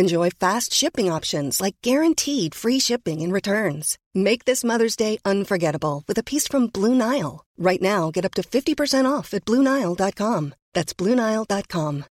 Enjoy 0.00 0.30
fast 0.30 0.72
shipping 0.72 1.10
options 1.10 1.60
like 1.60 1.74
guaranteed 1.82 2.54
free 2.54 2.78
shipping 2.78 3.20
and 3.20 3.32
returns. 3.32 3.98
Make 4.14 4.44
this 4.44 4.62
Mother's 4.62 4.94
Day 4.94 5.18
unforgettable 5.24 6.04
with 6.06 6.16
a 6.18 6.22
piece 6.22 6.46
from 6.46 6.68
Blue 6.68 6.94
Nile. 6.94 7.44
Right 7.58 7.82
now, 7.82 8.12
get 8.12 8.24
up 8.24 8.34
to 8.34 8.42
50% 8.42 9.10
off 9.10 9.34
at 9.34 9.44
BlueNile.com. 9.44 10.54
That's 10.72 10.94
BlueNile.com. 10.94 12.04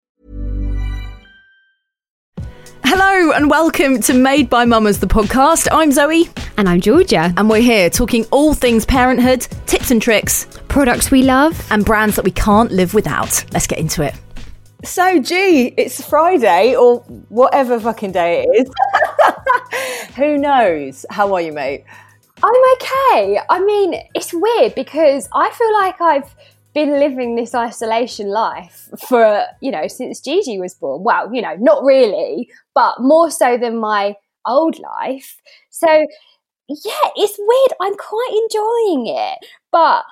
Hello 2.85 3.33
and 3.33 3.51
welcome 3.51 4.01
to 4.01 4.15
Made 4.15 4.49
by 4.49 4.65
Mamas, 4.65 5.01
the 5.01 5.07
podcast. 5.07 5.69
I'm 5.71 5.93
Zoe. 5.93 6.31
And 6.57 6.71
I'm 6.71 6.81
Georgia. 6.81 7.35
And 7.37 7.51
we're 7.51 7.61
here 7.61 7.91
talking 7.91 8.25
all 8.31 8.55
things 8.55 8.87
parenthood, 8.87 9.43
tips 9.67 9.91
and 9.91 10.01
tricks, 10.01 10.47
products 10.69 11.11
we 11.11 11.23
love, 11.23 11.71
and 11.71 11.85
brands 11.85 12.17
that 12.17 12.25
we 12.25 12.31
can't 12.31 12.73
live 12.73 12.95
without. 12.95 13.45
Let's 13.53 13.67
get 13.67 13.79
into 13.79 14.03
it. 14.03 14.15
So, 14.85 15.19
gee, 15.19 15.69
it's 15.79 16.05
Friday 16.05 16.75
or 16.77 16.99
whatever 17.29 17.81
fucking 17.81 18.13
day 18.13 18.45
it 18.47 18.69
is. 18.69 20.15
Who 20.17 20.37
knows? 20.37 21.07
How 21.11 21.33
are 21.35 21.41
you, 21.41 21.53
mate? 21.53 21.85
I'm 22.43 22.73
okay. 22.75 23.39
I 23.49 23.65
mean, 23.65 23.95
it's 24.15 24.33
weird 24.35 24.75
because 24.75 25.29
I 25.35 25.51
feel 25.51 25.73
like 25.73 26.01
I've 26.01 26.35
been 26.75 26.99
living 27.01 27.37
this 27.37 27.55
isolation 27.55 28.29
life 28.29 28.89
for, 29.09 29.45
you 29.63 29.71
know, 29.71 29.87
since 29.89 30.21
Gigi 30.21 30.59
was 30.59 30.75
born. 30.75 31.03
Well, 31.03 31.35
you 31.35 31.41
know, 31.41 31.55
not 31.59 31.83
really, 31.83 32.51
but 32.75 33.01
more 33.01 33.31
so 33.31 33.57
than 33.57 33.79
my 33.79 34.17
old 34.47 34.79
life. 34.79 35.41
So, 35.71 35.89
yeah, 36.69 37.09
it's 37.17 37.37
weird. 37.39 37.73
I'm 37.81 37.97
quite 37.97 38.31
enjoying 38.33 39.07
it. 39.17 39.39
But 39.73 40.05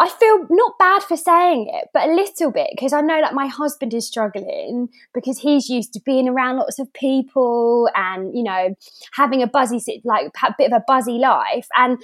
I 0.00 0.08
feel 0.08 0.46
not 0.48 0.78
bad 0.78 1.02
for 1.02 1.16
saying 1.16 1.70
it, 1.70 1.88
but 1.92 2.08
a 2.08 2.14
little 2.14 2.50
bit 2.50 2.68
because 2.70 2.94
I 2.94 3.02
know 3.02 3.20
that 3.20 3.34
my 3.34 3.48
husband 3.48 3.92
is 3.92 4.06
struggling 4.06 4.88
because 5.12 5.38
he's 5.38 5.68
used 5.68 5.92
to 5.92 6.00
being 6.06 6.26
around 6.26 6.56
lots 6.56 6.78
of 6.78 6.90
people 6.94 7.86
and 7.94 8.34
you 8.34 8.42
know 8.42 8.74
having 9.12 9.42
a 9.42 9.46
buzzy 9.46 9.78
like 10.04 10.30
a 10.42 10.54
bit 10.56 10.72
of 10.72 10.80
a 10.80 10.84
buzzy 10.86 11.18
life 11.18 11.66
and 11.76 11.98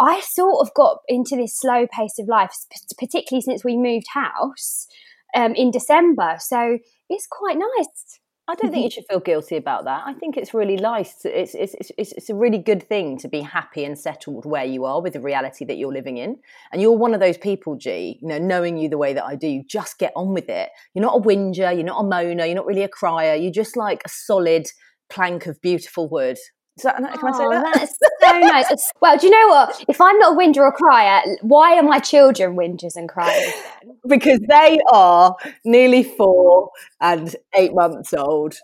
I 0.00 0.20
sort 0.20 0.66
of 0.66 0.74
got 0.74 0.98
into 1.06 1.36
this 1.36 1.60
slow 1.60 1.86
pace 1.86 2.18
of 2.18 2.28
life, 2.28 2.52
particularly 2.98 3.42
since 3.42 3.62
we 3.62 3.76
moved 3.76 4.06
house 4.12 4.88
um, 5.36 5.54
in 5.54 5.70
December. 5.70 6.36
So 6.40 6.78
it's 7.08 7.28
quite 7.30 7.58
nice. 7.58 8.20
I 8.46 8.54
don't 8.54 8.70
think 8.70 8.74
mm-hmm. 8.74 8.84
you 8.84 8.90
should 8.90 9.06
feel 9.08 9.20
guilty 9.20 9.56
about 9.56 9.84
that. 9.84 10.02
I 10.04 10.12
think 10.12 10.36
it's 10.36 10.52
really 10.52 10.76
nice. 10.76 11.24
It's, 11.24 11.54
it's, 11.54 11.74
it's, 11.96 12.12
it's 12.12 12.28
a 12.28 12.34
really 12.34 12.58
good 12.58 12.82
thing 12.82 13.16
to 13.18 13.28
be 13.28 13.40
happy 13.40 13.84
and 13.86 13.98
settled 13.98 14.44
where 14.44 14.66
you 14.66 14.84
are 14.84 15.00
with 15.00 15.14
the 15.14 15.20
reality 15.20 15.64
that 15.64 15.78
you're 15.78 15.92
living 15.92 16.18
in. 16.18 16.36
And 16.70 16.82
you're 16.82 16.92
one 16.92 17.14
of 17.14 17.20
those 17.20 17.38
people, 17.38 17.76
G, 17.76 18.18
you 18.20 18.28
know, 18.28 18.36
knowing 18.36 18.76
you 18.76 18.90
the 18.90 18.98
way 18.98 19.14
that 19.14 19.24
I 19.24 19.34
do, 19.34 19.46
you 19.46 19.64
just 19.66 19.98
get 19.98 20.12
on 20.14 20.34
with 20.34 20.50
it. 20.50 20.68
You're 20.92 21.04
not 21.04 21.16
a 21.16 21.20
whinger, 21.20 21.72
you're 21.72 21.84
not 21.84 22.00
a 22.00 22.04
moaner, 22.04 22.44
you're 22.44 22.54
not 22.54 22.66
really 22.66 22.82
a 22.82 22.88
crier. 22.88 23.34
You're 23.34 23.50
just 23.50 23.78
like 23.78 24.02
a 24.04 24.10
solid 24.10 24.66
plank 25.08 25.46
of 25.46 25.60
beautiful 25.62 26.08
wood 26.08 26.36
that, 26.82 26.96
can 26.96 27.06
oh, 27.22 27.28
I 27.28 27.32
say 27.32 27.48
that? 27.48 27.74
That's 27.74 27.98
so 28.20 28.38
nice. 28.38 28.92
Well, 29.00 29.18
do 29.18 29.26
you 29.26 29.30
know 29.30 29.48
what? 29.48 29.84
If 29.88 30.00
I'm 30.00 30.18
not 30.18 30.32
a 30.32 30.36
whinger 30.36 30.64
or 30.64 30.72
crier, 30.72 31.20
why 31.42 31.76
are 31.76 31.82
my 31.82 31.98
children 31.98 32.56
whingers 32.56 32.96
and 32.96 33.08
criers 33.08 33.52
then? 33.82 33.96
because 34.08 34.40
they 34.48 34.78
are 34.92 35.36
nearly 35.64 36.02
four 36.02 36.70
and 37.00 37.34
eight 37.54 37.74
months 37.74 38.12
old. 38.14 38.56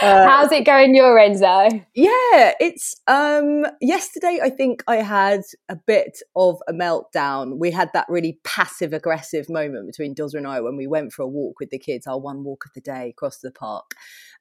Uh, 0.00 0.26
How's 0.26 0.50
it 0.50 0.64
going 0.64 0.94
your 0.94 1.18
end, 1.18 1.40
though? 1.40 1.68
Yeah, 1.94 2.54
it's 2.58 2.96
um 3.06 3.66
yesterday 3.80 4.40
I 4.42 4.50
think 4.50 4.82
I 4.88 4.96
had 4.96 5.42
a 5.68 5.76
bit 5.76 6.18
of 6.34 6.58
a 6.68 6.72
meltdown. 6.72 7.58
We 7.58 7.70
had 7.70 7.90
that 7.92 8.06
really 8.08 8.40
passive 8.44 8.92
aggressive 8.92 9.48
moment 9.48 9.86
between 9.86 10.14
Dozza 10.14 10.34
and 10.34 10.46
I 10.46 10.60
when 10.60 10.76
we 10.76 10.86
went 10.86 11.12
for 11.12 11.22
a 11.22 11.28
walk 11.28 11.60
with 11.60 11.70
the 11.70 11.78
kids, 11.78 12.06
our 12.06 12.18
one 12.18 12.44
walk 12.44 12.64
of 12.64 12.72
the 12.74 12.80
day 12.80 13.10
across 13.10 13.38
the 13.38 13.50
park. 13.50 13.92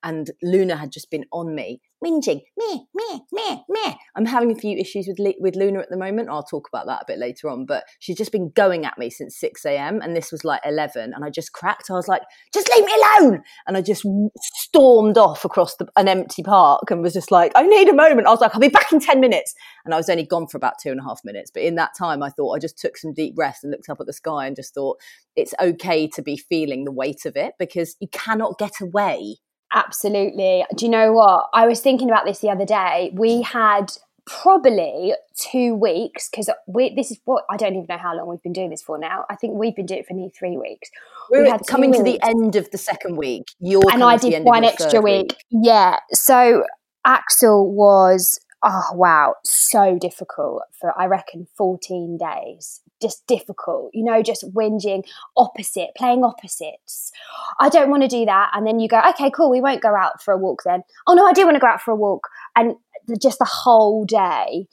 And 0.03 0.31
Luna 0.41 0.77
had 0.77 0.91
just 0.91 1.11
been 1.11 1.25
on 1.31 1.53
me 1.53 1.81
whinging, 2.03 2.41
me, 2.57 2.87
me, 2.93 3.21
me, 3.31 3.63
me. 3.69 3.97
I'm 4.15 4.25
having 4.25 4.51
a 4.51 4.55
few 4.55 4.77
issues 4.77 5.07
with 5.07 5.35
with 5.39 5.55
Luna 5.55 5.79
at 5.79 5.89
the 5.89 5.97
moment. 5.97 6.29
I'll 6.29 6.43
talk 6.43 6.67
about 6.67 6.87
that 6.87 7.03
a 7.03 7.05
bit 7.07 7.19
later 7.19 7.49
on. 7.49 7.65
But 7.65 7.83
she's 7.99 8.17
just 8.17 8.31
been 8.31 8.51
going 8.55 8.85
at 8.85 8.97
me 8.97 9.09
since 9.09 9.39
6 9.39 9.65
a.m. 9.65 10.01
and 10.01 10.15
this 10.15 10.31
was 10.31 10.43
like 10.43 10.61
11, 10.65 11.13
and 11.13 11.23
I 11.23 11.29
just 11.29 11.53
cracked. 11.53 11.89
I 11.89 11.93
was 11.93 12.07
like, 12.07 12.23
just 12.53 12.69
leave 12.75 12.85
me 12.85 12.93
alone, 12.93 13.43
and 13.67 13.77
I 13.77 13.81
just 13.81 14.05
stormed 14.37 15.17
off 15.17 15.45
across 15.45 15.75
the, 15.75 15.87
an 15.95 16.07
empty 16.07 16.43
park 16.43 16.89
and 16.89 17.01
was 17.01 17.13
just 17.13 17.31
like, 17.31 17.51
I 17.55 17.63
need 17.63 17.89
a 17.89 17.93
moment. 17.93 18.27
I 18.27 18.31
was 18.31 18.41
like, 18.41 18.53
I'll 18.53 18.61
be 18.61 18.69
back 18.69 18.91
in 18.91 18.99
10 18.99 19.19
minutes, 19.19 19.53
and 19.85 19.93
I 19.93 19.97
was 19.97 20.09
only 20.09 20.25
gone 20.25 20.47
for 20.47 20.57
about 20.57 20.73
two 20.81 20.91
and 20.91 20.99
a 20.99 21.03
half 21.03 21.21
minutes. 21.23 21.51
But 21.51 21.63
in 21.63 21.75
that 21.75 21.91
time, 21.97 22.23
I 22.23 22.29
thought 22.29 22.55
I 22.55 22.59
just 22.59 22.77
took 22.77 22.97
some 22.97 23.13
deep 23.13 23.35
breaths 23.35 23.63
and 23.63 23.71
looked 23.71 23.89
up 23.89 23.99
at 23.99 24.07
the 24.07 24.13
sky 24.13 24.47
and 24.47 24.55
just 24.55 24.73
thought 24.73 24.97
it's 25.35 25.53
okay 25.61 26.07
to 26.07 26.21
be 26.21 26.37
feeling 26.37 26.83
the 26.83 26.91
weight 26.91 27.25
of 27.25 27.35
it 27.35 27.53
because 27.59 27.95
you 27.99 28.07
cannot 28.11 28.57
get 28.57 28.81
away 28.81 29.37
Absolutely. 29.73 30.65
Do 30.75 30.85
you 30.85 30.91
know 30.91 31.13
what? 31.13 31.49
I 31.53 31.65
was 31.65 31.79
thinking 31.79 32.09
about 32.09 32.25
this 32.25 32.39
the 32.39 32.49
other 32.49 32.65
day. 32.65 33.11
We 33.13 33.41
had 33.41 33.91
probably 34.25 35.13
two 35.35 35.73
weeks 35.75 36.29
because 36.29 36.49
we 36.67 36.93
this 36.95 37.11
is 37.11 37.19
what 37.25 37.43
I 37.49 37.57
don't 37.57 37.73
even 37.73 37.85
know 37.89 37.97
how 37.97 38.15
long 38.15 38.27
we've 38.27 38.43
been 38.43 38.53
doing 38.53 38.69
this 38.69 38.81
for 38.81 38.97
now. 38.97 39.25
I 39.29 39.35
think 39.35 39.55
we've 39.55 39.75
been 39.75 39.85
doing 39.85 40.01
it 40.01 40.07
for 40.07 40.13
nearly 40.13 40.31
three 40.37 40.57
weeks. 40.57 40.89
We're 41.29 41.43
we 41.43 41.49
had 41.49 41.65
coming 41.67 41.93
to 41.93 42.03
the 42.03 42.21
end 42.21 42.55
of 42.55 42.69
the 42.71 42.77
second 42.77 43.15
week. 43.15 43.45
You're 43.59 43.83
and 43.91 44.03
I 44.03 44.17
did 44.17 44.43
one 44.43 44.63
extra 44.63 45.01
week. 45.01 45.31
week. 45.31 45.37
Yeah. 45.49 45.99
So 46.11 46.63
Axel 47.05 47.71
was 47.71 48.39
oh 48.63 48.89
wow, 48.93 49.35
so 49.43 49.97
difficult 49.99 50.63
for 50.79 50.93
I 50.99 51.05
reckon 51.05 51.47
14 51.57 52.17
days 52.17 52.81
just 53.01 53.25
difficult, 53.27 53.91
you 53.93 54.03
know, 54.03 54.21
just 54.21 54.53
whinging, 54.53 55.03
opposite, 55.35 55.89
playing 55.95 56.23
opposites. 56.23 57.11
I 57.59 57.69
don't 57.69 57.89
want 57.89 58.03
to 58.03 58.07
do 58.07 58.25
that. 58.25 58.51
And 58.53 58.65
then 58.65 58.79
you 58.79 58.87
go, 58.87 59.01
okay, 59.09 59.31
cool, 59.31 59.49
we 59.49 59.61
won't 59.61 59.81
go 59.81 59.95
out 59.95 60.21
for 60.21 60.33
a 60.33 60.37
walk 60.37 60.63
then. 60.63 60.83
Oh 61.07 61.13
no, 61.13 61.25
I 61.25 61.33
do 61.33 61.45
want 61.45 61.55
to 61.55 61.59
go 61.59 61.67
out 61.67 61.81
for 61.81 61.91
a 61.91 61.95
walk. 61.95 62.27
And 62.55 62.75
just 63.21 63.39
the 63.39 63.45
whole 63.45 64.05
day. 64.05 64.67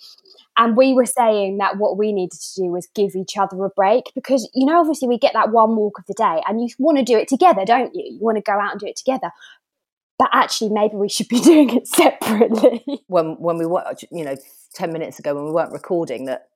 And 0.57 0.77
we 0.77 0.93
were 0.93 1.07
saying 1.07 1.59
that 1.59 1.79
what 1.79 1.97
we 1.97 2.13
needed 2.13 2.39
to 2.39 2.63
do 2.63 2.65
was 2.65 2.89
give 2.95 3.15
each 3.15 3.37
other 3.37 3.65
a 3.65 3.71
break 3.71 4.11
because, 4.15 4.49
you 4.55 4.67
know, 4.67 4.81
obviously 4.81 5.07
we 5.07 5.19
get 5.19 5.33
that 5.35 5.53
one 5.53 5.77
walk 5.77 5.99
of 5.99 6.07
the 6.07 6.15
day 6.15 6.43
and 6.47 6.61
you 6.61 6.69
want 6.79 6.99
to 6.99 7.05
do 7.05 7.17
it 7.17 7.29
together, 7.29 7.65
don't 7.65 7.95
you? 7.95 8.05
You 8.05 8.19
want 8.21 8.37
to 8.37 8.43
go 8.43 8.53
out 8.53 8.73
and 8.73 8.81
do 8.81 8.87
it 8.87 8.97
together 8.97 9.31
but 10.19 10.29
actually 10.33 10.71
maybe 10.71 10.97
we 10.97 11.09
should 11.09 11.29
be 11.29 11.41
doing 11.45 11.71
it 11.71 11.87
separately 11.87 12.83
when 13.07 13.37
when 13.39 13.57
we 13.57 13.67
were 13.67 13.85
you 14.11 14.25
know 14.25 14.37
10 14.75 14.93
minutes 14.93 15.19
ago 15.19 15.35
when 15.35 15.45
we 15.45 15.53
weren't 15.53 15.73
recording 15.73 16.27
that 16.27 16.49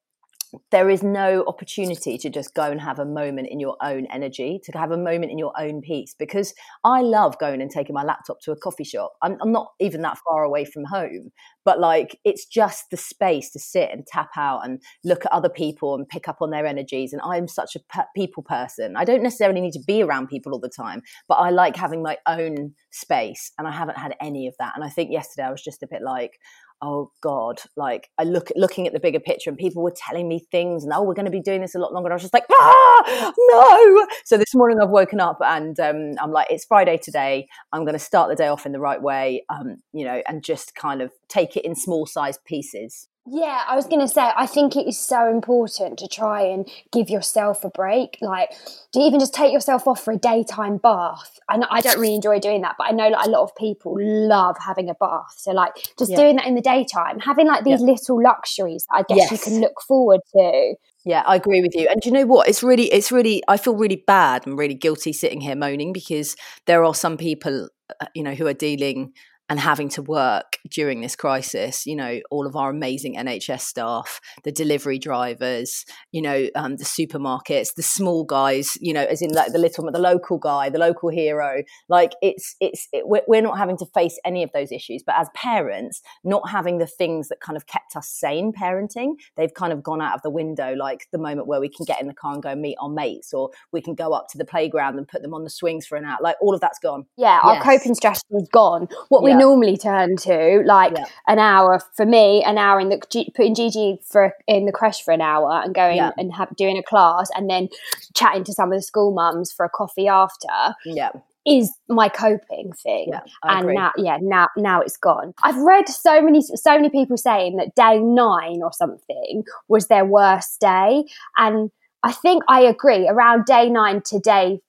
there 0.70 0.90
is 0.90 1.02
no 1.02 1.44
opportunity 1.46 2.18
to 2.18 2.28
just 2.28 2.54
go 2.54 2.64
and 2.64 2.80
have 2.80 2.98
a 2.98 3.04
moment 3.04 3.48
in 3.50 3.58
your 3.58 3.76
own 3.82 4.06
energy, 4.06 4.60
to 4.64 4.76
have 4.76 4.90
a 4.90 4.96
moment 4.96 5.32
in 5.32 5.38
your 5.38 5.52
own 5.58 5.80
peace. 5.80 6.14
Because 6.18 6.54
I 6.84 7.00
love 7.00 7.38
going 7.38 7.62
and 7.62 7.70
taking 7.70 7.94
my 7.94 8.02
laptop 8.02 8.40
to 8.42 8.52
a 8.52 8.56
coffee 8.56 8.84
shop. 8.84 9.14
I'm, 9.22 9.38
I'm, 9.40 9.52
not 9.52 9.72
even 9.80 10.02
that 10.02 10.18
far 10.28 10.42
away 10.42 10.64
from 10.64 10.84
home, 10.84 11.30
but 11.64 11.80
like 11.80 12.18
it's 12.24 12.46
just 12.46 12.90
the 12.90 12.96
space 12.96 13.50
to 13.52 13.58
sit 13.58 13.90
and 13.92 14.06
tap 14.06 14.30
out 14.36 14.64
and 14.64 14.82
look 15.04 15.24
at 15.24 15.32
other 15.32 15.48
people 15.48 15.94
and 15.94 16.08
pick 16.08 16.28
up 16.28 16.38
on 16.40 16.50
their 16.50 16.66
energies. 16.66 17.12
And 17.12 17.22
I'm 17.24 17.48
such 17.48 17.76
a 17.76 17.80
pe- 17.90 18.02
people 18.14 18.42
person. 18.42 18.96
I 18.96 19.04
don't 19.04 19.22
necessarily 19.22 19.60
need 19.60 19.72
to 19.72 19.84
be 19.86 20.02
around 20.02 20.28
people 20.28 20.52
all 20.52 20.60
the 20.60 20.68
time, 20.68 21.02
but 21.28 21.34
I 21.34 21.50
like 21.50 21.76
having 21.76 22.02
my 22.02 22.18
own 22.26 22.74
space. 22.90 23.52
And 23.58 23.66
I 23.66 23.72
haven't 23.72 23.98
had 23.98 24.14
any 24.20 24.46
of 24.46 24.54
that. 24.58 24.72
And 24.74 24.84
I 24.84 24.88
think 24.88 25.10
yesterday 25.10 25.46
I 25.46 25.50
was 25.50 25.62
just 25.62 25.82
a 25.82 25.88
bit 25.88 26.02
like, 26.02 26.38
oh 26.82 27.10
god 27.20 27.60
like 27.76 28.10
i 28.18 28.24
look 28.24 28.48
looking 28.56 28.86
at 28.86 28.92
the 28.92 29.00
bigger 29.00 29.20
picture 29.20 29.48
and 29.48 29.58
people 29.58 29.82
were 29.82 29.94
telling 29.96 30.28
me 30.28 30.40
things 30.50 30.82
and 30.82 30.92
oh 30.92 31.02
we're 31.02 31.14
going 31.14 31.24
to 31.24 31.30
be 31.30 31.40
doing 31.40 31.60
this 31.60 31.74
a 31.74 31.78
lot 31.78 31.92
longer. 31.92 32.08
And 32.08 32.12
i 32.12 32.16
was 32.16 32.22
just 32.22 32.34
like 32.34 32.44
ah 32.50 33.32
no! 33.38 34.06
So 34.24 34.36
this 34.36 34.54
morning 34.54 34.78
i've 34.80 34.90
woken 34.90 35.20
up 35.20 35.38
and 35.40 35.78
um, 35.80 36.14
i'm 36.20 36.32
like 36.32 36.48
it's 36.50 36.64
friday 36.64 36.98
today. 36.98 37.48
I'm 37.72 37.84
going 37.84 37.94
to 37.94 37.98
start 37.98 38.28
the 38.28 38.36
day 38.36 38.48
off 38.48 38.66
in 38.66 38.72
the 38.72 38.80
right 38.80 39.00
way 39.00 39.44
um, 39.48 39.76
you 39.92 40.04
know 40.04 40.22
and 40.26 40.42
just 40.42 40.74
kind 40.74 41.00
of 41.00 41.12
take 41.28 41.56
it 41.56 41.64
in 41.64 41.74
small 41.74 42.06
size 42.06 42.38
pieces 42.44 43.08
Yeah, 43.24 43.62
I 43.68 43.76
was 43.76 43.86
going 43.86 44.00
to 44.00 44.08
say, 44.08 44.30
I 44.36 44.46
think 44.46 44.74
it 44.74 44.88
is 44.88 44.98
so 44.98 45.30
important 45.30 45.96
to 46.00 46.08
try 46.08 46.42
and 46.42 46.68
give 46.90 47.08
yourself 47.08 47.64
a 47.64 47.70
break. 47.70 48.18
Like, 48.20 48.50
to 48.92 48.98
even 48.98 49.20
just 49.20 49.32
take 49.32 49.52
yourself 49.52 49.86
off 49.86 50.02
for 50.02 50.12
a 50.12 50.16
daytime 50.16 50.78
bath. 50.78 51.38
And 51.48 51.64
I 51.70 51.80
don't 51.82 52.00
really 52.00 52.16
enjoy 52.16 52.40
doing 52.40 52.62
that, 52.62 52.74
but 52.76 52.88
I 52.88 52.90
know 52.90 53.08
like 53.08 53.24
a 53.24 53.30
lot 53.30 53.44
of 53.44 53.54
people 53.54 53.96
love 54.00 54.56
having 54.58 54.90
a 54.90 54.94
bath. 54.94 55.34
So, 55.36 55.52
like, 55.52 55.72
just 55.96 56.10
yeah. 56.10 56.16
doing 56.16 56.36
that 56.36 56.46
in 56.46 56.56
the 56.56 56.60
daytime, 56.60 57.20
having 57.20 57.46
like 57.46 57.62
these 57.62 57.80
yeah. 57.80 57.86
little 57.86 58.20
luxuries 58.20 58.86
I 58.90 59.04
guess 59.08 59.18
yes. 59.18 59.30
you 59.30 59.38
can 59.38 59.60
look 59.60 59.80
forward 59.86 60.20
to. 60.34 60.74
Yeah, 61.04 61.22
I 61.24 61.36
agree 61.36 61.60
with 61.62 61.74
you. 61.74 61.88
And 61.88 62.04
you 62.04 62.10
know 62.10 62.26
what? 62.26 62.48
It's 62.48 62.62
really, 62.62 62.92
it's 62.92 63.12
really, 63.12 63.42
I 63.46 63.56
feel 63.56 63.76
really 63.76 64.02
bad 64.06 64.46
and 64.46 64.58
really 64.58 64.74
guilty 64.74 65.12
sitting 65.12 65.40
here 65.40 65.56
moaning 65.56 65.92
because 65.92 66.36
there 66.66 66.84
are 66.84 66.94
some 66.94 67.16
people, 67.16 67.68
uh, 68.00 68.06
you 68.14 68.22
know, 68.22 68.34
who 68.34 68.46
are 68.46 68.54
dealing 68.54 69.12
and 69.52 69.60
having 69.60 69.90
to 69.90 70.00
work 70.00 70.56
during 70.70 71.02
this 71.02 71.14
crisis, 71.14 71.84
you 71.84 71.94
know, 71.94 72.20
all 72.30 72.46
of 72.46 72.56
our 72.56 72.70
amazing 72.70 73.16
NHS 73.16 73.60
staff, 73.60 74.18
the 74.44 74.50
delivery 74.50 74.98
drivers, 74.98 75.84
you 76.10 76.22
know, 76.22 76.48
um, 76.54 76.76
the 76.76 76.84
supermarkets, 76.84 77.74
the 77.74 77.82
small 77.82 78.24
guys, 78.24 78.70
you 78.80 78.94
know, 78.94 79.02
as 79.02 79.20
in 79.20 79.30
like 79.30 79.52
the 79.52 79.58
little, 79.58 79.92
the 79.92 79.98
local 79.98 80.38
guy, 80.38 80.70
the 80.70 80.78
local 80.78 81.10
hero. 81.10 81.64
Like 81.90 82.12
it's, 82.22 82.56
it's, 82.60 82.88
it, 82.94 83.04
we're 83.06 83.42
not 83.42 83.58
having 83.58 83.76
to 83.76 83.86
face 83.92 84.18
any 84.24 84.42
of 84.42 84.48
those 84.54 84.72
issues. 84.72 85.02
But 85.04 85.16
as 85.18 85.28
parents, 85.34 86.00
not 86.24 86.48
having 86.48 86.78
the 86.78 86.86
things 86.86 87.28
that 87.28 87.40
kind 87.40 87.58
of 87.58 87.66
kept 87.66 87.94
us 87.94 88.08
sane 88.08 88.54
parenting, 88.54 89.16
they've 89.36 89.52
kind 89.52 89.74
of 89.74 89.82
gone 89.82 90.00
out 90.00 90.14
of 90.14 90.22
the 90.22 90.30
window. 90.30 90.72
Like 90.74 91.08
the 91.12 91.18
moment 91.18 91.46
where 91.46 91.60
we 91.60 91.68
can 91.68 91.84
get 91.84 92.00
in 92.00 92.06
the 92.06 92.14
car 92.14 92.32
and 92.32 92.42
go 92.42 92.48
and 92.48 92.62
meet 92.62 92.78
our 92.80 92.88
mates, 92.88 93.34
or 93.34 93.50
we 93.70 93.82
can 93.82 93.94
go 93.94 94.14
up 94.14 94.28
to 94.30 94.38
the 94.38 94.46
playground 94.46 94.96
and 94.96 95.06
put 95.06 95.20
them 95.20 95.34
on 95.34 95.44
the 95.44 95.50
swings 95.50 95.86
for 95.86 95.98
an 95.98 96.06
hour. 96.06 96.16
Like 96.22 96.36
all 96.40 96.54
of 96.54 96.62
that's 96.62 96.78
gone. 96.78 97.04
Yeah, 97.18 97.38
our 97.42 97.60
coping 97.60 97.94
strategy 97.94 98.24
is 98.30 98.48
gone. 98.50 98.88
What 99.10 99.22
we 99.22 99.34
normally 99.42 99.76
turn 99.76 100.16
to, 100.16 100.62
like 100.64 100.92
yeah. 100.96 101.04
an 101.26 101.38
hour 101.38 101.80
for 101.96 102.06
me, 102.06 102.42
an 102.44 102.58
hour 102.58 102.80
in 102.80 102.88
the 102.88 102.98
putting 103.34 103.54
Gigi 103.54 103.98
for 104.04 104.32
in 104.46 104.66
the 104.66 104.72
crash 104.72 105.02
for 105.02 105.12
an 105.12 105.20
hour 105.20 105.60
and 105.64 105.74
going 105.74 105.96
yeah. 105.96 106.12
and 106.16 106.32
have, 106.32 106.54
doing 106.56 106.78
a 106.78 106.82
class, 106.82 107.28
and 107.34 107.50
then 107.50 107.68
chatting 108.14 108.44
to 108.44 108.52
some 108.52 108.72
of 108.72 108.78
the 108.78 108.82
school 108.82 109.12
mums 109.12 109.52
for 109.52 109.64
a 109.64 109.70
coffee 109.70 110.08
after. 110.08 110.74
Yeah 110.84 111.10
is 111.44 111.72
my 111.88 112.08
coping 112.08 112.72
thing 112.72 113.08
yeah, 113.08 113.20
and 113.42 113.66
now 113.66 113.90
yeah 113.96 114.16
now 114.20 114.46
now 114.56 114.80
it's 114.80 114.96
gone 114.96 115.34
i've 115.42 115.56
read 115.56 115.88
so 115.88 116.22
many 116.22 116.40
so 116.40 116.76
many 116.76 116.88
people 116.88 117.16
saying 117.16 117.56
that 117.56 117.74
day 117.74 117.98
9 117.98 118.62
or 118.62 118.72
something 118.72 119.42
was 119.66 119.88
their 119.88 120.04
worst 120.04 120.60
day 120.60 121.02
and 121.36 121.70
i 122.04 122.12
think 122.12 122.44
i 122.48 122.60
agree 122.60 123.08
around 123.08 123.44
day 123.44 123.68
9 123.68 124.02
to 124.02 124.20
day 124.20 124.60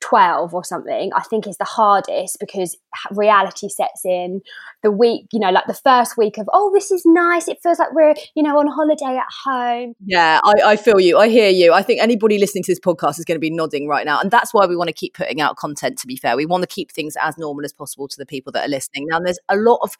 12 0.00 0.54
or 0.54 0.64
something, 0.64 1.10
I 1.14 1.22
think 1.22 1.46
is 1.46 1.56
the 1.56 1.64
hardest 1.64 2.38
because 2.40 2.76
reality 3.10 3.68
sets 3.68 4.04
in 4.04 4.40
the 4.82 4.90
week, 4.90 5.26
you 5.32 5.38
know, 5.38 5.50
like 5.50 5.66
the 5.66 5.74
first 5.74 6.16
week 6.16 6.38
of, 6.38 6.48
oh, 6.52 6.70
this 6.74 6.90
is 6.90 7.02
nice. 7.04 7.48
It 7.48 7.58
feels 7.62 7.78
like 7.78 7.92
we're, 7.92 8.14
you 8.34 8.42
know, 8.42 8.58
on 8.58 8.66
holiday 8.66 9.18
at 9.18 9.26
home. 9.44 9.94
Yeah, 10.04 10.40
I, 10.42 10.72
I 10.72 10.76
feel 10.76 11.00
you. 11.00 11.18
I 11.18 11.28
hear 11.28 11.50
you. 11.50 11.72
I 11.72 11.82
think 11.82 12.00
anybody 12.00 12.38
listening 12.38 12.64
to 12.64 12.72
this 12.72 12.80
podcast 12.80 13.18
is 13.18 13.24
going 13.24 13.36
to 13.36 13.40
be 13.40 13.50
nodding 13.50 13.88
right 13.88 14.06
now. 14.06 14.20
And 14.20 14.30
that's 14.30 14.54
why 14.54 14.66
we 14.66 14.76
want 14.76 14.88
to 14.88 14.94
keep 14.94 15.14
putting 15.14 15.40
out 15.40 15.56
content, 15.56 15.98
to 15.98 16.06
be 16.06 16.16
fair. 16.16 16.36
We 16.36 16.46
want 16.46 16.62
to 16.62 16.68
keep 16.68 16.92
things 16.92 17.16
as 17.20 17.36
normal 17.36 17.64
as 17.64 17.72
possible 17.72 18.08
to 18.08 18.16
the 18.16 18.26
people 18.26 18.52
that 18.52 18.66
are 18.66 18.70
listening. 18.70 19.06
Now, 19.08 19.20
there's 19.20 19.38
a 19.48 19.56
lot 19.56 19.80
of 19.82 19.96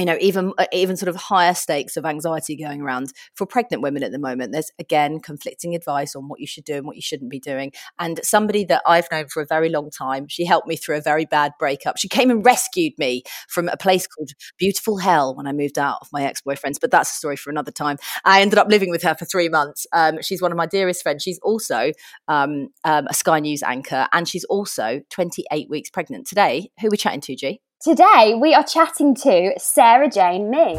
you 0.00 0.06
know 0.06 0.16
even 0.20 0.52
uh, 0.58 0.66
even 0.72 0.96
sort 0.96 1.08
of 1.08 1.16
higher 1.16 1.54
stakes 1.54 1.96
of 1.96 2.06
anxiety 2.06 2.56
going 2.56 2.80
around 2.80 3.12
for 3.34 3.46
pregnant 3.46 3.82
women 3.82 4.02
at 4.02 4.12
the 4.12 4.18
moment. 4.18 4.52
There's 4.52 4.72
again 4.78 5.20
conflicting 5.20 5.74
advice 5.74 6.16
on 6.16 6.28
what 6.28 6.40
you 6.40 6.46
should 6.46 6.64
do 6.64 6.74
and 6.74 6.86
what 6.86 6.96
you 6.96 7.02
shouldn't 7.02 7.30
be 7.30 7.38
doing. 7.38 7.72
And 7.98 8.18
somebody 8.24 8.64
that 8.64 8.82
i've 8.86 9.06
known 9.12 9.28
for 9.28 9.42
a 9.42 9.46
very 9.46 9.68
long 9.68 9.90
time 9.90 10.26
she 10.28 10.44
helped 10.44 10.66
me 10.66 10.76
through 10.76 10.96
a 10.96 11.02
very 11.02 11.26
bad 11.26 11.52
breakup. 11.58 11.98
She 11.98 12.08
came 12.08 12.30
and 12.30 12.44
rescued 12.44 12.94
me 12.98 13.22
from 13.48 13.68
a 13.68 13.76
place 13.76 14.06
called 14.06 14.30
beautiful 14.58 14.96
hell 14.98 15.34
when 15.34 15.46
i 15.46 15.52
moved 15.52 15.78
out 15.78 15.98
of 16.00 16.08
my 16.12 16.24
ex-boyfriends 16.24 16.80
but 16.80 16.90
that's 16.90 17.10
a 17.10 17.14
story 17.14 17.36
for 17.36 17.50
another 17.50 17.70
time. 17.70 17.98
I 18.24 18.40
ended 18.40 18.58
up 18.58 18.68
living 18.68 18.90
with 18.90 19.02
her 19.02 19.14
for 19.14 19.26
three 19.26 19.48
months. 19.48 19.86
Um, 19.92 20.22
she's 20.22 20.40
one 20.40 20.52
of 20.52 20.56
my 20.56 20.66
dearest 20.66 21.02
friends. 21.02 21.22
She's 21.22 21.38
also 21.42 21.92
um, 22.28 22.68
um, 22.84 23.06
a 23.08 23.14
sky 23.14 23.40
news 23.40 23.62
anchor 23.62 24.08
and 24.12 24.26
she's 24.26 24.44
also 24.44 25.02
28 25.10 25.68
weeks 25.68 25.90
pregnant 25.90 26.26
today. 26.26 26.70
Who 26.80 26.86
are 26.88 26.90
we 26.90 26.96
chatting 26.96 27.20
to 27.22 27.36
g 27.36 27.60
Today 27.82 28.34
we 28.38 28.52
are 28.52 28.62
chatting 28.62 29.14
to 29.14 29.54
Sarah 29.56 30.10
Jane 30.10 30.50
Mee. 30.50 30.76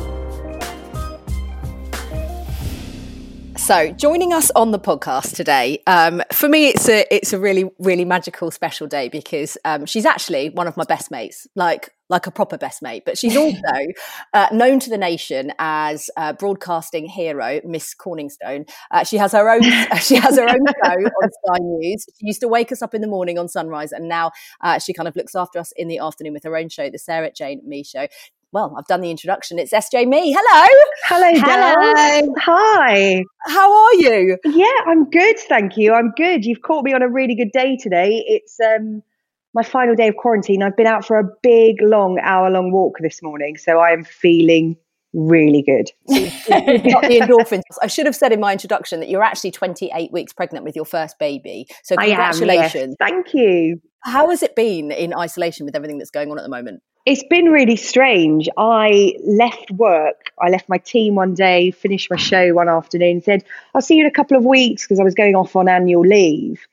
So, 3.57 3.92
joining 3.94 4.33
us 4.33 4.51
on 4.51 4.69
the 4.69 4.77
podcast 4.77 5.36
today, 5.36 5.81
um, 5.88 6.21
for 6.31 6.48
me, 6.48 6.68
it's 6.68 6.88
a 6.88 7.12
it's 7.12 7.33
a 7.33 7.39
really 7.39 7.71
really 7.80 8.06
magical 8.06 8.51
special 8.51 8.86
day 8.86 9.09
because 9.09 9.57
um, 9.65 9.88
she's 9.88 10.06
actually 10.06 10.51
one 10.51 10.68
of 10.68 10.77
my 10.77 10.83
best 10.83 11.09
mates, 11.09 11.48
like 11.56 11.89
like 12.12 12.28
a 12.28 12.31
proper 12.31 12.58
best 12.58 12.84
mate. 12.84 13.04
But 13.06 13.18
she's 13.18 13.36
also 13.36 13.58
uh, 14.34 14.48
known 14.52 14.80
to 14.81 14.90
the 14.90 14.98
nation 14.98 15.54
as 15.58 16.12
a 16.18 16.34
broadcasting 16.34 17.08
hero, 17.08 17.62
Miss 17.66 17.96
Corningstone. 17.96 18.69
Uh, 18.92 19.04
she 19.04 19.18
has 19.18 19.31
her 19.31 19.50
own 19.50 19.63
she 20.02 20.18
has 20.18 20.38
her 20.38 20.48
own 20.48 20.66
show 20.84 20.92
on 20.92 21.30
Sky 21.46 21.58
News. 21.60 22.06
She 22.19 22.28
used 22.28 22.42
to 22.42 22.48
wake 22.48 22.72
us 22.72 22.84
up 22.84 22.94
in 22.94 23.02
the 23.02 23.08
morning 23.08 23.40
on 23.40 23.48
Sunrise, 23.48 23.92
and 23.92 24.08
now 24.08 24.31
uh, 24.60 24.78
she 24.78 24.94
kind 24.94 25.08
of 25.08 25.16
looks 25.16 25.34
after 25.34 25.58
us 25.58 25.72
in 25.75 25.88
the 25.88 25.98
afternoon 25.98 26.34
with 26.34 26.44
her 26.44 26.56
own 26.56 26.69
show, 26.69 26.90
the 26.90 27.00
Sarah 27.00 27.31
Jane 27.31 27.62
Mee 27.66 27.84
Show 27.84 28.08
well, 28.54 28.75
I've 28.78 28.86
done 28.86 29.00
the 29.00 29.10
introduction. 29.10 29.60
It's 29.60 29.72
SJ 29.72 30.08
Mee. 30.10 30.36
Hello. 30.38 30.68
Hello, 31.06 31.40
Hello. 31.40 32.34
Hi. 32.38 33.24
How 33.48 33.86
are 33.86 33.94
you? 33.94 34.38
Yeah, 34.44 34.66
I'm 34.88 35.10
good, 35.10 35.40
thank 35.40 35.78
you. 35.78 35.94
I'm 35.94 36.12
good. 36.18 36.44
You've 36.44 36.62
caught 36.62 36.84
me 36.84 36.94
on 36.94 37.02
a 37.02 37.08
really 37.08 37.34
good 37.34 37.54
day 37.54 37.78
today. 37.78 38.24
It's 38.28 38.58
um 38.60 39.04
my 39.53 39.63
final 39.63 39.95
day 39.95 40.07
of 40.07 40.15
quarantine. 40.15 40.63
I've 40.63 40.77
been 40.77 40.88
out 40.88 41.06
for 41.06 41.19
a 41.19 41.24
big, 41.42 41.81
long, 41.81 42.19
hour 42.21 42.50
long 42.50 42.71
walk 42.71 42.98
this 43.00 43.21
morning, 43.21 43.57
so 43.57 43.80
I 43.80 43.92
am 43.92 44.03
feeling 44.03 44.77
really 45.13 45.62
good. 45.62 45.92
got 46.07 47.03
the 47.03 47.19
endorphins. 47.21 47.62
I 47.81 47.88
should 47.88 48.06
have 48.06 48.15
said 48.15 48.31
in 48.31 48.39
my 48.39 48.53
introduction 48.53 49.00
that 49.01 49.09
you're 49.09 49.24
actually 49.24 49.51
28 49.51 50.12
weeks 50.12 50.33
pregnant 50.33 50.63
with 50.63 50.75
your 50.75 50.86
first 50.86 51.19
baby. 51.19 51.68
So 51.83 51.95
congratulations. 51.95 52.95
Am, 53.00 53.07
yes. 53.07 53.09
Thank 53.09 53.33
you. 53.33 53.81
How 54.03 54.30
has 54.30 54.42
it 54.42 54.56
been 54.56 54.92
in 54.92 55.13
isolation 55.13 55.65
with 55.65 55.75
everything 55.75 55.98
that's 55.98 56.12
going 56.12 56.31
on 56.31 56.38
at 56.39 56.44
the 56.44 56.50
moment? 56.50 56.81
It's 57.06 57.24
been 57.30 57.45
really 57.45 57.75
strange. 57.75 58.48
I 58.57 59.15
left 59.25 59.71
work. 59.71 60.31
I 60.39 60.50
left 60.50 60.69
my 60.69 60.77
team 60.77 61.15
one 61.15 61.33
day, 61.33 61.71
finished 61.71 62.09
my 62.12 62.15
show 62.15 62.53
one 62.53 62.69
afternoon, 62.69 63.21
said, 63.21 63.44
I'll 63.74 63.81
see 63.81 63.95
you 63.95 64.01
in 64.01 64.07
a 64.07 64.13
couple 64.13 64.38
of 64.38 64.45
weeks 64.45 64.83
because 64.83 65.00
I 65.00 65.03
was 65.03 65.15
going 65.15 65.36
off 65.36 65.56
on 65.56 65.68
annual 65.68 66.06
leave. 66.06 66.68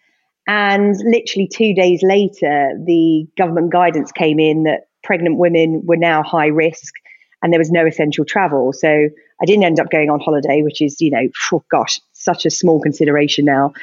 And 0.48 0.96
literally 1.04 1.46
two 1.46 1.74
days 1.74 2.02
later, 2.02 2.72
the 2.84 3.28
government 3.36 3.70
guidance 3.70 4.10
came 4.10 4.40
in 4.40 4.64
that 4.64 4.88
pregnant 5.04 5.36
women 5.36 5.82
were 5.84 5.98
now 5.98 6.22
high 6.22 6.46
risk 6.46 6.94
and 7.42 7.52
there 7.52 7.60
was 7.60 7.70
no 7.70 7.86
essential 7.86 8.24
travel. 8.24 8.72
So 8.72 8.88
I 8.88 9.44
didn't 9.44 9.64
end 9.64 9.78
up 9.78 9.90
going 9.90 10.08
on 10.08 10.20
holiday, 10.20 10.62
which 10.62 10.80
is, 10.80 11.00
you 11.02 11.10
know, 11.10 11.28
oh 11.52 11.62
gosh, 11.70 12.00
such 12.14 12.46
a 12.46 12.50
small 12.50 12.80
consideration 12.80 13.44
now. 13.44 13.74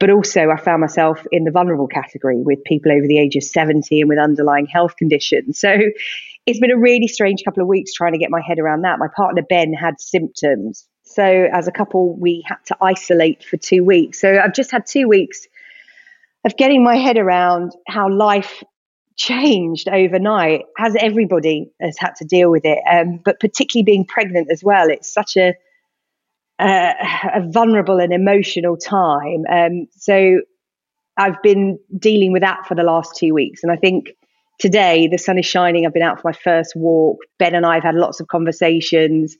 But 0.00 0.10
also, 0.10 0.50
I 0.50 0.56
found 0.56 0.80
myself 0.80 1.24
in 1.32 1.44
the 1.44 1.50
vulnerable 1.50 1.86
category 1.86 2.42
with 2.42 2.64
people 2.64 2.92
over 2.92 3.06
the 3.06 3.18
age 3.18 3.36
of 3.36 3.44
70 3.44 4.00
and 4.00 4.08
with 4.08 4.18
underlying 4.18 4.66
health 4.66 4.96
conditions. 4.96 5.60
So 5.60 5.78
it's 6.46 6.60
been 6.60 6.70
a 6.70 6.78
really 6.78 7.08
strange 7.08 7.42
couple 7.44 7.62
of 7.62 7.68
weeks 7.68 7.92
trying 7.92 8.12
to 8.12 8.18
get 8.18 8.30
my 8.30 8.40
head 8.40 8.58
around 8.58 8.82
that. 8.82 8.98
My 8.98 9.08
partner, 9.14 9.42
Ben, 9.42 9.72
had 9.72 10.00
symptoms. 10.00 10.86
So 11.04 11.22
as 11.24 11.68
a 11.68 11.72
couple, 11.72 12.16
we 12.18 12.42
had 12.46 12.58
to 12.66 12.76
isolate 12.80 13.44
for 13.44 13.56
two 13.56 13.84
weeks. 13.84 14.20
So 14.20 14.38
I've 14.38 14.54
just 14.54 14.70
had 14.70 14.86
two 14.86 15.08
weeks 15.08 15.46
of 16.46 16.56
getting 16.56 16.82
my 16.82 16.96
head 16.96 17.18
around 17.18 17.72
how 17.86 18.10
life 18.10 18.62
changed 19.16 19.88
overnight 19.88 20.62
as 20.78 20.96
everybody 21.00 21.70
has 21.80 21.98
had 21.98 22.14
to 22.16 22.24
deal 22.24 22.50
with 22.50 22.64
it 22.64 22.78
um, 22.90 23.20
but 23.24 23.38
particularly 23.40 23.84
being 23.84 24.06
pregnant 24.06 24.48
as 24.50 24.64
well 24.64 24.88
it's 24.88 25.12
such 25.12 25.36
a 25.36 25.54
uh, 26.58 26.92
a 27.34 27.42
vulnerable 27.50 27.98
and 27.98 28.12
emotional 28.12 28.76
time. 28.76 29.44
Um, 29.50 29.88
so 29.96 30.40
I've 31.16 31.40
been 31.42 31.78
dealing 31.98 32.32
with 32.32 32.42
that 32.42 32.66
for 32.66 32.74
the 32.74 32.82
last 32.82 33.16
two 33.16 33.34
weeks. 33.34 33.62
And 33.62 33.72
I 33.72 33.76
think 33.76 34.12
today 34.58 35.08
the 35.08 35.18
sun 35.18 35.38
is 35.38 35.46
shining. 35.46 35.86
I've 35.86 35.92
been 35.92 36.02
out 36.02 36.20
for 36.20 36.28
my 36.28 36.36
first 36.36 36.74
walk. 36.76 37.18
Ben 37.38 37.54
and 37.54 37.66
I 37.66 37.74
have 37.74 37.84
had 37.84 37.94
lots 37.94 38.20
of 38.20 38.28
conversations. 38.28 39.36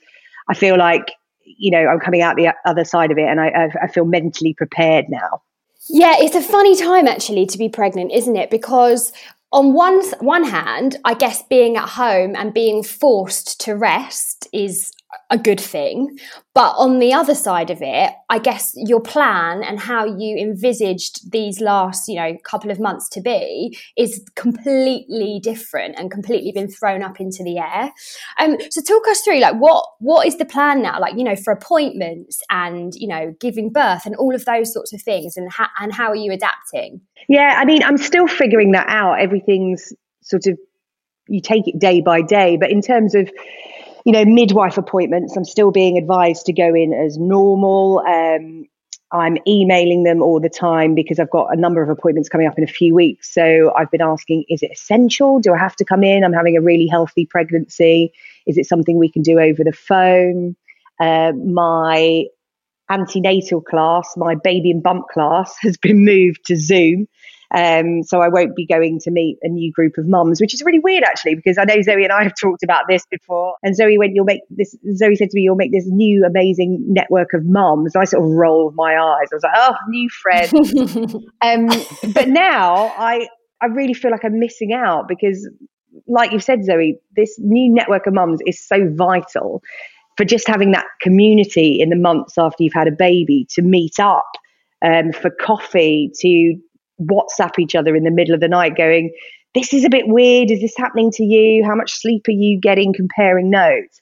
I 0.49 0.53
feel 0.53 0.77
like, 0.77 1.11
you 1.43 1.71
know, 1.71 1.87
I'm 1.87 1.99
coming 1.99 2.21
out 2.21 2.35
the 2.35 2.53
other 2.65 2.83
side 2.83 3.11
of 3.11 3.17
it 3.17 3.27
and 3.27 3.39
I, 3.39 3.69
I 3.81 3.87
feel 3.87 4.05
mentally 4.05 4.53
prepared 4.53 5.05
now. 5.09 5.41
Yeah, 5.89 6.15
it's 6.19 6.35
a 6.35 6.41
funny 6.41 6.75
time 6.75 7.07
actually 7.07 7.45
to 7.47 7.57
be 7.57 7.69
pregnant, 7.69 8.11
isn't 8.11 8.35
it? 8.35 8.49
Because 8.49 9.13
on 9.51 9.73
one 9.73 10.03
one 10.19 10.43
hand, 10.43 10.97
I 11.05 11.13
guess 11.13 11.43
being 11.43 11.77
at 11.77 11.89
home 11.89 12.35
and 12.35 12.53
being 12.53 12.83
forced 12.83 13.59
to 13.61 13.73
rest 13.75 14.47
is 14.51 14.91
a 15.29 15.37
good 15.37 15.59
thing. 15.59 16.17
But 16.53 16.73
on 16.77 16.99
the 16.99 17.13
other 17.13 17.35
side 17.35 17.69
of 17.69 17.81
it, 17.81 18.11
I 18.29 18.39
guess 18.39 18.73
your 18.75 18.99
plan 18.99 19.63
and 19.63 19.79
how 19.79 20.05
you 20.05 20.37
envisaged 20.37 21.31
these 21.31 21.61
last, 21.61 22.07
you 22.07 22.15
know, 22.15 22.37
couple 22.43 22.71
of 22.71 22.79
months 22.79 23.07
to 23.09 23.21
be 23.21 23.77
is 23.95 24.23
completely 24.35 25.39
different 25.41 25.95
and 25.97 26.11
completely 26.11 26.51
been 26.51 26.67
thrown 26.67 27.03
up 27.03 27.19
into 27.19 27.43
the 27.43 27.57
air. 27.57 27.91
Um, 28.39 28.57
so 28.69 28.81
talk 28.81 29.07
us 29.07 29.21
through 29.21 29.39
like 29.39 29.55
what 29.55 29.85
what 29.99 30.27
is 30.27 30.37
the 30.37 30.45
plan 30.45 30.81
now? 30.81 30.99
Like, 30.99 31.15
you 31.17 31.23
know, 31.23 31.35
for 31.35 31.53
appointments 31.53 32.41
and, 32.49 32.93
you 32.95 33.07
know, 33.07 33.33
giving 33.39 33.71
birth 33.71 34.05
and 34.05 34.15
all 34.15 34.35
of 34.35 34.45
those 34.45 34.73
sorts 34.73 34.93
of 34.93 35.01
things 35.01 35.37
and 35.37 35.51
ha- 35.51 35.71
and 35.79 35.93
how 35.93 36.09
are 36.09 36.15
you 36.15 36.31
adapting? 36.31 37.01
Yeah, 37.29 37.55
I 37.57 37.65
mean, 37.65 37.83
I'm 37.83 37.97
still 37.97 38.27
figuring 38.27 38.71
that 38.71 38.87
out. 38.89 39.19
Everything's 39.19 39.93
sort 40.21 40.47
of 40.47 40.57
you 41.29 41.41
take 41.41 41.67
it 41.67 41.79
day 41.79 42.01
by 42.01 42.21
day, 42.21 42.57
but 42.57 42.71
in 42.71 42.81
terms 42.81 43.13
of 43.13 43.29
you 44.07 44.13
know, 44.13 44.23
midwife 44.23 44.77
appointments, 44.77 45.35
I'm 45.35 45.43
still 45.43 45.69
being 45.69 45.97
advised 45.97 46.45
to 46.45 46.53
go 46.53 46.73
in 46.73 46.93
as 46.93 47.17
normal. 47.17 47.99
Um, 48.07 48.63
I'm 49.11 49.37
emailing 49.45 50.03
them 50.03 50.21
all 50.21 50.39
the 50.39 50.47
time 50.47 50.95
because 50.95 51.19
I've 51.19 51.29
got 51.29 51.47
a 51.51 51.59
number 51.59 51.83
of 51.83 51.89
appointments 51.89 52.29
coming 52.29 52.47
up 52.47 52.57
in 52.57 52.63
a 52.63 52.67
few 52.67 52.95
weeks. 52.95 53.33
So 53.33 53.73
I've 53.75 53.91
been 53.91 54.01
asking, 54.01 54.45
is 54.47 54.63
it 54.63 54.71
essential? 54.71 55.41
Do 55.41 55.53
I 55.53 55.57
have 55.57 55.75
to 55.75 55.83
come 55.83 56.05
in? 56.05 56.23
I'm 56.23 56.31
having 56.31 56.55
a 56.55 56.61
really 56.61 56.87
healthy 56.87 57.25
pregnancy. 57.25 58.13
Is 58.45 58.57
it 58.57 58.65
something 58.65 58.97
we 58.97 59.11
can 59.11 59.23
do 59.23 59.41
over 59.41 59.65
the 59.65 59.73
phone? 59.73 60.55
Uh, 61.01 61.33
my 61.33 62.27
antenatal 62.89 63.59
class, 63.59 64.13
my 64.15 64.35
baby 64.35 64.71
and 64.71 64.81
bump 64.81 65.07
class, 65.13 65.53
has 65.63 65.75
been 65.75 66.05
moved 66.05 66.45
to 66.45 66.55
Zoom. 66.55 67.09
Um, 67.55 68.03
so 68.03 68.19
I 68.19 68.27
won't 68.27 68.55
be 68.55 68.65
going 68.65 68.99
to 68.99 69.11
meet 69.11 69.37
a 69.41 69.47
new 69.47 69.71
group 69.71 69.97
of 69.97 70.07
mums, 70.07 70.41
which 70.41 70.53
is 70.53 70.61
really 70.63 70.79
weird 70.79 71.03
actually, 71.03 71.35
because 71.35 71.57
I 71.57 71.63
know 71.63 71.81
Zoe 71.81 72.03
and 72.03 72.11
I 72.11 72.23
have 72.23 72.33
talked 72.39 72.63
about 72.63 72.83
this 72.89 73.05
before. 73.09 73.55
And 73.63 73.75
Zoe 73.75 73.97
went, 73.97 74.13
"You'll 74.15 74.25
make 74.25 74.41
this." 74.49 74.75
Zoe 74.95 75.15
said 75.15 75.29
to 75.29 75.35
me, 75.35 75.41
"You'll 75.41 75.55
make 75.55 75.71
this 75.71 75.87
new 75.87 76.25
amazing 76.25 76.83
network 76.87 77.33
of 77.33 77.45
mums." 77.45 77.95
I 77.95 78.03
sort 78.03 78.23
of 78.25 78.31
rolled 78.31 78.75
my 78.75 78.93
eyes. 78.93 79.27
I 79.31 79.35
was 79.35 79.43
like, 79.43 79.53
"Oh, 79.55 79.75
new 79.87 80.09
friend." 80.09 80.53
um, 81.41 81.67
but 82.13 82.27
now 82.27 82.93
I 82.97 83.27
I 83.61 83.67
really 83.67 83.93
feel 83.93 84.11
like 84.11 84.23
I'm 84.23 84.39
missing 84.39 84.73
out 84.73 85.07
because, 85.07 85.49
like 86.07 86.31
you've 86.31 86.43
said, 86.43 86.63
Zoe, 86.63 86.99
this 87.15 87.37
new 87.39 87.73
network 87.73 88.07
of 88.07 88.13
mums 88.13 88.39
is 88.45 88.61
so 88.63 88.89
vital 88.93 89.63
for 90.17 90.25
just 90.25 90.47
having 90.47 90.71
that 90.71 90.85
community 91.01 91.79
in 91.79 91.89
the 91.89 91.95
months 91.95 92.37
after 92.37 92.63
you've 92.63 92.73
had 92.73 92.87
a 92.87 92.91
baby 92.91 93.45
to 93.51 93.61
meet 93.61 93.99
up 93.99 94.29
um, 94.83 95.11
for 95.11 95.29
coffee, 95.29 96.11
to 96.19 96.55
WhatsApp 97.01 97.59
each 97.59 97.75
other 97.75 97.95
in 97.95 98.03
the 98.03 98.11
middle 98.11 98.33
of 98.33 98.41
the 98.41 98.47
night 98.47 98.75
going, 98.75 99.11
This 99.53 99.73
is 99.73 99.85
a 99.85 99.89
bit 99.89 100.07
weird. 100.07 100.51
Is 100.51 100.61
this 100.61 100.75
happening 100.77 101.11
to 101.11 101.23
you? 101.23 101.63
How 101.65 101.75
much 101.75 101.91
sleep 101.91 102.23
are 102.27 102.31
you 102.31 102.59
getting 102.59 102.93
comparing 102.93 103.49
notes? 103.49 103.99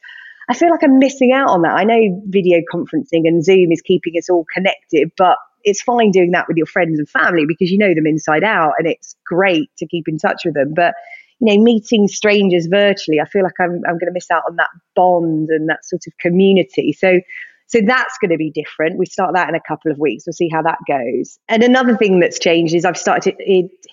I 0.48 0.54
feel 0.54 0.70
like 0.70 0.84
I'm 0.84 1.00
missing 1.00 1.32
out 1.32 1.50
on 1.50 1.64
that. 1.64 1.76
I 1.76 1.84
know 1.84 2.22
video 2.28 2.60
conferencing 2.72 3.28
and 3.28 3.44
Zoom 3.44 3.72
is 3.72 3.82
keeping 3.82 4.14
us 4.18 4.30
all 4.30 4.46
connected, 4.54 5.12
but 5.18 5.38
it's 5.64 5.82
fine 5.82 6.12
doing 6.12 6.32
that 6.32 6.48
with 6.48 6.58
your 6.58 6.68
friends 6.68 7.00
and 7.00 7.10
family 7.10 7.46
because 7.48 7.72
you 7.72 7.78
know 7.78 7.94
them 7.96 8.06
inside 8.06 8.44
out 8.44 8.74
and 8.78 8.88
it's 8.88 9.16
great 9.26 9.70
to 9.78 9.88
keep 9.88 10.08
in 10.08 10.18
touch 10.20 10.44
with 10.46 10.54
them. 10.54 10.74
But 10.76 10.94
you 11.40 11.54
know, 11.54 11.64
meeting 11.64 12.08
strangers 12.08 12.68
virtually, 12.68 13.20
I 13.20 13.26
feel 13.26 13.44
like 13.44 13.60
I'm 13.60 13.82
I'm 13.88 13.98
going 13.98 14.08
to 14.08 14.14
miss 14.14 14.32
out 14.32 14.44
on 14.48 14.56
that 14.58 14.70
bond 14.96 15.50
and 15.50 15.68
that 15.68 15.84
sort 15.84 16.04
of 16.08 16.14
community. 16.20 16.94
So 16.94 17.20
so 17.68 17.80
that's 17.86 18.18
going 18.20 18.32
to 18.32 18.38
be 18.38 18.52
different. 18.52 18.98
We 18.98 19.06
start 19.06 19.34
that 19.34 19.50
in 19.50 19.56
a 19.56 19.62
couple 19.68 19.92
of 19.92 19.98
weeks. 19.98 20.26
We'll 20.26 20.34
see 20.34 20.50
how 20.50 20.62
that 20.62 20.78
goes. 20.88 21.40
And 21.50 21.64
another 21.64 21.98
thing 21.98 22.20
that's 22.20 22.38
changed 22.38 22.76
is 22.76 22.86
I've 22.86 22.98
started 22.98 23.36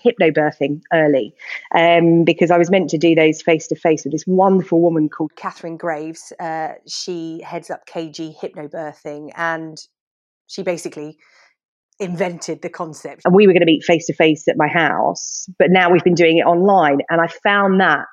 hypnobirthing 0.05 0.83
early 0.93 1.35
um, 1.75 2.25
because 2.25 2.51
I 2.51 2.59
was 2.59 2.71
meant 2.71 2.91
to 2.91 2.99
do 2.99 3.15
those 3.15 3.41
face 3.41 3.67
to 3.69 3.77
face 3.77 4.05
with 4.05 4.13
this 4.13 4.27
wonderful 4.27 4.81
woman 4.81 5.09
called 5.09 5.35
Katharine 5.37 5.79
Graves. 5.79 6.33
Uh, 6.39 6.75
she 6.87 7.41
heads 7.43 7.71
up 7.71 7.87
KG 7.87 8.37
hypnobirthing 8.39 9.31
and 9.37 9.79
she 10.49 10.63
basically 10.63 11.17
invented 11.99 12.61
the 12.61 12.69
concept. 12.69 13.23
And 13.25 13.35
we 13.35 13.47
were 13.47 13.53
going 13.53 13.61
to 13.61 13.67
meet 13.67 13.85
face 13.85 14.07
to 14.07 14.15
face 14.15 14.49
at 14.49 14.57
my 14.57 14.69
house, 14.69 15.47
but 15.59 15.71
now 15.71 15.91
we've 15.91 16.05
been 16.05 16.15
doing 16.15 16.39
it 16.39 16.43
online. 16.43 16.99
And 17.09 17.21
I 17.21 17.29
found 17.43 17.81
that 17.81 18.05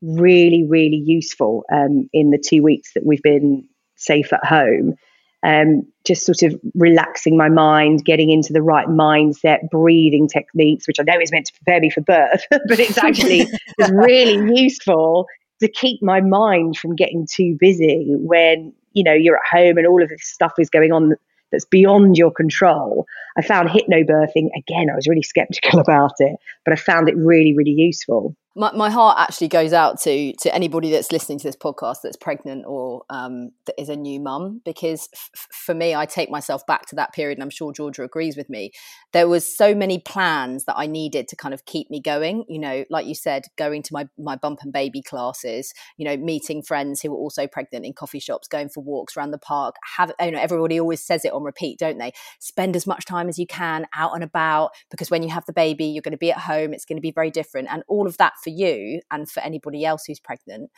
really, 0.00 0.62
really 0.62 1.02
useful 1.04 1.64
um, 1.72 2.08
in 2.12 2.30
the 2.30 2.38
two 2.38 2.62
weeks 2.62 2.92
that 2.94 3.04
we've 3.04 3.22
been 3.22 3.68
safe 4.04 4.32
at 4.32 4.44
home. 4.44 4.94
Um, 5.42 5.86
just 6.04 6.24
sort 6.24 6.42
of 6.42 6.58
relaxing 6.74 7.36
my 7.36 7.50
mind, 7.50 8.04
getting 8.04 8.30
into 8.30 8.52
the 8.54 8.62
right 8.62 8.86
mindset, 8.86 9.68
breathing 9.70 10.26
techniques, 10.26 10.88
which 10.88 10.98
I 10.98 11.02
know 11.02 11.20
is 11.20 11.30
meant 11.32 11.46
to 11.46 11.52
prepare 11.52 11.80
me 11.80 11.90
for 11.90 12.00
birth, 12.00 12.44
but 12.50 12.80
it's 12.80 12.96
actually 12.96 13.46
really 13.90 14.58
useful 14.58 15.26
to 15.60 15.68
keep 15.68 16.02
my 16.02 16.20
mind 16.20 16.78
from 16.78 16.96
getting 16.96 17.26
too 17.30 17.56
busy 17.60 18.14
when 18.16 18.72
you 18.92 19.04
know 19.04 19.12
you're 19.12 19.36
at 19.36 19.42
home 19.50 19.76
and 19.76 19.86
all 19.86 20.02
of 20.02 20.08
this 20.08 20.26
stuff 20.26 20.52
is 20.58 20.70
going 20.70 20.92
on 20.92 21.14
that's 21.52 21.64
beyond 21.64 22.16
your 22.16 22.32
control. 22.32 23.06
I 23.36 23.42
found 23.42 23.68
hypnobirthing 23.68 24.48
again. 24.56 24.90
I 24.90 24.94
was 24.94 25.06
really 25.06 25.22
skeptical 25.22 25.78
about 25.86 26.14
it, 26.18 26.36
but 26.64 26.72
I 26.72 26.76
found 26.76 27.08
it 27.08 27.16
really, 27.16 27.54
really 27.54 27.70
useful 27.70 28.34
my, 28.56 28.72
my 28.72 28.90
heart 28.90 29.18
actually 29.18 29.48
goes 29.48 29.72
out 29.72 30.00
to 30.02 30.32
to 30.40 30.54
anybody 30.54 30.90
that's 30.90 31.12
listening 31.12 31.38
to 31.38 31.48
this 31.48 31.56
podcast 31.56 31.98
that's 32.02 32.16
pregnant 32.16 32.64
or 32.66 33.04
um, 33.10 33.50
that 33.66 33.80
is 33.80 33.88
a 33.88 33.96
new 33.96 34.20
mum 34.20 34.60
because 34.64 35.08
f- 35.14 35.46
for 35.52 35.74
me 35.74 35.94
i 35.94 36.06
take 36.06 36.30
myself 36.30 36.66
back 36.66 36.86
to 36.86 36.96
that 36.96 37.12
period 37.12 37.36
and 37.38 37.42
i'm 37.42 37.50
sure 37.50 37.72
georgia 37.72 38.02
agrees 38.02 38.36
with 38.36 38.50
me. 38.50 38.72
There 39.12 39.28
was 39.28 39.56
so 39.56 39.74
many 39.74 39.98
plans 39.98 40.64
that 40.64 40.76
i 40.76 40.86
needed 40.86 41.28
to 41.28 41.36
kind 41.36 41.54
of 41.54 41.64
keep 41.64 41.90
me 41.90 42.00
going 42.00 42.44
you 42.48 42.58
know 42.58 42.84
like 42.90 43.06
you 43.06 43.14
said 43.14 43.44
going 43.56 43.82
to 43.82 43.92
my 43.92 44.08
my 44.18 44.36
bump 44.36 44.60
and 44.62 44.72
baby 44.72 45.02
classes 45.02 45.72
you 45.96 46.04
know 46.04 46.16
meeting 46.16 46.62
friends 46.62 47.00
who 47.00 47.10
were 47.10 47.16
also 47.16 47.46
pregnant 47.46 47.84
in 47.84 47.92
coffee 47.92 48.18
shops 48.18 48.48
going 48.48 48.68
for 48.68 48.82
walks 48.82 49.16
around 49.16 49.30
the 49.30 49.38
park 49.38 49.76
have 49.96 50.12
you 50.20 50.30
know 50.30 50.40
everybody 50.40 50.80
always 50.80 51.04
says 51.04 51.24
it 51.24 51.32
on 51.32 51.42
repeat 51.42 51.78
don't 51.78 51.98
they? 51.98 52.12
Spend 52.40 52.76
as 52.76 52.86
much 52.86 53.04
time 53.04 53.28
as 53.28 53.38
you 53.38 53.46
can 53.46 53.86
out 53.94 54.14
and 54.14 54.24
about 54.24 54.70
because 54.90 55.10
when 55.10 55.22
you 55.22 55.28
have 55.28 55.44
the 55.46 55.52
baby 55.52 55.84
you're 55.84 56.02
going 56.02 56.12
to 56.12 56.18
be 56.18 56.32
at 56.32 56.38
home 56.38 56.72
it's 56.72 56.84
going 56.84 56.96
to 56.96 57.02
be 57.02 57.12
very 57.12 57.30
different. 57.30 57.68
And 57.70 57.82
all 57.88 58.06
of 58.06 58.16
that 58.18 58.32
for 58.44 58.50
you 58.50 59.00
and 59.10 59.28
for 59.28 59.40
anybody 59.40 59.84
else 59.84 60.04
who's 60.06 60.20
pregnant 60.20 60.70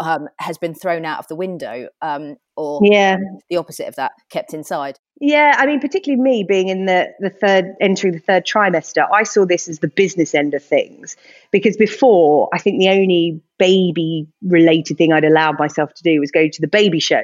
um, 0.00 0.28
has 0.38 0.58
been 0.58 0.74
thrown 0.74 1.04
out 1.04 1.18
of 1.18 1.28
the 1.28 1.36
window 1.36 1.88
um, 2.02 2.36
or 2.56 2.80
yeah. 2.82 3.16
the 3.48 3.56
opposite 3.56 3.88
of 3.88 3.96
that 3.96 4.12
kept 4.30 4.52
inside? 4.52 4.98
Yeah 5.20 5.54
i 5.58 5.66
mean 5.66 5.80
particularly 5.80 6.20
me 6.20 6.44
being 6.44 6.68
in 6.68 6.86
the, 6.86 7.08
the 7.20 7.30
third 7.30 7.66
entering 7.80 8.12
the 8.12 8.18
third 8.18 8.44
trimester 8.44 9.06
i 9.12 9.22
saw 9.22 9.46
this 9.46 9.68
as 9.68 9.78
the 9.78 9.88
business 9.88 10.34
end 10.34 10.54
of 10.54 10.62
things. 10.62 11.16
Because 11.50 11.76
before 11.76 12.48
i 12.52 12.58
think 12.58 12.78
the 12.78 12.90
only 12.90 13.40
baby 13.58 14.26
related 14.42 14.98
thing 14.98 15.12
i'd 15.12 15.24
allowed 15.24 15.58
myself 15.58 15.94
to 15.94 16.02
do 16.02 16.20
was 16.20 16.30
go 16.30 16.48
to 16.48 16.60
the 16.60 16.68
baby 16.68 17.00
show 17.00 17.22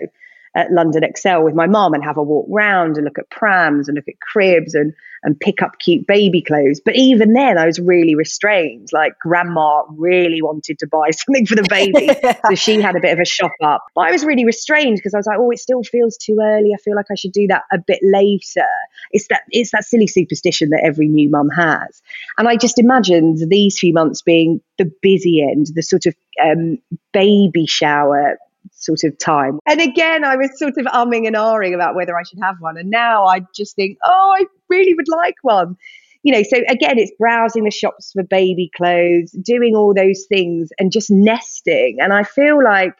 at 0.54 0.72
London 0.72 1.04
Excel 1.04 1.42
with 1.42 1.54
my 1.54 1.66
mom 1.66 1.94
and 1.94 2.02
have 2.02 2.16
a 2.16 2.22
walk 2.22 2.46
round 2.48 2.96
and 2.96 3.04
look 3.04 3.18
at 3.18 3.30
prams 3.30 3.88
and 3.88 3.94
look 3.96 4.08
at 4.08 4.20
cribs 4.20 4.74
and 4.74 4.94
and 5.22 5.38
pick 5.38 5.60
up 5.62 5.78
cute 5.78 6.06
baby 6.06 6.40
clothes. 6.40 6.80
But 6.82 6.96
even 6.96 7.34
then, 7.34 7.58
I 7.58 7.66
was 7.66 7.78
really 7.78 8.14
restrained. 8.14 8.88
Like 8.92 9.18
grandma 9.18 9.82
really 9.90 10.40
wanted 10.40 10.78
to 10.78 10.86
buy 10.86 11.10
something 11.10 11.46
for 11.46 11.56
the 11.56 11.66
baby, 11.68 12.08
so 12.48 12.54
she 12.54 12.80
had 12.80 12.96
a 12.96 13.00
bit 13.00 13.12
of 13.12 13.20
a 13.20 13.24
shop 13.24 13.52
up. 13.62 13.84
But 13.94 14.08
I 14.08 14.12
was 14.12 14.24
really 14.24 14.44
restrained 14.44 14.96
because 14.96 15.14
I 15.14 15.18
was 15.18 15.26
like, 15.26 15.38
oh, 15.38 15.50
it 15.50 15.58
still 15.58 15.82
feels 15.82 16.16
too 16.16 16.38
early. 16.40 16.70
I 16.74 16.78
feel 16.78 16.96
like 16.96 17.10
I 17.10 17.14
should 17.14 17.32
do 17.32 17.46
that 17.48 17.64
a 17.72 17.78
bit 17.78 18.00
later. 18.02 18.66
It's 19.10 19.28
that 19.28 19.42
it's 19.50 19.72
that 19.72 19.84
silly 19.84 20.06
superstition 20.06 20.70
that 20.70 20.82
every 20.84 21.08
new 21.08 21.28
mum 21.28 21.50
has. 21.50 22.02
And 22.38 22.48
I 22.48 22.56
just 22.56 22.78
imagined 22.78 23.38
these 23.50 23.78
few 23.78 23.92
months 23.92 24.22
being 24.22 24.60
the 24.78 24.90
busy 25.02 25.42
end, 25.42 25.68
the 25.74 25.82
sort 25.82 26.06
of 26.06 26.14
um, 26.42 26.78
baby 27.12 27.66
shower 27.66 28.38
sort 28.80 29.04
of 29.04 29.16
time. 29.18 29.58
And 29.66 29.80
again, 29.80 30.24
I 30.24 30.36
was 30.36 30.58
sort 30.58 30.76
of 30.78 30.86
umming 30.86 31.26
and 31.26 31.36
ahhing 31.36 31.74
about 31.74 31.94
whether 31.94 32.18
I 32.18 32.22
should 32.22 32.40
have 32.42 32.56
one. 32.60 32.76
And 32.76 32.90
now 32.90 33.26
I 33.26 33.42
just 33.54 33.76
think, 33.76 33.98
oh, 34.04 34.34
I 34.38 34.44
really 34.68 34.94
would 34.94 35.08
like 35.08 35.36
one. 35.42 35.76
You 36.22 36.34
know, 36.34 36.42
so 36.42 36.58
again, 36.68 36.98
it's 36.98 37.12
browsing 37.18 37.64
the 37.64 37.70
shops 37.70 38.12
for 38.12 38.22
baby 38.22 38.70
clothes, 38.76 39.30
doing 39.42 39.74
all 39.74 39.94
those 39.94 40.26
things 40.28 40.70
and 40.78 40.92
just 40.92 41.10
nesting. 41.10 41.98
And 42.00 42.12
I 42.12 42.24
feel 42.24 42.62
like 42.62 42.94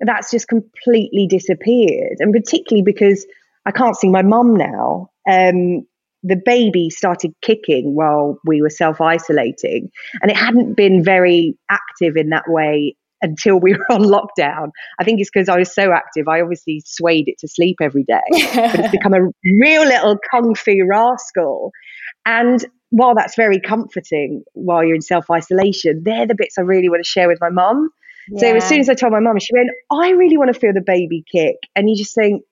that's 0.00 0.30
just 0.30 0.48
completely 0.48 1.26
disappeared. 1.28 2.16
And 2.18 2.32
particularly 2.32 2.82
because 2.82 3.24
I 3.64 3.70
can't 3.70 3.96
see 3.96 4.08
my 4.08 4.22
mum 4.22 4.56
now. 4.56 5.10
Um, 5.28 5.86
the 6.24 6.40
baby 6.44 6.88
started 6.88 7.34
kicking 7.42 7.94
while 7.94 8.38
we 8.44 8.62
were 8.62 8.70
self 8.70 9.00
isolating, 9.00 9.90
and 10.20 10.30
it 10.30 10.36
hadn't 10.36 10.74
been 10.76 11.02
very 11.02 11.56
active 11.68 12.16
in 12.16 12.28
that 12.28 12.44
way 12.46 12.96
until 13.22 13.58
we 13.58 13.72
were 13.72 13.92
on 13.92 14.02
lockdown. 14.02 14.70
I 14.98 15.04
think 15.04 15.20
it's 15.20 15.30
because 15.32 15.48
I 15.48 15.58
was 15.58 15.72
so 15.72 15.92
active. 15.92 16.28
I 16.28 16.40
obviously 16.40 16.82
swayed 16.84 17.28
it 17.28 17.38
to 17.38 17.48
sleep 17.48 17.76
every 17.80 18.04
day, 18.04 18.20
but 18.30 18.80
it's 18.80 18.90
become 18.92 19.14
a 19.14 19.28
real 19.44 19.84
little 19.84 20.18
kung 20.30 20.54
fu 20.54 20.84
rascal. 20.86 21.70
And 22.26 22.64
while 22.90 23.14
that's 23.14 23.36
very 23.36 23.58
comforting 23.60 24.42
while 24.52 24.84
you're 24.84 24.94
in 24.94 25.02
self 25.02 25.30
isolation, 25.30 26.02
they're 26.04 26.26
the 26.26 26.34
bits 26.34 26.58
I 26.58 26.62
really 26.62 26.88
want 26.88 27.02
to 27.02 27.08
share 27.08 27.28
with 27.28 27.38
my 27.40 27.50
mum. 27.50 27.88
Yeah. 28.30 28.40
So 28.40 28.56
as 28.56 28.68
soon 28.68 28.80
as 28.80 28.88
I 28.88 28.94
told 28.94 29.12
my 29.12 29.20
mum, 29.20 29.38
she 29.38 29.54
went, 29.54 29.70
I 29.90 30.10
really 30.10 30.36
want 30.36 30.52
to 30.52 30.58
feel 30.58 30.72
the 30.72 30.82
baby 30.84 31.24
kick. 31.30 31.56
And 31.74 31.88
you 31.88 31.96
just 31.96 32.14
think, 32.14 32.42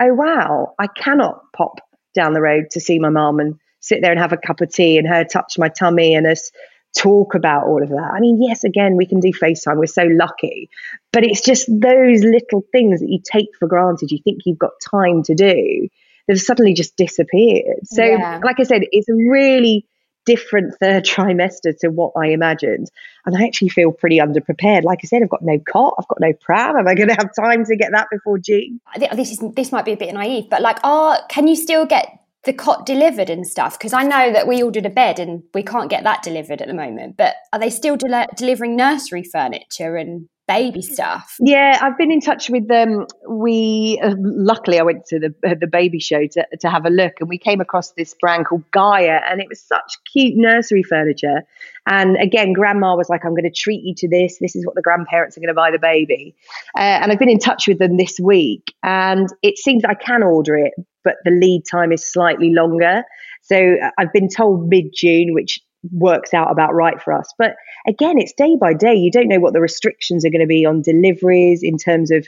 oh, 0.00 0.14
wow, 0.14 0.74
I 0.78 0.86
cannot 0.86 1.40
pop 1.56 1.80
down 2.14 2.32
the 2.32 2.40
road 2.40 2.64
to 2.72 2.80
see 2.80 2.98
my 2.98 3.10
mum 3.10 3.40
and 3.40 3.56
sit 3.80 4.02
there 4.02 4.10
and 4.10 4.20
have 4.20 4.32
a 4.32 4.36
cup 4.36 4.60
of 4.60 4.72
tea 4.72 4.98
and 4.98 5.06
her 5.06 5.24
touch 5.24 5.58
my 5.58 5.68
tummy 5.68 6.14
and 6.14 6.26
us 6.26 6.50
talk 6.96 7.34
about 7.34 7.66
all 7.66 7.82
of 7.82 7.88
that. 7.90 8.12
I 8.14 8.20
mean, 8.20 8.42
yes, 8.42 8.64
again, 8.64 8.96
we 8.96 9.06
can 9.06 9.20
do 9.20 9.32
FaceTime. 9.32 9.76
We're 9.76 9.86
so 9.86 10.04
lucky. 10.04 10.70
But 11.12 11.24
it's 11.24 11.40
just 11.40 11.66
those 11.68 12.22
little 12.22 12.64
things 12.72 13.00
that 13.00 13.08
you 13.08 13.20
take 13.24 13.48
for 13.58 13.68
granted, 13.68 14.10
you 14.10 14.18
think 14.22 14.42
you've 14.44 14.58
got 14.58 14.72
time 14.90 15.22
to 15.24 15.34
do, 15.34 15.88
that 16.26 16.34
have 16.34 16.40
suddenly 16.40 16.74
just 16.74 16.96
disappeared. 16.96 17.80
So, 17.84 18.04
yeah. 18.04 18.40
like 18.42 18.58
I 18.58 18.64
said, 18.64 18.82
it's 18.90 19.08
a 19.08 19.14
really 19.14 19.86
different 20.24 20.74
third 20.78 21.04
trimester 21.06 21.76
to 21.80 21.88
what 21.88 22.12
I 22.16 22.28
imagined. 22.28 22.90
And 23.24 23.36
I 23.36 23.44
actually 23.44 23.70
feel 23.70 23.92
pretty 23.92 24.18
underprepared. 24.18 24.84
Like 24.84 25.00
I 25.02 25.06
said, 25.06 25.22
I've 25.22 25.30
got 25.30 25.42
no 25.42 25.58
cot, 25.58 25.94
I've 25.98 26.08
got 26.08 26.20
no 26.20 26.32
pram. 26.32 26.76
Am 26.76 26.88
I 26.88 26.94
going 26.94 27.08
to 27.08 27.14
have 27.14 27.30
time 27.34 27.64
to 27.64 27.76
get 27.76 27.92
that 27.92 28.08
before 28.10 28.38
June? 28.38 28.80
This 29.14 29.32
is 29.32 29.42
this 29.54 29.72
might 29.72 29.84
be 29.84 29.92
a 29.92 29.96
bit 29.96 30.12
naive, 30.12 30.50
but 30.50 30.62
like, 30.62 30.78
are 30.82 31.20
can 31.28 31.48
you 31.48 31.56
still 31.56 31.86
get 31.86 32.20
the 32.46 32.52
cot 32.52 32.86
delivered 32.86 33.28
and 33.28 33.46
stuff? 33.46 33.78
Because 33.78 33.92
I 33.92 34.02
know 34.02 34.32
that 34.32 34.48
we 34.48 34.62
ordered 34.62 34.86
a 34.86 34.90
bed 34.90 35.18
and 35.18 35.42
we 35.52 35.62
can't 35.62 35.90
get 35.90 36.04
that 36.04 36.22
delivered 36.22 36.62
at 36.62 36.68
the 36.68 36.74
moment. 36.74 37.16
But 37.16 37.34
are 37.52 37.58
they 37.58 37.70
still 37.70 37.96
del- 37.96 38.26
delivering 38.36 38.76
nursery 38.76 39.22
furniture 39.22 39.96
and 39.96 40.28
baby 40.46 40.82
stuff. 40.82 41.36
Yeah, 41.40 41.78
I've 41.80 41.98
been 41.98 42.10
in 42.10 42.20
touch 42.20 42.48
with 42.48 42.68
them. 42.68 43.06
We 43.28 44.00
uh, 44.02 44.14
luckily 44.18 44.78
I 44.78 44.82
went 44.82 45.06
to 45.06 45.18
the 45.18 45.34
uh, 45.46 45.54
the 45.60 45.66
baby 45.66 45.98
show 45.98 46.26
to 46.26 46.46
to 46.60 46.70
have 46.70 46.86
a 46.86 46.90
look, 46.90 47.14
and 47.20 47.28
we 47.28 47.38
came 47.38 47.60
across 47.60 47.92
this 47.92 48.14
brand 48.20 48.46
called 48.46 48.64
Gaia, 48.70 49.20
and 49.28 49.40
it 49.40 49.48
was 49.48 49.60
such 49.60 49.98
cute 50.12 50.36
nursery 50.36 50.82
furniture. 50.82 51.42
And 51.88 52.16
again, 52.16 52.52
Grandma 52.52 52.96
was 52.96 53.08
like, 53.08 53.24
"I'm 53.24 53.32
going 53.32 53.44
to 53.44 53.50
treat 53.50 53.82
you 53.84 53.94
to 53.98 54.08
this. 54.08 54.38
This 54.40 54.56
is 54.56 54.64
what 54.64 54.74
the 54.74 54.82
grandparents 54.82 55.36
are 55.36 55.40
going 55.40 55.48
to 55.48 55.54
buy 55.54 55.70
the 55.70 55.78
baby." 55.78 56.34
Uh, 56.76 56.80
and 56.80 57.12
I've 57.12 57.18
been 57.18 57.28
in 57.28 57.38
touch 57.38 57.66
with 57.68 57.78
them 57.78 57.96
this 57.96 58.18
week, 58.20 58.74
and 58.82 59.28
it 59.42 59.58
seems 59.58 59.84
I 59.84 59.94
can 59.94 60.22
order 60.22 60.56
it, 60.56 60.72
but 61.06 61.14
the 61.24 61.30
lead 61.30 61.62
time 61.70 61.92
is 61.92 62.04
slightly 62.04 62.52
longer. 62.52 63.04
So 63.42 63.76
uh, 63.82 63.90
I've 63.96 64.12
been 64.12 64.28
told 64.28 64.68
mid 64.68 64.86
June, 64.92 65.32
which 65.32 65.60
works 65.92 66.34
out 66.34 66.50
about 66.50 66.74
right 66.74 67.00
for 67.00 67.12
us. 67.12 67.32
But 67.38 67.54
again, 67.86 68.18
it's 68.18 68.32
day 68.32 68.56
by 68.60 68.74
day. 68.74 68.94
You 68.94 69.12
don't 69.12 69.28
know 69.28 69.38
what 69.38 69.52
the 69.52 69.60
restrictions 69.60 70.24
are 70.24 70.30
going 70.30 70.40
to 70.40 70.46
be 70.46 70.66
on 70.66 70.82
deliveries 70.82 71.62
in 71.62 71.78
terms 71.78 72.10
of 72.10 72.26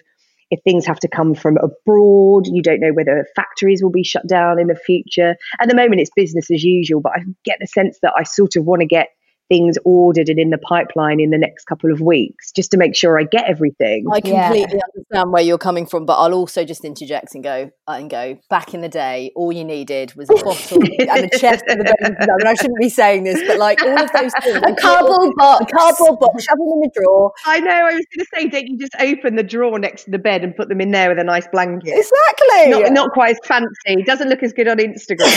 if 0.51 0.61
things 0.63 0.87
have 0.87 1.01
to 1.01 1.09
come 1.09 1.35
from 1.35 1.59
abroad. 1.59 2.47
You 2.47 2.63
don't 2.63 2.81
know 2.81 2.93
whether 2.93 3.27
factories 3.35 3.83
will 3.83 3.91
be 3.91 4.05
shut 4.05 4.27
down 4.29 4.61
in 4.61 4.69
the 4.69 4.77
future. 4.77 5.35
At 5.61 5.69
the 5.69 5.75
moment, 5.75 6.01
it's 6.01 6.13
business 6.15 6.51
as 6.53 6.63
usual, 6.63 7.01
but 7.01 7.13
I 7.17 7.25
get 7.45 7.59
the 7.61 7.67
sense 7.67 7.99
that 8.03 8.15
I 8.17 8.23
sort 8.23 8.55
of 8.55 8.65
want 8.65 8.81
to 8.81 8.87
get 8.87 9.09
things 9.49 9.78
ordered 9.85 10.28
and 10.28 10.38
in 10.38 10.50
the 10.50 10.59
pipeline 10.59 11.21
in 11.21 11.31
the 11.31 11.38
next 11.38 11.64
couple 11.64 11.90
of 11.90 12.00
weeks 12.00 12.52
just 12.52 12.71
to 12.71 12.76
make 12.76 12.95
sure 12.95 13.19
I 13.19 13.25
get 13.25 13.49
everything. 13.49 14.07
I 14.12 14.21
completely 14.21 14.61
yeah. 14.61 14.81
understand 14.95 15.33
where 15.33 15.43
you're 15.43 15.59
coming 15.59 15.87
from, 15.87 16.07
but 16.07 16.19
I'll 16.19 16.35
also 16.35 16.64
just 16.64 16.85
interject 16.85 17.35
and 17.35 17.43
go 17.43 17.71
uh, 17.88 17.93
and 17.93 18.11
go. 18.11 18.38
Back 18.50 18.75
in 18.75 18.83
the 18.83 18.88
day, 18.88 19.33
all 19.35 19.52
you 19.52 19.64
needed 19.64 20.14
was 20.14 20.28
a 20.31 20.35
bottle 20.45 20.78
and 20.83 21.25
a 21.25 21.38
chest 21.38 21.64
of 21.69 21.78
the 21.78 21.85
baby. 21.85 22.14
I, 22.21 22.26
mean, 22.26 22.47
I 22.47 22.55
shouldn't 22.55 22.78
be 22.78 22.88
saying 22.88 23.25
this, 23.25 23.43
but 23.47 23.59
like 23.59 23.83
all 23.83 23.99
of 23.99 24.12
those 24.12 24.33
things, 24.43 24.57
a 24.64 24.75
cardboard 24.75 25.35
box, 25.37 25.64
a 25.69 25.76
cardboard 25.76 26.21
box, 26.21 26.45
shove 26.45 26.59
them 26.59 26.69
in 26.69 26.81
the 26.81 26.90
drawer. 26.95 27.33
I 27.47 27.61
know. 27.61 27.71
I 27.71 27.95
was 27.95 28.07
going 28.14 28.19
to 28.19 28.26
say, 28.35 28.49
don't 28.49 28.69
you 28.69 28.78
just 28.78 28.95
open 29.00 29.37
the 29.37 29.43
drawer 29.43 29.78
next 29.78 30.05
to 30.05 30.11
the 30.11 30.19
bed 30.19 30.45
and 30.45 30.55
put 30.55 30.69
them 30.69 30.81
in 30.81 30.90
there 30.90 31.09
with 31.09 31.19
a 31.19 31.25
nice 31.25 31.49
blanket? 31.49 31.95
Exactly. 31.97 32.71
Not, 32.71 32.93
not 32.93 33.12
quite 33.12 33.33
as 33.33 33.38
fancy. 33.45 34.02
Doesn't 34.05 34.28
look 34.28 34.43
as 34.43 34.52
good 34.52 34.69
on 34.69 34.78
Instagram. 34.78 35.28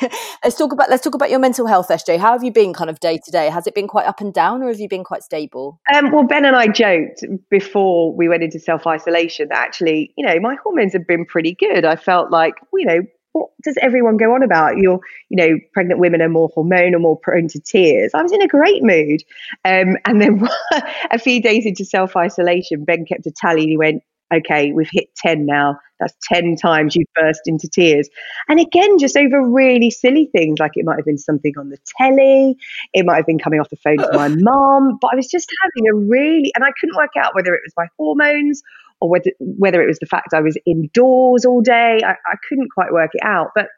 But 0.00 0.12
let's 0.44 0.56
talk 0.56 0.72
about 0.72 0.90
let's 0.90 1.02
talk 1.02 1.14
about 1.14 1.30
your 1.30 1.40
mental 1.40 1.66
health, 1.66 1.88
SJ. 1.88 2.18
How 2.18 2.32
have 2.32 2.44
you 2.44 2.52
been? 2.52 2.67
Kind 2.72 2.90
of 2.90 3.00
day 3.00 3.18
to 3.24 3.30
day? 3.30 3.48
Has 3.48 3.66
it 3.66 3.74
been 3.74 3.88
quite 3.88 4.06
up 4.06 4.20
and 4.20 4.32
down, 4.32 4.62
or 4.62 4.68
have 4.68 4.80
you 4.80 4.88
been 4.88 5.04
quite 5.04 5.22
stable? 5.22 5.80
Um, 5.92 6.10
well, 6.10 6.24
Ben 6.24 6.44
and 6.44 6.56
I 6.56 6.68
joked 6.68 7.24
before 7.50 8.14
we 8.14 8.28
went 8.28 8.42
into 8.42 8.58
self 8.58 8.86
isolation 8.86 9.48
that 9.48 9.58
actually, 9.58 10.12
you 10.16 10.26
know, 10.26 10.38
my 10.40 10.56
hormones 10.62 10.92
have 10.92 11.06
been 11.06 11.24
pretty 11.24 11.54
good. 11.54 11.84
I 11.84 11.96
felt 11.96 12.30
like, 12.30 12.54
you 12.74 12.86
know, 12.86 13.00
what 13.32 13.50
does 13.62 13.76
everyone 13.80 14.16
go 14.16 14.34
on 14.34 14.42
about? 14.42 14.78
You're, 14.78 15.00
you 15.28 15.36
know, 15.36 15.58
pregnant 15.72 16.00
women 16.00 16.22
are 16.22 16.28
more 16.28 16.50
hormonal, 16.50 17.00
more 17.00 17.18
prone 17.18 17.48
to 17.48 17.60
tears. 17.60 18.12
I 18.14 18.22
was 18.22 18.32
in 18.32 18.42
a 18.42 18.48
great 18.48 18.82
mood. 18.82 19.22
Um, 19.64 19.96
and 20.04 20.20
then 20.20 20.48
a 21.10 21.18
few 21.18 21.40
days 21.40 21.66
into 21.66 21.84
self 21.84 22.16
isolation, 22.16 22.84
Ben 22.84 23.04
kept 23.04 23.26
a 23.26 23.30
tally. 23.30 23.62
and 23.62 23.70
He 23.70 23.76
went, 23.76 24.02
okay, 24.32 24.72
we've 24.72 24.90
hit 24.90 25.14
10 25.16 25.46
now. 25.46 25.78
That's 26.00 26.14
10 26.32 26.56
times 26.56 26.94
you 26.94 27.04
burst 27.14 27.42
into 27.46 27.68
tears. 27.68 28.08
And 28.48 28.60
again, 28.60 28.98
just 28.98 29.16
over 29.16 29.42
really 29.42 29.90
silly 29.90 30.28
things, 30.32 30.58
like 30.60 30.72
it 30.74 30.84
might 30.84 30.96
have 30.96 31.04
been 31.04 31.18
something 31.18 31.52
on 31.58 31.70
the 31.70 31.78
telly, 31.98 32.56
it 32.94 33.04
might 33.04 33.16
have 33.16 33.26
been 33.26 33.38
coming 33.38 33.60
off 33.60 33.70
the 33.70 33.76
phone 33.76 33.98
to 33.98 34.10
my 34.12 34.28
mom, 34.36 34.98
but 35.00 35.12
I 35.12 35.16
was 35.16 35.28
just 35.28 35.48
having 35.62 35.88
a 35.90 35.94
really, 35.94 36.52
and 36.54 36.64
I 36.64 36.70
couldn't 36.78 36.96
work 36.96 37.12
out 37.16 37.34
whether 37.34 37.54
it 37.54 37.62
was 37.64 37.72
my 37.76 37.86
hormones 37.98 38.62
or 39.00 39.08
whether, 39.08 39.30
whether 39.40 39.82
it 39.82 39.86
was 39.86 39.98
the 39.98 40.06
fact 40.06 40.34
I 40.34 40.40
was 40.40 40.56
indoors 40.66 41.44
all 41.44 41.60
day. 41.60 42.00
I, 42.04 42.12
I 42.12 42.34
couldn't 42.48 42.70
quite 42.72 42.92
work 42.92 43.10
it 43.14 43.22
out. 43.24 43.50
But 43.54 43.68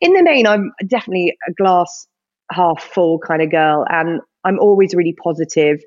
in 0.00 0.12
the 0.14 0.22
main, 0.22 0.46
I'm 0.46 0.72
definitely 0.86 1.36
a 1.48 1.52
glass 1.52 2.06
half 2.52 2.82
full 2.82 3.18
kind 3.18 3.42
of 3.42 3.50
girl. 3.50 3.84
And 3.88 4.20
I'm 4.44 4.58
always 4.60 4.94
really 4.94 5.14
positive. 5.22 5.82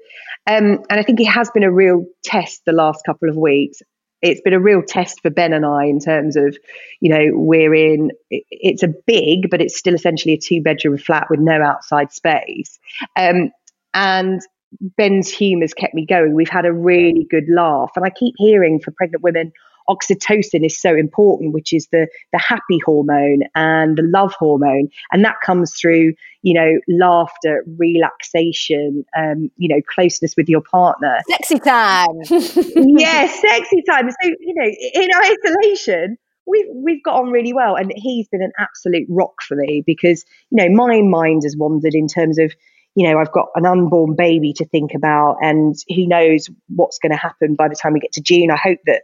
Um, 0.48 0.80
and 0.90 1.00
I 1.00 1.04
think 1.04 1.20
it 1.20 1.28
has 1.28 1.50
been 1.52 1.64
a 1.64 1.72
real 1.72 2.06
test 2.24 2.62
the 2.66 2.74
last 2.74 3.02
couple 3.06 3.30
of 3.30 3.38
weeks 3.38 3.82
it's 4.22 4.42
been 4.42 4.54
a 4.54 4.60
real 4.60 4.82
test 4.82 5.22
for 5.22 5.30
Ben 5.30 5.54
and 5.54 5.66
I 5.66 5.86
in 5.86 6.00
terms 6.00 6.36
of, 6.36 6.58
you 7.00 7.10
know, 7.10 7.32
we're 7.34 7.74
in, 7.74 8.12
it's 8.30 8.84
a 8.84 8.88
big, 8.88 9.50
but 9.50 9.62
it's 9.62 9.78
still 9.78 9.94
essentially 9.94 10.34
a 10.34 10.38
two 10.38 10.62
bedroom 10.62 10.98
flat 10.98 11.28
with 11.30 11.40
no 11.40 11.62
outside 11.62 12.12
space. 12.12 12.80
Um, 13.16 13.52
and 13.94 14.42
Ben's 14.82 15.32
humour's 15.32 15.74
kept 15.74 15.94
me 15.94 16.06
going. 16.06 16.36
We've 16.36 16.50
had 16.50 16.66
a 16.66 16.74
really 16.74 17.26
good 17.30 17.46
laugh. 17.50 17.92
And 17.96 18.06
I 18.06 18.10
keep 18.10 18.36
hearing 18.38 18.80
for 18.80 18.92
pregnant 18.92 19.24
women, 19.24 19.52
oxytocin 19.90 20.66
is 20.66 20.80
so 20.80 20.96
important, 20.96 21.54
which 21.54 21.74
is 21.74 21.88
the 21.92 22.08
the 22.32 22.40
happy 22.40 22.80
hormone 22.86 23.42
and 23.56 23.98
the 23.98 24.04
love 24.04 24.34
hormone, 24.34 24.90
and 25.12 25.26
that 25.26 25.36
comes 25.44 25.74
through 25.80 26.14
you 26.42 26.54
know 26.54 26.80
laughter, 26.88 27.64
relaxation, 27.78 29.04
um, 29.18 29.50
you 29.58 29.68
know 29.68 29.82
closeness 29.94 30.36
with 30.38 30.48
your 30.48 30.62
partner, 30.62 31.20
sexy 31.30 31.60
time. 31.60 32.08
yeah, 32.30 33.28
sexy 33.28 33.84
time. 33.90 34.10
So 34.10 34.30
you 34.40 34.54
know, 34.56 34.72
in 34.94 35.10
isolation. 35.16 36.18
We've, 36.48 36.66
we've 36.74 37.04
got 37.04 37.14
on 37.14 37.30
really 37.30 37.54
well, 37.54 37.76
and 37.76 37.94
he's 37.96 38.28
been 38.28 38.42
an 38.42 38.54
absolute 38.58 39.06
rock 39.08 39.44
for 39.48 39.56
me 39.56 39.84
because 39.86 40.26
you 40.50 40.56
know 40.58 40.74
my 40.74 41.00
mind 41.04 41.44
has 41.44 41.56
wandered 41.56 41.94
in 41.94 42.08
terms 42.08 42.40
of 42.40 42.52
you 42.96 43.08
know, 43.08 43.20
I've 43.20 43.32
got 43.32 43.50
an 43.56 43.66
unborn 43.66 44.16
baby 44.16 44.52
to 44.54 44.66
think 44.66 44.94
about, 44.94 45.38
and 45.42 45.76
who 45.90 46.08
knows 46.08 46.50
what's 46.68 46.98
going 47.00 47.12
to 47.12 47.18
happen 47.18 47.56
by 47.56 47.68
the 47.68 47.76
time 47.76 47.94
we 47.94 48.00
get 48.00 48.12
to 48.14 48.22
June. 48.22 48.52
I 48.52 48.58
hope 48.58 48.80
that 48.88 49.04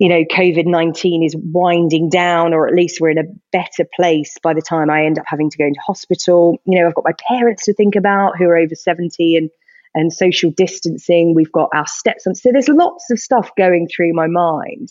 you 0.00 0.08
know, 0.08 0.24
COVID 0.24 0.64
19 0.64 1.22
is 1.22 1.36
winding 1.36 2.08
down, 2.08 2.54
or 2.54 2.66
at 2.66 2.74
least 2.74 3.02
we're 3.02 3.10
in 3.10 3.18
a 3.18 3.30
better 3.52 3.86
place 3.94 4.38
by 4.42 4.54
the 4.54 4.62
time 4.62 4.88
I 4.88 5.04
end 5.04 5.18
up 5.18 5.26
having 5.28 5.50
to 5.50 5.58
go 5.58 5.66
into 5.66 5.78
hospital. 5.86 6.56
You 6.64 6.80
know, 6.80 6.88
I've 6.88 6.94
got 6.94 7.04
my 7.04 7.14
parents 7.28 7.66
to 7.66 7.74
think 7.74 7.96
about 7.96 8.38
who 8.38 8.46
are 8.46 8.56
over 8.56 8.74
70 8.74 9.36
and, 9.36 9.50
and 9.94 10.10
social 10.10 10.50
distancing. 10.50 11.34
We've 11.34 11.52
got 11.52 11.68
our 11.74 11.86
steps, 11.86 12.22
stepson. 12.22 12.34
So 12.34 12.50
there's 12.50 12.68
lots 12.68 13.10
of 13.10 13.18
stuff 13.18 13.50
going 13.58 13.88
through 13.94 14.14
my 14.14 14.26
mind. 14.26 14.90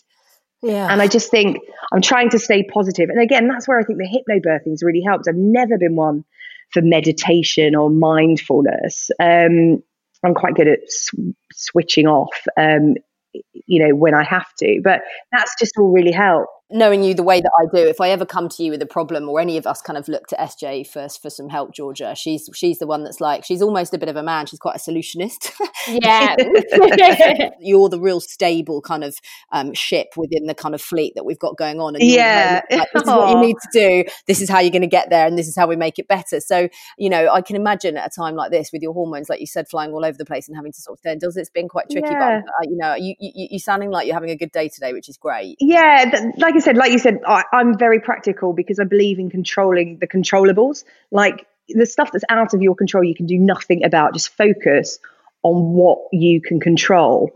Yeah. 0.62 0.86
And 0.88 1.02
I 1.02 1.08
just 1.08 1.28
think 1.28 1.58
I'm 1.92 2.02
trying 2.02 2.30
to 2.30 2.38
stay 2.38 2.62
positive. 2.62 3.08
And 3.08 3.20
again, 3.20 3.48
that's 3.48 3.66
where 3.66 3.80
I 3.80 3.82
think 3.82 3.98
the 3.98 4.06
hypnobirthing's 4.06 4.84
really 4.84 5.02
helped. 5.04 5.26
I've 5.28 5.34
never 5.34 5.76
been 5.76 5.96
one 5.96 6.24
for 6.72 6.82
meditation 6.82 7.74
or 7.74 7.90
mindfulness. 7.90 9.10
Um, 9.18 9.82
I'm 10.24 10.34
quite 10.34 10.54
good 10.54 10.68
at 10.68 10.80
sw- 10.86 11.34
switching 11.52 12.06
off. 12.06 12.44
Um, 12.56 12.94
you 13.32 13.86
know, 13.86 13.94
when 13.94 14.14
I 14.14 14.24
have 14.24 14.46
to. 14.58 14.80
But 14.82 15.02
that's 15.32 15.54
just 15.58 15.72
all 15.78 15.92
really 15.92 16.12
helped 16.12 16.48
knowing 16.70 17.02
you 17.02 17.14
the 17.14 17.22
way 17.22 17.40
that 17.40 17.50
I 17.58 17.64
do, 17.74 17.86
if 17.86 18.00
I 18.00 18.10
ever 18.10 18.24
come 18.24 18.48
to 18.50 18.62
you 18.62 18.70
with 18.70 18.82
a 18.82 18.86
problem, 18.86 19.28
or 19.28 19.40
any 19.40 19.56
of 19.56 19.66
us 19.66 19.80
kind 19.80 19.96
of 19.96 20.08
look 20.08 20.26
to 20.28 20.36
SJ 20.36 20.86
first 20.86 21.20
for 21.22 21.30
some 21.30 21.48
help, 21.48 21.72
Georgia, 21.72 22.14
she's 22.14 22.48
she's 22.54 22.78
the 22.78 22.86
one 22.86 23.04
that's 23.04 23.20
like 23.20 23.44
she's 23.44 23.62
almost 23.62 23.94
a 23.94 23.98
bit 23.98 24.08
of 24.08 24.16
a 24.16 24.22
man. 24.22 24.46
She's 24.46 24.58
quite 24.58 24.76
a 24.76 24.78
solutionist. 24.78 25.52
Yeah, 25.88 26.36
you're 27.60 27.88
the 27.88 28.00
real 28.00 28.20
stable 28.20 28.80
kind 28.80 29.02
of 29.02 29.16
um, 29.52 29.72
ship 29.74 30.08
within 30.16 30.46
the 30.46 30.54
kind 30.54 30.74
of 30.74 30.82
fleet 30.82 31.14
that 31.16 31.24
we've 31.24 31.38
got 31.38 31.56
going 31.56 31.80
on. 31.80 31.94
And 31.96 32.04
yeah, 32.04 32.60
like, 32.70 32.88
this 32.92 33.02
is 33.02 33.08
what 33.08 33.30
you 33.30 33.40
need 33.46 33.56
to 33.56 33.68
do. 33.72 34.10
This 34.26 34.40
is 34.40 34.48
how 34.48 34.60
you're 34.60 34.70
going 34.70 34.82
to 34.82 34.88
get 34.88 35.10
there, 35.10 35.26
and 35.26 35.38
this 35.38 35.48
is 35.48 35.56
how 35.56 35.66
we 35.66 35.76
make 35.76 35.98
it 35.98 36.06
better. 36.06 36.40
So 36.40 36.68
you 36.98 37.10
know, 37.10 37.30
I 37.32 37.40
can 37.40 37.56
imagine 37.56 37.96
at 37.96 38.06
a 38.06 38.10
time 38.10 38.34
like 38.34 38.50
this 38.50 38.70
with 38.72 38.82
your 38.82 38.92
hormones, 38.92 39.28
like 39.28 39.40
you 39.40 39.46
said, 39.46 39.68
flying 39.68 39.92
all 39.92 40.04
over 40.04 40.16
the 40.16 40.24
place 40.24 40.48
and 40.48 40.56
having 40.56 40.72
to 40.72 40.80
sort 40.80 40.96
of 40.96 41.00
stay 41.00 41.12
indoors. 41.12 41.36
It's 41.36 41.50
been 41.50 41.68
quite 41.68 41.88
tricky, 41.90 42.08
yeah. 42.10 42.40
but 42.42 42.50
uh, 42.50 42.70
you 42.70 42.76
know, 42.76 42.94
you, 42.94 43.14
you 43.18 43.48
you 43.52 43.58
sounding 43.58 43.90
like 43.90 44.06
you're 44.06 44.16
having 44.16 44.30
a 44.30 44.36
good 44.36 44.52
day 44.52 44.68
today, 44.68 44.92
which 44.92 45.08
is 45.08 45.16
great. 45.16 45.56
Yeah, 45.60 46.10
th- 46.10 46.34
like 46.36 46.54
I 46.60 46.62
said, 46.62 46.76
like 46.76 46.92
you 46.92 46.98
said, 46.98 47.20
I, 47.26 47.44
I'm 47.54 47.78
very 47.78 48.00
practical 48.00 48.52
because 48.52 48.78
I 48.78 48.84
believe 48.84 49.18
in 49.18 49.30
controlling 49.30 49.96
the 49.98 50.06
controllables. 50.06 50.84
Like 51.10 51.46
the 51.70 51.86
stuff 51.86 52.12
that's 52.12 52.24
out 52.28 52.52
of 52.52 52.60
your 52.60 52.74
control, 52.74 53.02
you 53.02 53.14
can 53.14 53.24
do 53.24 53.38
nothing 53.38 53.82
about. 53.82 54.12
Just 54.12 54.36
focus 54.36 54.98
on 55.42 55.72
what 55.72 55.98
you 56.12 56.42
can 56.42 56.60
control. 56.60 57.30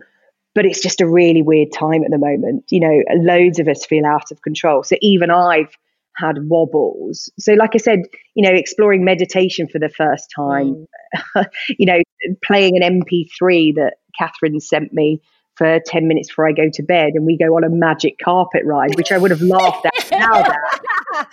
But 0.55 0.67
it's 0.67 0.83
just 0.83 1.01
a 1.01 1.09
really 1.09 1.41
weird 1.41 1.73
time 1.73 2.05
at 2.05 2.11
the 2.11 2.19
moment. 2.19 2.65
You 2.71 2.81
know, 2.81 3.03
loads 3.15 3.59
of 3.59 3.67
us 3.67 3.87
feel 3.87 4.05
out 4.05 4.31
of 4.31 4.43
control. 4.43 4.83
So 4.83 4.97
even 5.01 5.31
I've 5.31 5.75
had 6.17 6.47
wobbles. 6.49 7.33
So, 7.39 7.55
like 7.55 7.71
I 7.75 7.79
said, 7.79 8.03
you 8.35 8.47
know, 8.47 8.55
exploring 8.55 9.07
meditation 9.07 9.69
for 9.69 9.79
the 9.79 9.89
first 9.89 10.31
time, 10.37 10.87
mm. 11.35 11.47
you 11.79 11.87
know, 11.87 12.01
playing 12.45 12.81
an 12.81 13.01
MP3 13.01 13.75
that 13.77 13.95
Katharine 14.19 14.61
sent 14.61 14.93
me 14.93 15.23
for 15.57 15.81
10 15.87 16.09
minutes 16.09 16.29
before 16.29 16.49
I 16.49 16.53
go 16.53 16.69
to 16.73 16.83
bed 16.83 17.13
and 17.15 17.25
we 17.25 17.37
go 17.37 17.57
on 17.57 17.65
a 17.65 17.69
magic 17.69 18.19
carpet 18.23 18.63
ride, 18.65 18.97
which 18.97 19.13
I 19.13 19.19
would 19.19 19.31
have 19.31 19.43
laughed 19.43 19.87
at 19.87 20.11
now. 20.19 21.27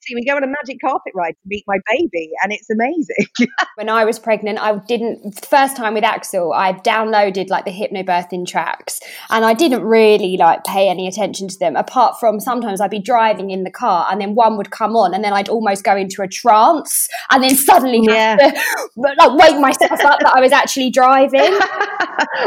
Honestly, 0.00 0.14
we 0.14 0.24
go 0.24 0.36
on 0.36 0.44
a 0.44 0.46
magic 0.46 0.80
carpet 0.80 1.12
ride 1.14 1.32
to 1.32 1.46
meet 1.46 1.64
my 1.66 1.76
baby 1.90 2.30
and 2.42 2.52
it's 2.52 2.70
amazing. 2.70 3.48
when 3.74 3.90
I 3.90 4.04
was 4.04 4.18
pregnant, 4.18 4.58
I 4.58 4.78
didn't, 4.78 5.44
first 5.44 5.76
time 5.76 5.92
with 5.92 6.04
Axel, 6.04 6.54
I 6.54 6.72
downloaded 6.72 7.50
like 7.50 7.66
the 7.66 7.70
hypnobirthing 7.70 8.46
tracks 8.46 9.00
and 9.28 9.44
I 9.44 9.52
didn't 9.52 9.82
really 9.82 10.38
like 10.38 10.64
pay 10.64 10.88
any 10.88 11.06
attention 11.06 11.48
to 11.48 11.58
them 11.58 11.76
apart 11.76 12.18
from 12.18 12.40
sometimes 12.40 12.80
I'd 12.80 12.90
be 12.90 12.98
driving 12.98 13.50
in 13.50 13.64
the 13.64 13.70
car 13.70 14.06
and 14.10 14.20
then 14.20 14.34
one 14.34 14.56
would 14.56 14.70
come 14.70 14.96
on 14.96 15.12
and 15.12 15.22
then 15.22 15.34
I'd 15.34 15.50
almost 15.50 15.84
go 15.84 15.96
into 15.96 16.22
a 16.22 16.28
trance 16.28 17.06
and 17.30 17.42
then 17.42 17.54
suddenly 17.54 18.00
yeah. 18.02 18.36
to, 18.36 18.62
like 18.96 19.34
wake 19.34 19.60
myself 19.60 20.00
up 20.00 20.20
that 20.20 20.32
I 20.34 20.40
was 20.40 20.52
actually 20.52 20.90
driving. 20.90 21.58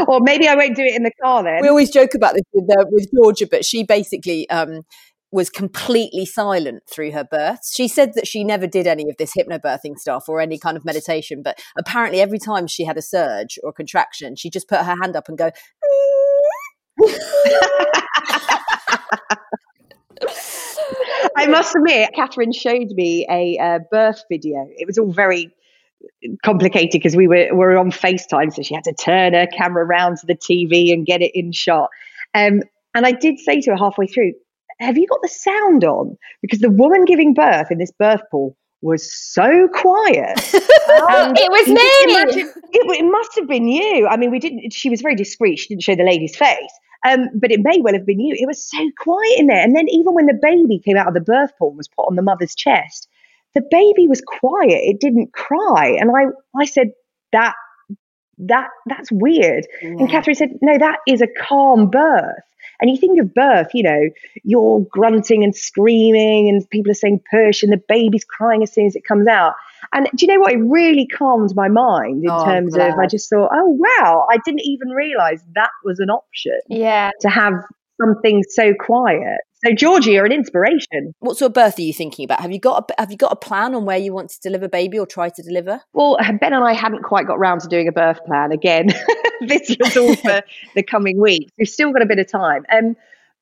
or 0.08 0.20
maybe 0.20 0.48
I 0.48 0.56
won't 0.56 0.74
do 0.74 0.82
it 0.82 0.96
in 0.96 1.04
the 1.04 1.12
car 1.22 1.44
then. 1.44 1.60
We 1.62 1.68
always 1.68 1.90
joke 1.90 2.14
about 2.14 2.34
this 2.34 2.42
with, 2.52 2.68
uh, 2.76 2.84
with 2.90 3.08
Georgia, 3.14 3.46
but 3.48 3.64
she 3.64 3.84
basically, 3.84 4.48
um, 4.50 4.82
was 5.34 5.50
completely 5.50 6.24
silent 6.24 6.84
through 6.88 7.10
her 7.10 7.24
births. 7.24 7.74
She 7.74 7.88
said 7.88 8.12
that 8.14 8.24
she 8.24 8.44
never 8.44 8.68
did 8.68 8.86
any 8.86 9.10
of 9.10 9.16
this 9.18 9.32
hypnobirthing 9.36 9.98
stuff 9.98 10.28
or 10.28 10.40
any 10.40 10.60
kind 10.60 10.76
of 10.76 10.84
meditation, 10.84 11.42
but 11.42 11.58
apparently 11.76 12.20
every 12.20 12.38
time 12.38 12.68
she 12.68 12.84
had 12.84 12.96
a 12.96 13.02
surge 13.02 13.58
or 13.64 13.72
contraction, 13.72 14.36
she 14.36 14.48
just 14.48 14.68
put 14.68 14.78
her 14.78 14.94
hand 15.02 15.16
up 15.16 15.28
and 15.28 15.36
go. 15.36 15.50
I 21.36 21.48
must 21.48 21.74
admit, 21.74 22.10
Katharine 22.14 22.52
showed 22.52 22.90
me 22.90 23.26
a 23.28 23.58
uh, 23.58 23.80
birth 23.90 24.22
video. 24.30 24.68
It 24.76 24.86
was 24.86 24.98
all 24.98 25.10
very 25.10 25.52
complicated 26.44 26.92
because 26.92 27.16
we 27.16 27.26
were, 27.26 27.48
were 27.52 27.76
on 27.76 27.90
FaceTime, 27.90 28.54
so 28.54 28.62
she 28.62 28.74
had 28.74 28.84
to 28.84 28.94
turn 28.94 29.34
her 29.34 29.48
camera 29.48 29.84
around 29.84 30.18
to 30.18 30.26
the 30.26 30.36
TV 30.36 30.92
and 30.92 31.04
get 31.04 31.22
it 31.22 31.32
in 31.34 31.50
shot. 31.50 31.90
Um, 32.34 32.62
and 32.94 33.04
I 33.04 33.10
did 33.10 33.40
say 33.40 33.60
to 33.62 33.72
her 33.72 33.76
halfway 33.76 34.06
through, 34.06 34.34
Have 34.80 34.98
you 34.98 35.06
got 35.06 35.20
the 35.22 35.28
sound 35.28 35.84
on? 35.84 36.16
Because 36.42 36.60
the 36.60 36.70
woman 36.70 37.04
giving 37.04 37.34
birth 37.34 37.70
in 37.70 37.78
this 37.78 37.92
birth 37.92 38.20
pool 38.30 38.56
was 38.82 39.10
so 39.12 39.68
quiet. 39.68 40.38
oh, 40.88 41.32
it 41.36 41.50
was 41.50 41.68
me. 41.68 42.14
Imagine, 42.14 42.52
it, 42.72 43.00
it, 43.00 43.10
must 43.10 43.34
have 43.36 43.48
been 43.48 43.66
you. 43.66 44.06
I 44.06 44.16
mean, 44.16 44.30
we 44.30 44.38
didn't. 44.38 44.72
She 44.72 44.90
was 44.90 45.00
very 45.00 45.14
discreet. 45.14 45.58
She 45.58 45.68
didn't 45.68 45.82
show 45.82 45.94
the 45.94 46.04
lady's 46.04 46.36
face, 46.36 46.72
um, 47.06 47.28
but 47.34 47.50
it 47.50 47.60
may 47.62 47.80
well 47.80 47.94
have 47.94 48.04
been 48.04 48.20
you. 48.20 48.36
It 48.38 48.46
was 48.46 48.62
so 48.62 48.90
quiet 48.98 49.38
in 49.38 49.46
there. 49.46 49.62
And 49.62 49.74
then 49.74 49.88
even 49.88 50.12
when 50.12 50.26
the 50.26 50.38
baby 50.40 50.78
came 50.78 50.96
out 50.96 51.08
of 51.08 51.14
the 51.14 51.20
birth 51.20 51.50
pool 51.58 51.68
and 51.68 51.78
was 51.78 51.88
put 51.88 52.02
on 52.02 52.16
the 52.16 52.22
mother's 52.22 52.54
chest, 52.54 53.08
the 53.54 53.62
baby 53.70 54.06
was 54.06 54.20
quiet. 54.20 54.80
It 54.82 55.00
didn't 55.00 55.32
cry. 55.32 55.96
And 55.98 56.10
I, 56.14 56.26
I 56.60 56.66
said 56.66 56.90
that 57.32 57.54
that 58.38 58.68
that's 58.86 59.10
weird. 59.12 59.66
Yeah. 59.82 59.90
And 59.90 60.10
Katharine 60.10 60.36
said, 60.36 60.58
no, 60.60 60.76
that 60.78 60.98
is 61.06 61.20
a 61.20 61.28
calm 61.40 61.90
birth. 61.90 62.42
And 62.80 62.90
you 62.90 62.96
think 62.96 63.20
of 63.20 63.32
birth, 63.34 63.68
you 63.74 63.82
know, 63.82 64.10
you're 64.42 64.80
grunting 64.90 65.44
and 65.44 65.54
screaming, 65.54 66.48
and 66.48 66.68
people 66.70 66.90
are 66.90 66.94
saying 66.94 67.22
push, 67.30 67.62
and 67.62 67.72
the 67.72 67.82
baby's 67.88 68.24
crying 68.24 68.62
as 68.62 68.72
soon 68.72 68.86
as 68.86 68.96
it 68.96 69.04
comes 69.04 69.26
out. 69.26 69.54
And 69.92 70.08
do 70.14 70.26
you 70.26 70.32
know 70.32 70.40
what? 70.40 70.52
It 70.52 70.58
really 70.58 71.06
calmed 71.06 71.54
my 71.54 71.68
mind 71.68 72.24
in 72.24 72.30
oh, 72.30 72.44
terms 72.44 72.74
of 72.76 72.94
I 72.98 73.06
just 73.06 73.30
thought, 73.30 73.50
oh 73.52 73.78
wow, 73.78 74.26
I 74.30 74.38
didn't 74.44 74.62
even 74.64 74.88
realize 74.88 75.42
that 75.54 75.70
was 75.84 76.00
an 76.00 76.10
option. 76.10 76.58
Yeah. 76.68 77.10
To 77.20 77.28
have 77.28 77.54
something 78.00 78.42
so 78.48 78.74
quiet. 78.74 79.40
So 79.64 79.72
Georgie, 79.72 80.12
you're 80.12 80.26
an 80.26 80.32
inspiration. 80.32 81.14
What 81.20 81.38
sort 81.38 81.50
of 81.50 81.54
birth 81.54 81.78
are 81.78 81.82
you 81.82 81.94
thinking 81.94 82.24
about? 82.24 82.40
Have 82.40 82.52
you 82.52 82.58
got 82.58 82.90
a, 82.90 83.00
have 83.00 83.10
you 83.10 83.16
got 83.16 83.32
a 83.32 83.36
plan 83.36 83.74
on 83.74 83.86
where 83.86 83.96
you 83.96 84.12
want 84.12 84.28
to 84.30 84.40
deliver 84.40 84.68
baby 84.68 84.98
or 84.98 85.06
try 85.06 85.30
to 85.30 85.42
deliver? 85.42 85.80
Well, 85.94 86.18
Ben 86.18 86.52
and 86.52 86.64
I 86.64 86.74
hadn't 86.74 87.02
quite 87.02 87.26
got 87.26 87.38
round 87.38 87.62
to 87.62 87.68
doing 87.68 87.88
a 87.88 87.92
birth 87.92 88.22
plan. 88.26 88.52
Again, 88.52 88.88
this 89.40 89.74
was 89.80 89.96
all 89.96 90.14
for 90.16 90.42
the 90.74 90.82
coming 90.82 91.18
weeks. 91.18 91.50
We've 91.58 91.68
still 91.68 91.92
got 91.92 92.02
a 92.02 92.06
bit 92.06 92.18
of 92.18 92.26
time. 92.26 92.66
Um, 92.70 92.94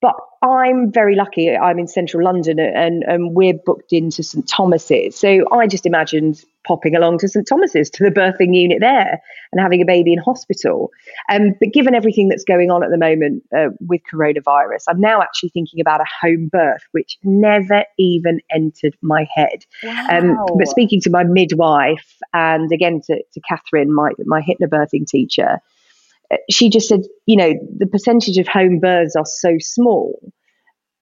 but 0.02 0.16
I'm 0.42 0.90
very 0.90 1.14
lucky. 1.14 1.56
I'm 1.56 1.78
in 1.78 1.86
central 1.86 2.24
London 2.24 2.58
and, 2.58 3.04
and 3.04 3.34
we're 3.34 3.54
booked 3.54 3.92
into 3.92 4.24
St 4.24 4.46
Thomas's. 4.48 5.16
So 5.16 5.46
I 5.52 5.68
just 5.68 5.86
imagined 5.86 6.44
popping 6.64 6.96
along 6.96 7.18
to 7.18 7.28
St 7.28 7.46
Thomas's 7.46 7.88
to 7.90 8.04
the 8.04 8.10
birthing 8.10 8.52
unit 8.52 8.80
there 8.80 9.22
and 9.52 9.60
having 9.60 9.80
a 9.80 9.84
baby 9.84 10.12
in 10.12 10.18
hospital. 10.18 10.90
Um, 11.30 11.54
but 11.60 11.72
given 11.72 11.94
everything 11.94 12.28
that's 12.28 12.42
going 12.42 12.72
on 12.72 12.82
at 12.82 12.90
the 12.90 12.98
moment 12.98 13.44
uh, 13.56 13.68
with 13.86 14.00
coronavirus, 14.12 14.82
I'm 14.88 15.00
now 15.00 15.22
actually 15.22 15.50
thinking 15.50 15.80
about 15.80 16.00
a 16.00 16.06
home 16.20 16.48
birth, 16.48 16.82
which 16.90 17.16
never 17.22 17.84
even 17.96 18.40
entered 18.50 18.96
my 19.00 19.28
head. 19.32 19.64
Wow. 19.84 20.06
Um, 20.10 20.46
but 20.58 20.66
speaking 20.66 21.00
to 21.02 21.10
my 21.10 21.22
midwife 21.22 22.18
and 22.34 22.72
again 22.72 23.00
to, 23.06 23.22
to 23.22 23.40
Katharine, 23.48 23.94
my, 23.94 24.10
my 24.26 24.42
hypnobirthing 24.42 25.06
teacher, 25.06 25.60
she 26.50 26.70
just 26.70 26.88
said, 26.88 27.00
you 27.26 27.36
know, 27.36 27.52
the 27.78 27.86
percentage 27.86 28.38
of 28.38 28.48
home 28.48 28.78
births 28.80 29.16
are 29.16 29.26
so 29.26 29.56
small. 29.58 30.32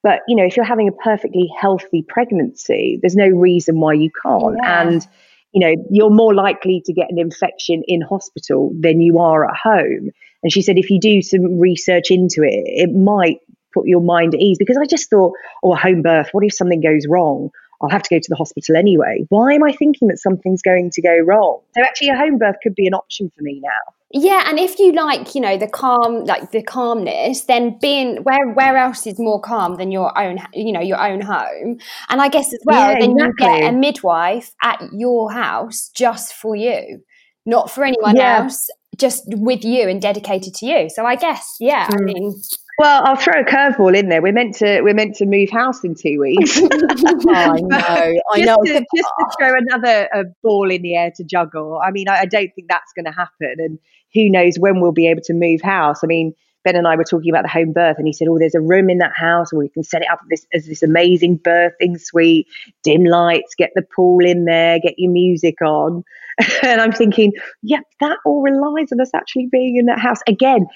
But, 0.03 0.21
you 0.27 0.37
know, 0.37 0.45
if 0.45 0.57
you're 0.57 0.65
having 0.65 0.89
a 0.89 0.93
perfectly 0.93 1.51
healthy 1.61 2.05
pregnancy, 2.09 2.99
there's 3.03 3.17
no 3.17 3.29
reason 3.29 3.81
why 3.81 3.95
you 3.95 4.11
can't. 4.23 4.57
Yeah. 4.63 4.83
And, 4.83 5.07
you 5.53 5.61
know, 5.61 5.85
you're 5.91 6.11
more 6.11 6.35
likely 6.35 6.83
to 6.87 6.93
get 6.93 7.11
an 7.11 7.19
infection 7.19 7.83
in 7.87 8.01
hospital 8.01 8.73
than 8.81 9.01
you 9.01 9.19
are 9.19 9.45
at 9.45 9.57
home. 9.57 10.11
And 10.43 10.53
she 10.53 10.63
said, 10.63 10.79
if 10.79 10.89
you 10.89 10.99
do 10.99 11.21
some 11.21 11.59
research 11.59 12.11
into 12.11 12.43
it, 12.43 12.65
it 12.67 12.95
might 12.95 13.39
put 13.75 13.87
your 13.87 14.01
mind 14.01 14.35
at 14.35 14.41
ease 14.41 14.57
because 14.59 14.79
I 14.79 14.87
just 14.87 15.11
thought, 15.11 15.35
oh, 15.63 15.75
a 15.75 15.77
home 15.77 16.03
birth, 16.03 16.31
what 16.33 16.45
if 16.45 16.55
something 16.55 16.81
goes 16.81 17.07
wrong? 17.09 17.51
I'll 17.83 17.91
have 17.91 18.03
to 18.03 18.15
go 18.15 18.19
to 18.19 18.29
the 18.29 18.37
hospital 18.37 18.77
anyway. 18.77 19.25
Why 19.29 19.55
am 19.55 19.63
I 19.63 19.73
thinking 19.73 20.09
that 20.09 20.19
something's 20.19 20.63
going 20.63 20.91
to 20.91 21.03
go 21.03 21.19
wrong? 21.19 21.61
So 21.75 21.83
actually, 21.83 22.09
a 22.09 22.17
home 22.17 22.39
birth 22.39 22.57
could 22.63 22.75
be 22.75 22.87
an 22.87 22.95
option 22.95 23.31
for 23.37 23.43
me 23.43 23.61
now. 23.63 23.95
Yeah, 24.13 24.43
and 24.47 24.59
if 24.59 24.79
you 24.81 24.93
like, 24.93 25.37
you 25.37 25.41
know, 25.41 25.57
the 25.57 25.69
calm, 25.69 26.25
like 26.25 26.51
the 26.51 26.63
calmness, 26.63 27.43
then 27.43 27.79
being 27.81 28.17
where 28.25 28.53
where 28.55 28.77
else 28.77 29.07
is 29.07 29.21
more 29.21 29.41
calm 29.41 29.77
than 29.77 29.93
your 29.93 30.17
own, 30.19 30.39
you 30.53 30.73
know, 30.73 30.81
your 30.81 31.01
own 31.01 31.21
home? 31.21 31.79
And 32.09 32.21
I 32.21 32.29
guess 32.29 32.53
as 32.53 32.59
well, 32.65 32.93
yeah, 32.93 32.99
then 32.99 33.13
exactly. 33.13 33.47
you 33.47 33.61
get 33.61 33.73
a 33.73 33.77
midwife 33.77 34.53
at 34.63 34.83
your 34.93 35.31
house 35.33 35.91
just 35.95 36.35
for 36.35 36.57
you, 36.57 37.01
not 37.47 37.71
for 37.71 37.85
anyone 37.85 38.17
yeah. 38.17 38.43
else, 38.43 38.69
just 38.99 39.25
with 39.29 39.65
you 39.65 39.89
and 39.89 40.03
dedicated 40.03 40.55
to 40.55 40.67
you. 40.67 40.91
So 40.91 41.07
I 41.07 41.15
guess, 41.15 41.57
yeah, 41.61 41.87
mm. 41.87 42.01
I 42.01 42.03
mean, 42.03 42.35
well, 42.81 43.03
I'll 43.05 43.17
throw 43.17 43.39
a 43.39 43.45
curveball 43.45 43.95
in 43.95 44.09
there. 44.09 44.23
We're 44.23 44.33
meant 44.33 44.55
to 44.57 44.81
we're 44.81 44.95
meant 44.95 45.17
to 45.17 45.27
move 45.27 45.51
house 45.51 45.85
in 45.85 45.95
two 45.95 46.19
weeks. 46.19 46.59
oh, 46.59 46.69
I 47.29 47.61
know, 47.61 48.15
I 48.33 48.41
know. 48.41 48.57
To, 48.65 48.73
just 48.97 49.09
to 49.19 49.27
throw 49.39 49.53
another 49.55 50.09
ball 50.43 50.71
in 50.71 50.81
the 50.81 50.97
air 50.97 51.13
to 51.17 51.25
juggle. 51.25 51.79
I 51.85 51.91
mean, 51.91 52.09
I, 52.09 52.21
I 52.21 52.25
don't 52.25 52.51
think 52.55 52.69
that's 52.71 52.95
going 52.95 53.05
to 53.05 53.13
happen, 53.13 53.57
and 53.59 53.79
who 54.15 54.31
knows 54.31 54.57
when 54.59 54.81
we'll 54.81 54.93
be 54.93 55.09
able 55.09 55.21
to 55.25 55.35
move 55.35 55.61
house. 55.61 56.03
I 56.03 56.07
mean, 56.07 56.33
Ben 56.65 56.75
and 56.75 56.89
I 56.89 56.97
were 56.97 57.05
talking 57.05 57.31
about 57.31 57.43
the 57.43 57.51
home 57.51 57.75
birth, 57.75 57.99
and 57.99 58.07
he 58.07 58.15
said, 58.15 58.29
"Oh, 58.31 58.39
there's 58.39 58.55
a 58.55 58.63
room 58.63 58.89
in 58.89 58.97
that 58.99 59.13
house, 59.15 59.53
and 59.53 59.59
we 59.59 59.69
can 59.69 59.83
set 59.83 60.01
it 60.01 60.09
up 60.11 60.21
this, 60.31 60.47
as 60.55 60.65
this 60.65 60.83
amazing 60.83 61.39
birthing 61.39 62.01
suite, 62.01 62.47
dim 62.83 63.05
lights, 63.05 63.55
get 63.59 63.73
the 63.75 63.83
pool 63.95 64.25
in 64.25 64.47
there, 64.47 64.81
get 64.81 64.95
your 64.97 65.13
music 65.13 65.61
on." 65.61 66.03
and 66.63 66.81
I'm 66.81 66.93
thinking, 66.93 67.33
yep, 67.63 67.83
that 68.01 68.19
all 68.25 68.43
relies 68.43 68.93
on 68.93 69.01
us 69.01 69.11
actually 69.15 69.49
being 69.51 69.77
in 69.77 69.87
that 69.87 69.99
house. 69.99 70.21
Again, 70.27 70.67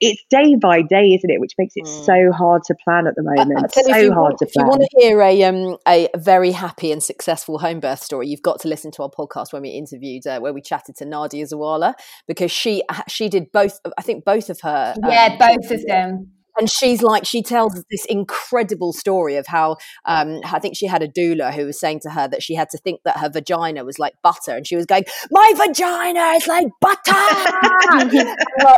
it's 0.00 0.22
day 0.30 0.56
by 0.56 0.82
day, 0.82 1.14
isn't 1.14 1.30
it? 1.30 1.40
Which 1.40 1.52
makes 1.58 1.74
it 1.76 1.84
mm. 1.84 2.04
so 2.04 2.32
hard 2.32 2.62
to 2.64 2.74
plan 2.84 3.06
at 3.06 3.14
the 3.16 3.22
moment. 3.22 3.72
so 3.72 4.12
hard 4.12 4.16
want, 4.16 4.38
to 4.38 4.46
plan. 4.46 4.48
If 4.48 4.54
you 4.56 4.64
want 4.64 4.82
to 4.82 4.88
hear 4.98 5.20
a 5.22 5.42
um, 5.44 5.76
a 5.86 6.08
very 6.16 6.52
happy 6.52 6.92
and 6.92 7.02
successful 7.02 7.58
home 7.58 7.80
birth 7.80 8.02
story, 8.02 8.28
you've 8.28 8.42
got 8.42 8.60
to 8.60 8.68
listen 8.68 8.90
to 8.92 9.02
our 9.02 9.10
podcast 9.10 9.52
when 9.52 9.62
we 9.62 9.70
interviewed, 9.70 10.26
uh, 10.26 10.40
where 10.40 10.52
we 10.52 10.60
chatted 10.60 10.96
to 10.96 11.04
Nadia 11.04 11.44
Sawalha 11.46 11.94
because 12.26 12.50
she 12.50 12.82
she 13.08 13.28
did 13.28 13.52
both. 13.52 13.80
I 13.98 14.02
think 14.02 14.24
both 14.24 14.50
of 14.50 14.60
her. 14.60 14.94
Yeah, 15.06 15.30
um, 15.32 15.38
both 15.38 15.70
of 15.70 15.84
them 15.86 16.30
and 16.58 16.70
she's 16.70 17.02
like 17.02 17.24
she 17.24 17.42
tells 17.42 17.84
this 17.90 18.04
incredible 18.06 18.92
story 18.92 19.36
of 19.36 19.46
how 19.46 19.76
um, 20.04 20.40
I 20.44 20.58
think 20.58 20.76
she 20.76 20.86
had 20.86 21.02
a 21.02 21.08
doula 21.08 21.52
who 21.52 21.66
was 21.66 21.78
saying 21.78 22.00
to 22.00 22.10
her 22.10 22.28
that 22.28 22.42
she 22.42 22.54
had 22.54 22.70
to 22.70 22.78
think 22.78 23.00
that 23.04 23.18
her 23.18 23.28
vagina 23.28 23.84
was 23.84 23.98
like 23.98 24.14
butter, 24.22 24.52
and 24.52 24.66
she 24.66 24.76
was 24.76 24.86
going, 24.86 25.04
"My 25.30 25.52
vagina 25.56 26.20
is 26.36 26.46
like 26.46 26.68
butter." 26.80 27.00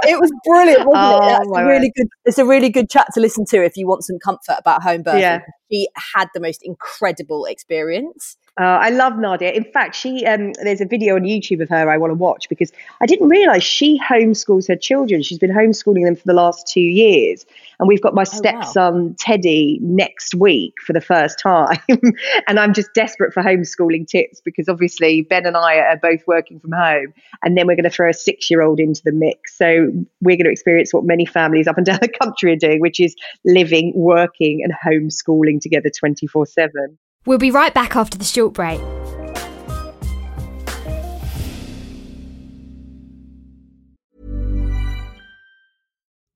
it 0.07 0.21
was 0.21 0.33
brilliant, 0.45 0.87
wasn't 0.87 1.25
oh, 1.25 1.35
it? 1.35 1.41
It's 1.43 1.59
a 1.59 1.65
really 1.65 1.93
good. 1.95 2.07
It's 2.25 2.39
a 2.39 2.47
really 2.47 2.71
good 2.71 2.91
chat 2.91 3.09
to 3.15 3.21
listen 3.21 3.45
to 3.51 3.65
if 3.65 3.77
you 3.77 3.87
want 3.87 4.05
some 4.05 4.19
comfort 4.19 4.57
about 4.59 4.83
home 4.83 5.03
birth. 5.03 5.21
Yeah. 5.21 5.41
She 5.71 5.89
had 6.15 6.29
the 6.35 6.41
most 6.41 6.61
incredible 6.63 7.45
experience. 7.45 8.37
Uh, 8.59 8.79
I 8.81 8.89
love 8.89 9.19
Nadia. 9.19 9.53
In 9.53 9.65
fact, 9.65 9.95
she 9.95 10.25
um, 10.25 10.55
there's 10.63 10.81
a 10.81 10.87
video 10.87 11.17
on 11.17 11.23
YouTube 11.23 11.61
of 11.61 11.69
her 11.69 11.91
I 11.91 11.99
want 11.99 12.11
to 12.11 12.15
watch 12.15 12.49
because 12.49 12.73
I 13.03 13.07
didn't 13.07 13.29
realize 13.29 13.63
she 13.63 14.01
homeschools 14.01 14.67
her 14.69 14.77
children. 14.77 15.23
She's 15.23 15.39
been 15.39 15.51
homeschooling 15.51 16.07
them 16.07 16.17
for 16.17 16.25
the 16.25 16.33
last 16.33 16.67
two 16.67 16.81
years, 16.81 17.45
and 17.79 17.87
we've 17.87 18.01
got 18.01 18.15
my 18.15 18.25
stepson 18.25 18.95
oh, 18.95 19.03
wow. 19.09 19.15
Teddy 19.19 19.79
next 19.83 20.35
week 20.35 20.73
for 20.87 20.95
the 20.95 21.03
first 21.03 21.39
time. 21.39 21.79
and 22.49 22.59
I'm 22.59 22.73
just 22.73 22.95
desperate 22.95 23.35
for 23.35 23.43
homeschooling 23.43 24.09
tips 24.09 24.41
because 24.43 24.71
obviously 24.71 25.21
Ben 25.21 25.45
and 25.45 25.57
I 25.57 25.77
are 25.77 25.99
both 25.99 26.27
working 26.27 26.59
from 26.59 26.73
home, 26.73 27.13
and 27.45 27.59
then 27.59 27.67
we're 27.67 27.77
going 27.77 27.85
to 27.85 27.91
throw 27.91 28.09
a 28.09 28.15
six 28.15 28.51
year 28.51 28.63
old 28.63 28.81
into 28.81 29.03
the 29.05 29.13
mix. 29.13 29.59
So 29.59 29.93
we're 30.23 30.37
going 30.37 30.47
to 30.47 30.51
experience 30.51 30.95
what 30.95 31.05
many 31.05 31.27
families 31.27 31.67
up 31.67 31.77
and 31.77 31.85
down 31.85 31.99
the 32.01 32.09
country 32.09 32.53
are 32.53 32.57
doing, 32.57 32.81
which 32.81 33.01
is 33.01 33.15
living, 33.45 33.93
working, 33.95 34.65
and 34.65 34.73
homeschooling 34.73 35.61
together 35.61 35.91
24 35.91 36.47
seven. 36.47 36.97
We'll 37.27 37.39
be 37.39 37.51
right 37.51 37.75
back 37.75 37.97
after 37.97 38.17
the 38.17 38.25
short 38.25 38.55
break. 38.55 38.81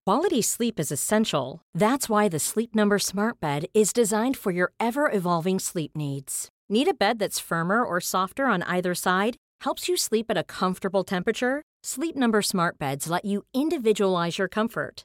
Quality 0.04 0.42
sleep 0.42 0.80
is 0.80 0.90
essential. 0.90 1.62
That's 1.72 2.08
why 2.08 2.28
the 2.28 2.40
Sleep 2.40 2.74
Number 2.74 2.98
Smart 2.98 3.38
Bed 3.38 3.66
is 3.72 3.92
designed 3.92 4.36
for 4.36 4.50
your 4.50 4.72
ever 4.80 5.08
evolving 5.08 5.60
sleep 5.60 5.96
needs. 5.96 6.48
Need 6.68 6.88
a 6.88 6.94
bed 6.94 7.20
that's 7.20 7.38
firmer 7.38 7.84
or 7.84 8.00
softer 8.00 8.46
on 8.46 8.64
either 8.64 8.94
side? 8.94 9.36
Helps 9.60 9.88
you 9.88 9.96
sleep 9.96 10.26
at 10.28 10.36
a 10.36 10.42
comfortable 10.42 11.04
temperature? 11.04 11.62
Sleep 11.84 12.16
Number 12.16 12.42
Smart 12.42 12.76
Beds 12.76 13.08
let 13.08 13.24
you 13.24 13.44
individualize 13.54 14.38
your 14.38 14.48
comfort 14.48 15.04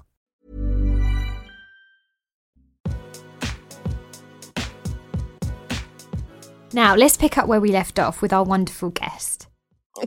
Now, 6.73 6.95
let's 6.95 7.17
pick 7.17 7.37
up 7.37 7.47
where 7.47 7.59
we 7.61 7.71
left 7.71 7.99
off 7.99 8.21
with 8.21 8.31
our 8.33 8.43
wonderful 8.43 8.89
guest. 8.89 9.47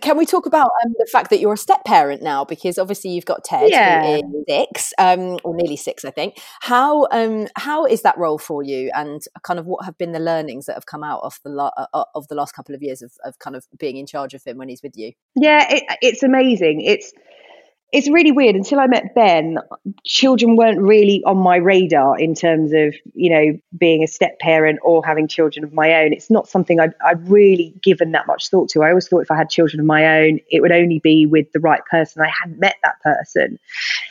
Can 0.00 0.16
we 0.16 0.24
talk 0.24 0.46
about 0.46 0.70
um, 0.85 0.94
the 0.98 1.07
fact 1.12 1.29
that 1.29 1.40
you're 1.40 1.53
a 1.53 1.59
step 1.59 1.85
parent 1.85 2.22
now? 2.22 2.42
Because 2.44 2.79
obviously 2.79 3.11
you've 3.11 3.27
got 3.27 3.44
Ted, 3.44 3.68
Yeah. 3.70 4.16
who 4.16 4.38
is 4.38 4.44
six, 4.48 4.94
um, 4.98 5.38
or 5.44 5.55
nearly 5.55 5.77
six, 5.77 6.07
I 6.07 6.11
think. 6.11 6.38
How 6.62 7.07
um, 7.11 7.48
how 7.57 7.85
is 7.85 8.00
that 8.00 8.16
role 8.16 8.38
for 8.38 8.62
you, 8.62 8.90
and 8.94 9.20
kind 9.42 9.61
of 9.61 9.66
what 9.66 9.85
have 9.85 9.98
been 9.98 10.12
the 10.12 10.20
learnings 10.20 10.64
that 10.66 10.74
have 10.74 10.87
come 10.87 11.05
out 11.05 11.20
of 11.22 11.38
the 11.44 11.50
la- 11.50 11.70
uh, 11.77 12.05
of 12.14 12.27
the 12.29 12.35
last 12.35 12.53
couple 12.53 12.74
of 12.74 12.83
years 12.83 13.03
of, 13.03 13.12
of 13.27 13.38
kind 13.38 13.55
of 13.55 13.66
being 13.79 13.98
in 13.98 14.07
charge 14.07 14.33
of 14.33 14.42
him 14.42 14.57
when 14.57 14.70
he's 14.70 14.83
with 14.83 14.96
you? 14.96 15.12
Yeah, 15.37 15.66
it, 15.70 15.83
it's 16.00 16.22
amazing. 16.22 16.81
It's 16.81 17.12
it's 17.95 18.11
really 18.11 18.33
weird. 18.33 18.57
Until 18.57 18.81
I 18.81 18.89
met 18.89 19.15
Ben, 19.15 19.59
children 20.05 20.57
weren't 20.57 20.81
really 20.81 21.23
on 21.25 21.37
my 21.37 21.57
radar 21.57 22.19
in 22.19 22.35
terms 22.35 22.73
of 22.73 22.93
you 23.15 23.31
know 23.31 23.59
being 23.79 24.03
a 24.03 24.09
step 24.09 24.37
parent 24.41 24.81
or 24.83 25.07
having 25.07 25.29
children 25.29 25.65
of 25.65 25.73
my 25.73 26.03
own. 26.03 26.13
It's 26.13 26.29
not 26.29 26.49
something 26.49 26.81
I'd, 26.81 26.93
I'd 27.05 27.29
really 27.29 27.73
given 27.85 28.11
that 28.11 28.27
much 28.27 28.51
thought 28.51 28.69
to. 28.71 28.83
I 28.83 28.89
always 28.89 29.07
thought 29.07 29.21
if 29.21 29.31
I 29.31 29.37
had 29.37 29.49
children 29.49 29.79
of 29.79 29.87
my 29.87 30.23
own, 30.23 30.41
it 30.51 30.61
would 30.61 30.73
only 30.73 30.99
be 30.99 31.25
with 31.25 31.47
the 31.53 31.61
right 31.61 31.83
person. 31.89 32.21
I 32.21 32.33
hadn't 32.43 32.59
met 32.59 32.75
that 32.83 33.01
person, 33.01 33.61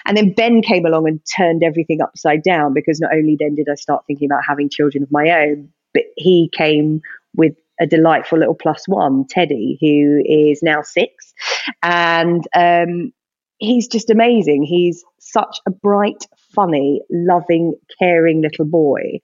and 0.05 0.15
then 0.15 0.33
Ben 0.33 0.61
came 0.61 0.85
along 0.85 1.09
and 1.09 1.19
turned 1.35 1.61
everything 1.61 2.01
upside 2.01 2.41
down 2.41 2.73
because 2.73 3.01
not 3.01 3.13
only 3.13 3.35
then 3.37 3.53
did 3.55 3.67
I 3.69 3.75
start 3.75 4.05
thinking 4.07 4.29
about 4.31 4.45
having 4.47 4.69
children 4.69 5.03
of 5.03 5.11
my 5.11 5.29
own, 5.29 5.67
but 5.93 6.03
he 6.15 6.49
came 6.53 7.01
with 7.35 7.53
a 7.81 7.85
delightful 7.85 8.39
little 8.39 8.55
plus 8.55 8.87
one, 8.87 9.25
Teddy, 9.27 9.77
who 9.81 10.23
is 10.25 10.63
now 10.63 10.81
six, 10.81 11.33
and 11.81 12.47
um, 12.55 13.11
he's 13.57 13.87
just 13.87 14.09
amazing. 14.09 14.63
He's 14.63 15.03
such 15.19 15.59
a 15.67 15.71
bright, 15.71 16.25
funny, 16.53 17.01
loving, 17.09 17.75
caring 17.99 18.41
little 18.41 18.65
boy. 18.65 19.19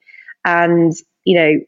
And, 0.45 0.93
you 1.25 1.35
know, 1.35 1.59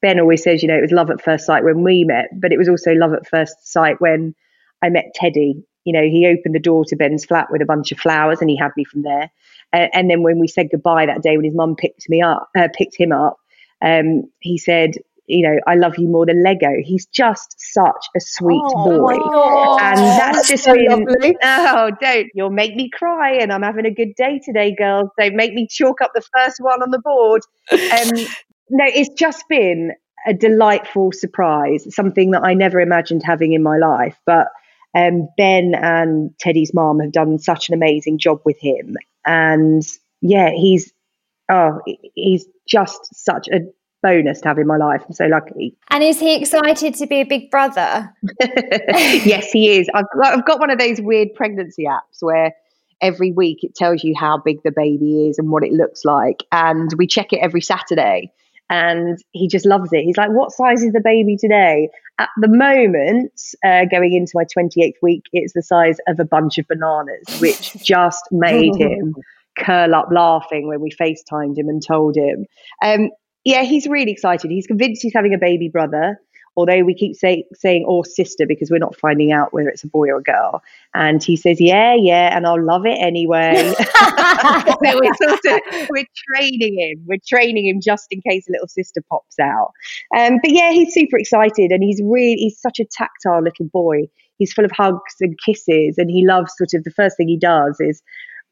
Ben 0.00 0.20
always 0.20 0.42
says, 0.42 0.62
you 0.62 0.68
know, 0.68 0.76
it 0.76 0.82
was 0.82 0.92
love 0.92 1.10
at 1.10 1.22
first 1.22 1.46
sight 1.46 1.64
when 1.64 1.82
we 1.82 2.04
met, 2.04 2.28
but 2.32 2.52
it 2.52 2.58
was 2.58 2.68
also 2.68 2.92
love 2.92 3.12
at 3.12 3.28
first 3.28 3.70
sight 3.70 4.00
when 4.00 4.34
I 4.82 4.90
met 4.90 5.14
Teddy. 5.14 5.64
You 5.84 5.92
know, 5.92 6.02
he 6.02 6.26
opened 6.26 6.54
the 6.54 6.60
door 6.60 6.84
to 6.86 6.96
Ben's 6.96 7.24
flat 7.24 7.48
with 7.50 7.62
a 7.62 7.66
bunch 7.66 7.92
of 7.92 7.98
flowers 7.98 8.40
and 8.40 8.48
he 8.48 8.56
had 8.56 8.72
me 8.76 8.84
from 8.84 9.02
there. 9.02 9.30
Uh, 9.72 9.88
and 9.92 10.10
then 10.10 10.22
when 10.22 10.38
we 10.38 10.48
said 10.48 10.68
goodbye 10.70 11.06
that 11.06 11.22
day 11.22 11.36
when 11.36 11.44
his 11.44 11.54
mum 11.54 11.76
picked 11.76 12.08
me 12.08 12.22
up, 12.22 12.48
uh, 12.56 12.68
picked 12.72 12.96
him 12.96 13.12
up, 13.12 13.36
um, 13.82 14.24
he 14.40 14.56
said, 14.56 14.92
you 15.26 15.42
know, 15.42 15.58
I 15.66 15.74
love 15.74 15.94
you 15.98 16.08
more 16.08 16.26
than 16.26 16.42
Lego. 16.42 16.70
He's 16.82 17.06
just 17.06 17.56
such 17.58 18.06
a 18.16 18.20
sweet 18.20 18.62
boy. 18.74 19.14
And 19.80 19.98
that's 19.98 20.48
just 20.48 20.64
so 20.64 20.74
been, 20.74 21.04
lovely. 21.06 21.36
oh, 21.42 21.90
don't, 22.00 22.28
you'll 22.34 22.50
make 22.50 22.76
me 22.76 22.90
cry. 22.90 23.32
And 23.32 23.52
I'm 23.52 23.62
having 23.62 23.86
a 23.86 23.90
good 23.90 24.14
day 24.16 24.40
today, 24.44 24.74
girls. 24.76 25.08
Don't 25.18 25.34
make 25.34 25.54
me 25.54 25.66
chalk 25.70 26.00
up 26.02 26.10
the 26.14 26.22
first 26.36 26.58
one 26.60 26.82
on 26.82 26.90
the 26.90 26.98
board. 26.98 27.42
Um, 27.72 27.78
no, 28.70 28.84
it's 28.86 29.10
just 29.14 29.44
been 29.48 29.92
a 30.26 30.34
delightful 30.34 31.12
surprise, 31.12 31.86
something 31.94 32.30
that 32.32 32.42
I 32.44 32.54
never 32.54 32.80
imagined 32.80 33.22
having 33.24 33.54
in 33.54 33.62
my 33.62 33.78
life. 33.78 34.18
But 34.26 34.48
um, 34.94 35.28
Ben 35.38 35.74
and 35.74 36.30
Teddy's 36.38 36.74
mom 36.74 37.00
have 37.00 37.12
done 37.12 37.38
such 37.38 37.68
an 37.68 37.74
amazing 37.74 38.18
job 38.18 38.40
with 38.44 38.58
him. 38.60 38.96
And 39.26 39.82
yeah, 40.20 40.50
he's, 40.50 40.92
oh, 41.50 41.80
he's 42.14 42.46
just 42.66 43.14
such 43.14 43.48
a 43.48 43.60
bonus 44.04 44.42
to 44.42 44.48
have 44.48 44.58
in 44.58 44.66
my 44.66 44.76
life. 44.76 45.02
I'm 45.06 45.14
so 45.14 45.24
lucky. 45.24 45.74
And 45.88 46.04
is 46.04 46.20
he 46.20 46.36
excited 46.36 46.94
to 46.94 47.06
be 47.06 47.22
a 47.22 47.24
big 47.24 47.50
brother? 47.50 48.14
yes, 48.40 49.50
he 49.50 49.78
is. 49.78 49.88
I've 49.94 50.04
got, 50.14 50.38
I've 50.38 50.44
got 50.44 50.60
one 50.60 50.70
of 50.70 50.78
those 50.78 51.00
weird 51.00 51.34
pregnancy 51.34 51.84
apps 51.84 52.20
where 52.20 52.52
every 53.00 53.32
week 53.32 53.64
it 53.64 53.74
tells 53.74 54.04
you 54.04 54.14
how 54.16 54.36
big 54.36 54.62
the 54.62 54.70
baby 54.70 55.28
is 55.28 55.38
and 55.38 55.50
what 55.50 55.64
it 55.64 55.72
looks 55.72 56.04
like. 56.04 56.44
And 56.52 56.90
we 56.98 57.06
check 57.06 57.32
it 57.32 57.38
every 57.38 57.62
Saturday. 57.62 58.30
And 58.68 59.18
he 59.32 59.48
just 59.48 59.66
loves 59.66 59.90
it. 59.92 60.04
He's 60.04 60.16
like, 60.16 60.30
What 60.30 60.52
size 60.52 60.82
is 60.82 60.92
the 60.92 61.00
baby 61.02 61.36
today? 61.36 61.88
At 62.18 62.30
the 62.40 62.48
moment, 62.48 63.32
uh, 63.64 63.84
going 63.90 64.14
into 64.14 64.32
my 64.34 64.44
28th 64.44 64.94
week, 65.02 65.24
it's 65.32 65.52
the 65.52 65.62
size 65.62 65.96
of 66.08 66.20
a 66.20 66.24
bunch 66.24 66.58
of 66.58 66.66
bananas, 66.68 67.40
which 67.40 67.72
just 67.84 68.24
made 68.30 68.76
him 68.76 69.14
curl 69.58 69.94
up 69.94 70.08
laughing 70.10 70.66
when 70.66 70.80
we 70.80 70.90
FaceTimed 70.90 71.58
him 71.58 71.68
and 71.68 71.82
told 71.86 72.16
him. 72.16 72.46
Um, 72.82 73.10
yeah, 73.44 73.62
he's 73.62 73.86
really 73.86 74.12
excited. 74.12 74.50
He's 74.50 74.66
convinced 74.66 75.02
he's 75.02 75.12
having 75.14 75.34
a 75.34 75.38
baby 75.38 75.68
brother, 75.68 76.18
although 76.56 76.82
we 76.82 76.94
keep 76.94 77.14
say, 77.14 77.44
saying 77.52 77.84
or 77.86 78.04
sister 78.04 78.46
because 78.46 78.70
we're 78.70 78.78
not 78.78 78.96
finding 78.96 79.32
out 79.32 79.52
whether 79.52 79.68
it's 79.68 79.84
a 79.84 79.88
boy 79.88 80.08
or 80.08 80.18
a 80.18 80.22
girl. 80.22 80.62
And 80.94 81.22
he 81.22 81.36
says, 81.36 81.60
yeah, 81.60 81.94
yeah, 81.94 82.34
and 82.34 82.46
I'll 82.46 82.62
love 82.62 82.86
it 82.86 82.98
anyway. 82.98 83.54
so 83.78 84.76
we're, 84.80 85.14
sort 85.14 85.44
of, 85.44 85.88
we're 85.90 86.06
training 86.32 86.78
him. 86.78 87.04
We're 87.06 87.18
training 87.26 87.66
him 87.66 87.80
just 87.82 88.06
in 88.10 88.22
case 88.28 88.48
a 88.48 88.52
little 88.52 88.68
sister 88.68 89.02
pops 89.10 89.38
out. 89.38 89.72
Um, 90.16 90.38
but 90.42 90.52
yeah, 90.52 90.72
he's 90.72 90.94
super 90.94 91.18
excited 91.18 91.70
and 91.70 91.82
he's 91.82 92.00
really, 92.02 92.36
he's 92.36 92.58
such 92.58 92.78
a 92.80 92.84
tactile 92.84 93.42
little 93.42 93.66
boy. 93.66 94.08
He's 94.38 94.52
full 94.52 94.64
of 94.64 94.72
hugs 94.72 95.16
and 95.20 95.38
kisses 95.44 95.98
and 95.98 96.10
he 96.10 96.26
loves 96.26 96.52
sort 96.56 96.72
of 96.74 96.84
the 96.84 96.90
first 96.90 97.16
thing 97.16 97.28
he 97.28 97.38
does 97.38 97.76
is 97.78 98.02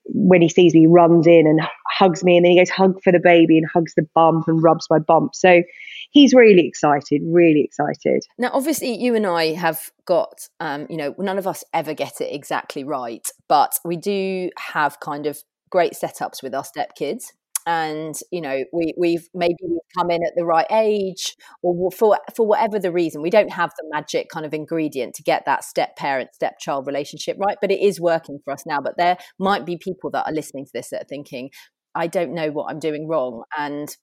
when 0.04 0.42
he 0.42 0.48
sees 0.48 0.74
me, 0.74 0.80
he 0.80 0.86
runs 0.86 1.26
in 1.26 1.46
and 1.46 1.60
hugs 1.86 2.24
me, 2.24 2.36
and 2.36 2.44
then 2.44 2.52
he 2.52 2.58
goes 2.58 2.70
hug 2.70 3.00
for 3.02 3.12
the 3.12 3.20
baby 3.20 3.58
and 3.58 3.66
hugs 3.72 3.94
the 3.94 4.06
bump 4.14 4.48
and 4.48 4.62
rubs 4.62 4.86
my 4.90 4.98
bump. 4.98 5.34
So 5.34 5.62
he's 6.10 6.34
really 6.34 6.66
excited, 6.66 7.22
really 7.24 7.62
excited. 7.62 8.24
Now, 8.38 8.50
obviously, 8.52 8.94
you 8.94 9.14
and 9.14 9.26
I 9.26 9.52
have 9.52 9.90
got, 10.04 10.48
um, 10.60 10.86
you 10.90 10.96
know, 10.96 11.14
none 11.18 11.38
of 11.38 11.46
us 11.46 11.64
ever 11.72 11.94
get 11.94 12.20
it 12.20 12.34
exactly 12.34 12.84
right, 12.84 13.28
but 13.48 13.78
we 13.84 13.96
do 13.96 14.50
have 14.58 15.00
kind 15.00 15.26
of 15.26 15.42
great 15.70 15.92
setups 15.92 16.42
with 16.42 16.54
our 16.54 16.64
stepkids. 16.64 17.26
And 17.66 18.14
you 18.30 18.40
know, 18.40 18.64
we, 18.72 18.94
we've 18.96 19.28
maybe 19.34 19.56
we've 19.62 19.78
come 19.96 20.10
in 20.10 20.22
at 20.24 20.32
the 20.36 20.44
right 20.44 20.66
age, 20.70 21.36
or 21.62 21.90
for 21.90 22.18
for 22.36 22.46
whatever 22.46 22.78
the 22.78 22.92
reason, 22.92 23.22
we 23.22 23.30
don't 23.30 23.52
have 23.52 23.70
the 23.78 23.88
magic 23.92 24.28
kind 24.28 24.46
of 24.46 24.54
ingredient 24.54 25.14
to 25.14 25.22
get 25.22 25.44
that 25.46 25.64
step 25.64 25.96
parent 25.96 26.34
step 26.34 26.58
child 26.58 26.86
relationship 26.86 27.36
right. 27.38 27.58
But 27.60 27.70
it 27.70 27.80
is 27.80 28.00
working 28.00 28.38
for 28.44 28.52
us 28.52 28.64
now. 28.66 28.80
But 28.80 28.96
there 28.96 29.16
might 29.38 29.64
be 29.64 29.76
people 29.76 30.10
that 30.10 30.26
are 30.26 30.32
listening 30.32 30.66
to 30.66 30.70
this 30.74 30.90
that 30.90 31.02
are 31.02 31.08
thinking, 31.08 31.50
I 31.94 32.06
don't 32.06 32.34
know 32.34 32.50
what 32.50 32.70
I'm 32.70 32.80
doing 32.80 33.06
wrong, 33.08 33.44
and 33.58 33.94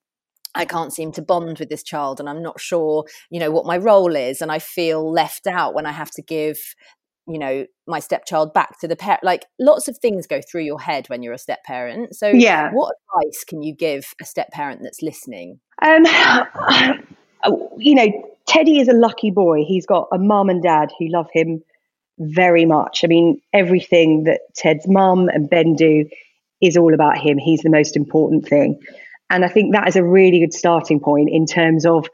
I 0.56 0.66
can't 0.66 0.94
seem 0.94 1.12
to 1.14 1.22
bond 1.22 1.60
with 1.60 1.70
this 1.70 1.84
child 1.84 2.20
and 2.20 2.28
I'm 2.28 2.42
not 2.42 2.60
sure, 2.60 3.06
you 3.30 3.40
know, 3.40 3.52
what 3.52 3.66
my 3.66 3.78
role 3.78 4.16
is 4.16 4.42
and 4.42 4.52
I 4.52 4.60
feel 4.60 5.12
left 5.12 5.46
out 5.46 5.76
when 5.76 5.86
I 5.86 5.92
have 5.92 6.10
to 6.12 6.24
give 6.24 6.58
you 7.30 7.38
know 7.40 7.66
my 7.88 8.00
stepchild 8.00 8.54
back 8.54 8.80
to 8.80 8.88
the 8.88 8.96
parent 8.96 9.24
like 9.24 9.46
lots 9.60 9.88
of 9.88 9.98
things 9.98 10.26
go 10.28 10.42
through 10.42 10.64
your 10.64 10.80
head 10.82 11.08
when 11.08 11.22
you're 11.24 11.34
a 11.34 11.38
step 11.38 11.64
parent 11.64 12.16
so 12.16 12.28
Yeah. 12.28 12.72
what 12.74 12.96
advice 13.22 13.44
can 13.44 13.62
you 13.62 13.74
give 13.76 14.14
a 14.22 14.26
step 14.26 14.50
parent 14.52 14.82
that's 14.84 15.02
listening 15.02 15.60
Um, 15.82 16.06
you 17.78 17.96
know, 17.96 18.08
Teddy 18.48 18.80
is 18.80 18.88
a 18.88 18.94
lucky 18.94 19.32
boy. 19.32 19.64
He's 19.66 19.86
got 19.86 20.08
a 20.12 20.18
mum 20.18 20.50
and 20.50 20.62
dad 20.62 20.90
who 20.98 21.08
love 21.08 21.28
him 21.32 21.62
very 22.18 22.66
much. 22.66 23.02
I 23.04 23.08
mean, 23.08 23.40
everything 23.54 24.24
that 24.26 24.42
Ted's 24.56 24.88
mum 24.88 25.30
and 25.30 25.50
Ben 25.50 25.76
do 25.76 26.06
is 26.62 26.76
all 26.76 26.94
about 26.94 27.18
him. 27.18 27.38
He's 27.38 27.62
the 27.62 27.70
most 27.70 27.96
important 27.96 28.48
thing. 28.48 28.80
And 29.30 29.46
I 29.46 29.48
think 29.48 29.74
that 29.74 29.88
is 29.88 29.96
a 29.96 30.04
really 30.04 30.40
good 30.40 30.54
starting 30.54 31.00
point 31.00 31.30
in 31.32 31.46
terms 31.46 31.86
of 31.86 32.08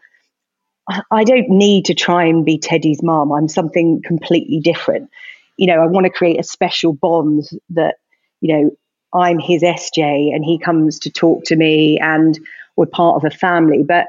I- 1.12 1.24
don't 1.24 1.50
need 1.50 1.86
to 1.86 1.94
try 1.94 2.26
and 2.26 2.46
be 2.46 2.58
Teddy's 2.58 3.02
mum. 3.02 3.32
I'm 3.32 3.48
something 3.48 4.02
completely 4.06 4.60
different. 4.60 5.10
You 5.58 5.68
know, 5.68 5.82
I 5.82 5.88
want 5.88 6.06
to 6.06 6.12
create 6.12 6.40
a 6.40 6.44
special 6.44 6.94
bond 6.94 7.44
that, 7.72 7.96
you 8.42 8.56
know, 8.56 8.72
I'm 9.14 9.40
his 9.40 9.64
SJ 9.64 10.34
and 10.34 10.44
he 10.44 10.60
comes 10.60 11.00
to 11.00 11.12
talk 11.12 11.46
to 11.46 11.56
me 11.56 11.98
and 12.00 12.38
we're 12.76 12.86
part 12.86 13.16
of 13.16 13.32
a 13.32 13.36
family. 13.36 13.84
But 13.84 14.08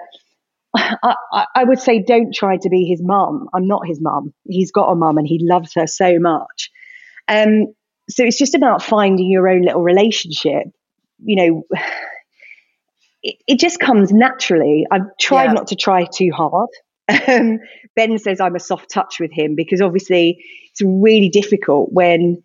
I, 0.75 1.47
I, 1.55 1.65
would 1.65 1.79
say 1.79 2.03
don't 2.03 2.35
try 2.35 2.57
to 2.57 2.69
be 2.69 2.85
his 2.85 3.01
mum. 3.03 3.49
I'm 3.55 3.69
not 3.69 3.87
his 3.87 4.01
mum. 4.01 4.35
He's 4.45 4.73
got 4.73 4.91
a 4.91 4.97
mum 4.97 5.17
and 5.19 5.27
he 5.27 5.39
loves 5.41 5.73
her 5.75 5.87
so 5.87 6.19
much. 6.19 6.71
Um, 7.29 7.75
so 8.11 8.25
it's 8.25 8.39
just 8.39 8.55
about 8.55 8.83
finding 8.83 9.31
your 9.31 9.49
own 9.49 9.63
little 9.63 9.83
relationship. 9.83 10.65
You 11.25 11.37
know, 11.37 11.79
it, 13.27 13.37
it 13.47 13.59
just 13.59 13.81
comes 13.81 14.13
naturally. 14.13 14.87
I've 14.91 15.07
tried 15.21 15.47
Yeah. 15.47 15.53
not 15.53 15.67
to 15.69 15.77
try 15.77 16.05
too 16.05 16.31
hard. 16.33 16.69
Um, 17.29 17.61
ben 17.95 18.19
says 18.19 18.41
I'm 18.41 18.57
a 18.57 18.61
soft 18.61 18.91
touch 18.91 19.21
with 19.21 19.31
him 19.33 19.55
because 19.55 19.81
obviously 19.81 20.45
it's 20.73 20.83
really 20.83 21.29
difficult 21.29 21.93
when 21.93 22.43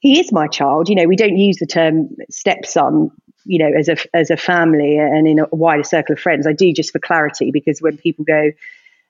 he 0.00 0.18
is 0.18 0.32
my 0.32 0.46
child. 0.48 0.88
You 0.88 0.94
know, 0.96 1.06
we 1.06 1.14
don't 1.16 1.36
use 1.36 1.58
the 1.58 1.66
term 1.66 2.08
stepson, 2.30 3.10
you 3.44 3.58
know, 3.58 3.70
as 3.78 3.88
a 3.88 3.96
as 4.14 4.30
a 4.30 4.36
family 4.38 4.96
and 4.96 5.28
in 5.28 5.38
a 5.40 5.46
wider 5.52 5.84
circle 5.84 6.14
of 6.14 6.20
friends. 6.20 6.46
I 6.46 6.54
do 6.54 6.72
just 6.72 6.90
for 6.90 7.00
clarity 7.00 7.50
because 7.52 7.80
when 7.82 7.98
people 7.98 8.24
go, 8.24 8.50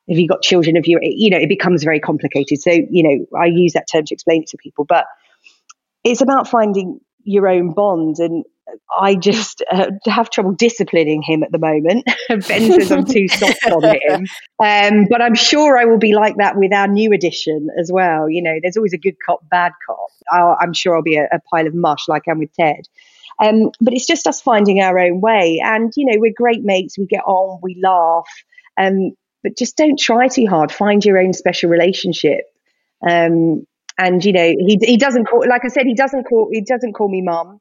"Have 0.09 0.19
you 0.19 0.27
got 0.27 0.43
children 0.43 0.77
of 0.77 0.87
your?" 0.88 1.01
You 1.03 1.31
know, 1.31 1.38
it 1.38 1.49
becomes 1.49 1.85
very 1.85 2.01
complicated. 2.01 2.61
So 2.61 2.73
you 2.73 3.03
know, 3.05 3.38
I 3.41 3.47
use 3.47 3.73
that 3.75 3.87
term 3.93 4.05
to 4.07 4.15
explain 4.15 4.43
it 4.43 4.49
to 4.49 4.57
people, 4.57 4.85
but 4.85 5.07
it's 6.03 6.21
about 6.21 6.49
finding 6.49 7.01
your 7.25 7.47
own 7.49 7.73
bond 7.73 8.17
and. 8.19 8.45
I 8.98 9.14
just 9.14 9.62
uh, 9.70 9.90
have 10.07 10.31
trouble 10.31 10.53
disciplining 10.53 11.22
him 11.22 11.42
at 11.42 11.53
the 11.53 11.59
moment. 11.59 12.05
ben 12.29 12.40
says 12.72 12.92
I'm 12.92 13.05
too 13.05 13.29
soft 13.29 13.66
on 13.66 13.85
him. 13.85 14.27
Um, 14.62 15.07
but 15.11 15.20
I'm 15.20 15.35
sure 15.35 15.77
I 15.77 15.87
will 15.87 15.98
be 15.98 16.14
like 16.14 16.37
that 16.37 16.57
with 16.57 16.72
our 16.72 16.87
new 16.87 17.12
edition 17.12 17.66
as 17.81 17.90
well. 17.92 18.31
You 18.31 18.40
know, 18.40 18.61
there's 18.62 18.77
always 18.77 18.92
a 18.92 18.98
good 18.98 19.16
cop, 19.27 19.40
bad 19.51 19.72
cop. 19.85 20.07
I'll, 20.31 20.57
I'm 20.61 20.72
sure 20.72 20.94
I'll 20.94 21.03
be 21.03 21.16
a, 21.16 21.25
a 21.33 21.40
pile 21.51 21.66
of 21.66 21.75
mush 21.75 22.07
like 22.07 22.22
I'm 22.29 22.38
with 22.38 22.55
Ted. 22.55 22.87
Um, 23.42 23.72
but 23.81 23.92
it's 23.92 24.07
just 24.07 24.29
us 24.29 24.40
finding 24.40 24.81
our 24.81 25.01
own 25.01 25.20
way. 25.20 25.61
And, 25.64 25.92
you 25.96 26.07
know, 26.07 26.20
we're 26.20 26.33
great 26.33 26.62
mates. 26.62 26.96
We 26.96 27.07
get 27.07 27.25
on, 27.25 27.59
we 27.61 27.81
laugh. 27.83 28.29
Um, 28.79 29.16
but 29.42 29.57
just 29.57 29.77
don't 29.77 29.98
try 29.98 30.29
too 30.29 30.46
hard. 30.46 30.70
Find 30.70 31.05
your 31.05 31.18
own 31.18 31.33
special 31.33 31.68
relationship. 31.68 32.44
Um, 33.09 33.66
and, 33.98 34.25
you 34.25 34.33
know, 34.33 34.48
he, 34.59 34.79
he 34.81 34.96
doesn't 34.96 35.25
call, 35.25 35.44
like 35.48 35.64
I 35.64 35.68
said, 35.68 35.87
he 35.87 35.94
doesn't 35.94 36.25
call, 36.25 36.51
he 36.53 36.61
doesn't 36.61 36.92
call 36.92 37.09
me 37.09 37.20
mum. 37.20 37.59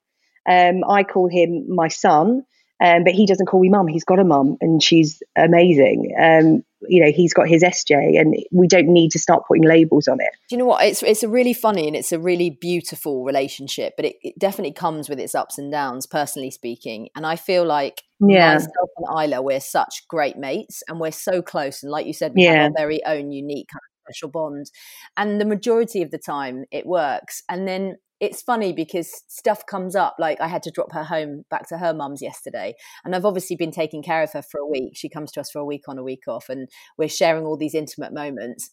Um, 0.50 0.84
I 0.90 1.04
call 1.04 1.30
him 1.30 1.66
my 1.74 1.88
son. 1.88 2.44
Um, 2.84 3.04
but 3.04 3.14
he 3.14 3.28
doesn't 3.28 3.46
call 3.46 3.60
me 3.60 3.70
mum. 3.70 3.86
He's 3.88 4.04
got 4.04 4.18
a 4.18 4.24
mum, 4.24 4.58
and 4.60 4.82
she's 4.82 5.22
amazing. 5.38 6.16
Um, 6.20 6.64
you 6.90 7.06
know, 7.06 7.12
he's 7.12 7.32
got 7.32 7.48
his 7.48 7.62
SJ, 7.62 8.20
and 8.20 8.36
we 8.52 8.68
don't 8.68 8.88
need 8.88 9.12
to 9.12 9.20
start 9.20 9.44
putting 9.48 9.66
labels 9.66 10.08
on 10.08 10.20
it. 10.20 10.32
Do 10.50 10.56
you 10.56 10.58
know 10.58 10.66
what? 10.66 10.84
It's 10.84 11.04
it's 11.04 11.22
a 11.22 11.30
really 11.30 11.54
funny 11.54 11.86
and 11.86 11.96
it's 11.96 12.12
a 12.12 12.18
really 12.18 12.58
beautiful 12.60 13.24
relationship, 13.24 13.94
but 13.98 14.06
it, 14.06 14.16
it 14.24 14.40
definitely 14.40 14.74
comes 14.74 15.10
with 15.10 15.20
its 15.20 15.36
ups 15.36 15.60
and 15.60 15.72
downs, 15.72 16.08
personally 16.08 16.50
speaking. 16.50 17.10
And 17.16 17.24
I 17.24 17.36
feel 17.36 17.66
like 17.66 18.02
Yeah. 18.20 18.54
myself 18.56 18.90
and 18.98 19.26
Isla, 19.26 19.44
we're 19.44 19.60
such 19.60 20.08
great 20.08 20.38
mates, 20.38 20.82
and 20.88 21.00
we're 21.00 21.12
so 21.12 21.44
close. 21.44 21.84
And 21.84 21.92
like 21.92 22.08
you 22.08 22.14
said, 22.14 22.34
we 22.34 22.46
Yeah. 22.46 22.64
have 22.64 22.72
our 22.72 22.86
very 22.86 23.06
own 23.06 23.32
unique 23.32 23.68
kind 23.72 23.80
of 23.86 23.91
special 24.06 24.30
bond. 24.30 24.72
And 25.18 25.40
the 25.40 25.46
majority 25.46 26.02
of 26.02 26.12
the 26.12 26.18
time, 26.18 26.66
it 26.72 26.86
works. 26.86 27.44
And 27.50 27.68
then 27.68 27.96
it's 28.22 28.44
funny 28.44 28.72
because 28.72 29.12
stuff 29.28 29.66
comes 29.66 29.96
up. 29.96 30.16
Like 30.20 30.40
I 30.40 30.48
had 30.48 30.62
to 30.64 30.72
drop 30.72 30.94
her 30.94 31.04
home 31.04 31.44
back 31.50 31.68
to 31.70 31.78
her 31.80 31.94
mum's 31.94 32.22
yesterday, 32.22 32.76
and 33.04 33.16
I've 33.16 33.26
obviously 33.26 33.56
been 33.56 33.72
taking 33.72 34.04
care 34.04 34.22
of 34.22 34.32
her 34.34 34.44
for 34.44 34.60
a 34.60 34.68
week. 34.68 34.94
She 34.96 35.10
comes 35.10 35.32
to 35.34 35.42
us 35.42 35.50
for 35.52 35.60
a 35.60 35.66
week 35.66 35.84
on, 35.88 35.98
a 35.98 36.04
week 36.04 36.28
off, 36.28 36.48
and 36.48 36.70
we're 36.98 37.10
sharing 37.10 37.46
all 37.46 37.58
these 37.58 37.74
intimate 37.74 38.14
moments. 38.14 38.70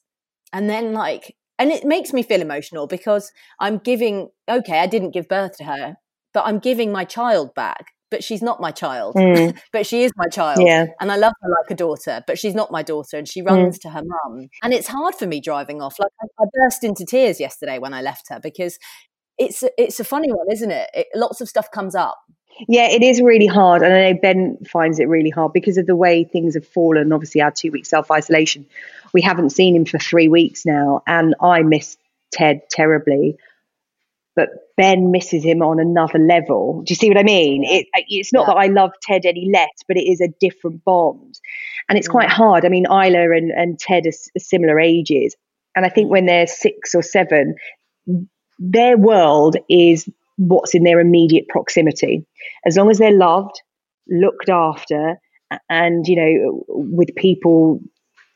And 0.52 0.68
then, 0.68 0.92
like, 0.92 1.34
and 1.58 1.70
it 1.70 1.84
makes 1.84 2.12
me 2.12 2.22
feel 2.22 2.42
emotional 2.42 2.86
because 2.86 3.32
I'm 3.58 3.78
giving. 3.78 4.28
Okay, 4.48 4.80
I 4.80 4.86
didn't 4.86 5.14
give 5.14 5.28
birth 5.28 5.56
to 5.56 5.64
her, 5.64 5.96
but 6.34 6.44
I'm 6.46 6.58
giving 6.58 6.92
my 6.92 7.04
child 7.04 7.54
back. 7.54 7.86
But 8.10 8.24
she's 8.24 8.40
not 8.42 8.60
my 8.60 8.70
child. 8.70 9.14
Mm. 9.16 9.58
but 9.72 9.86
she 9.86 10.02
is 10.02 10.12
my 10.16 10.26
child, 10.28 10.60
Yeah. 10.64 10.86
and 11.00 11.12
I 11.12 11.16
love 11.16 11.32
her 11.42 11.48
like 11.50 11.70
a 11.70 11.74
daughter. 11.74 12.22
But 12.26 12.38
she's 12.38 12.54
not 12.54 12.70
my 12.70 12.82
daughter, 12.82 13.18
and 13.18 13.28
she 13.28 13.42
runs 13.42 13.78
to 13.80 13.90
her 13.90 14.02
mum. 14.02 14.48
And 14.62 14.72
it's 14.72 14.88
hard 14.88 15.14
for 15.14 15.26
me 15.26 15.40
driving 15.40 15.82
off. 15.82 15.98
Like 15.98 16.12
I, 16.22 16.42
I 16.42 16.46
burst 16.54 16.84
into 16.84 17.04
tears 17.04 17.38
yesterday 17.40 17.78
when 17.78 17.92
I 17.92 18.00
left 18.02 18.28
her 18.30 18.40
because 18.40 18.78
it's 19.38 19.62
a- 19.62 19.70
it's 19.82 20.00
a 20.00 20.04
funny 20.04 20.32
one, 20.32 20.46
isn't 20.50 20.70
it? 20.70 20.90
it? 20.94 21.06
Lots 21.14 21.40
of 21.40 21.48
stuff 21.48 21.70
comes 21.70 21.94
up. 21.94 22.18
Yeah, 22.66 22.88
it 22.88 23.02
is 23.04 23.20
really 23.20 23.46
hard. 23.46 23.82
And 23.82 23.92
I 23.94 24.10
know 24.12 24.18
Ben 24.20 24.58
finds 24.68 24.98
it 24.98 25.04
really 25.08 25.30
hard 25.30 25.52
because 25.52 25.76
of 25.78 25.86
the 25.86 25.94
way 25.94 26.24
things 26.24 26.54
have 26.54 26.66
fallen. 26.66 27.12
Obviously, 27.12 27.40
our 27.40 27.52
two 27.52 27.70
week 27.70 27.86
self 27.86 28.10
isolation. 28.10 28.66
We 29.14 29.20
haven't 29.22 29.50
seen 29.50 29.76
him 29.76 29.84
for 29.84 29.98
three 29.98 30.26
weeks 30.28 30.66
now. 30.66 31.02
And 31.06 31.34
I 31.40 31.62
miss 31.62 31.96
Ted 32.32 32.62
terribly. 32.70 33.36
But 34.38 34.50
Ben 34.76 35.10
misses 35.10 35.42
him 35.42 35.62
on 35.62 35.80
another 35.80 36.20
level. 36.20 36.82
Do 36.86 36.92
you 36.92 36.94
see 36.96 37.08
what 37.08 37.18
I 37.18 37.24
mean? 37.24 37.64
It, 37.64 37.88
it's 38.08 38.32
not 38.32 38.46
Yeah. 38.46 38.54
that 38.54 38.60
I 38.60 38.66
love 38.66 38.92
Ted 39.02 39.26
any 39.26 39.50
less, 39.52 39.68
but 39.88 39.96
it 39.96 40.04
is 40.08 40.20
a 40.20 40.28
different 40.40 40.84
bond. 40.84 41.34
And 41.88 41.98
it's 41.98 42.06
Mm. 42.06 42.12
quite 42.12 42.28
hard. 42.28 42.64
I 42.64 42.68
mean, 42.68 42.86
Isla 42.86 43.32
and, 43.36 43.50
and 43.50 43.78
Ted 43.80 44.06
are, 44.06 44.10
s- 44.10 44.28
similar 44.38 44.78
ages. 44.78 45.34
And 45.74 45.84
I 45.84 45.88
think 45.88 46.08
when 46.08 46.26
they're 46.26 46.46
six 46.46 46.94
or 46.94 47.02
seven, 47.02 47.56
their 48.60 48.96
world 48.96 49.56
is 49.68 50.08
what's 50.36 50.72
in 50.74 50.84
their 50.84 51.00
immediate 51.00 51.48
proximity. 51.48 52.24
As 52.64 52.76
long 52.76 52.90
as 52.90 52.98
they're 52.98 53.10
loved, 53.10 53.60
looked 54.08 54.48
after, 54.48 55.18
and 55.68 56.06
you 56.06 56.14
know, 56.16 56.64
with 56.68 57.08
people 57.16 57.80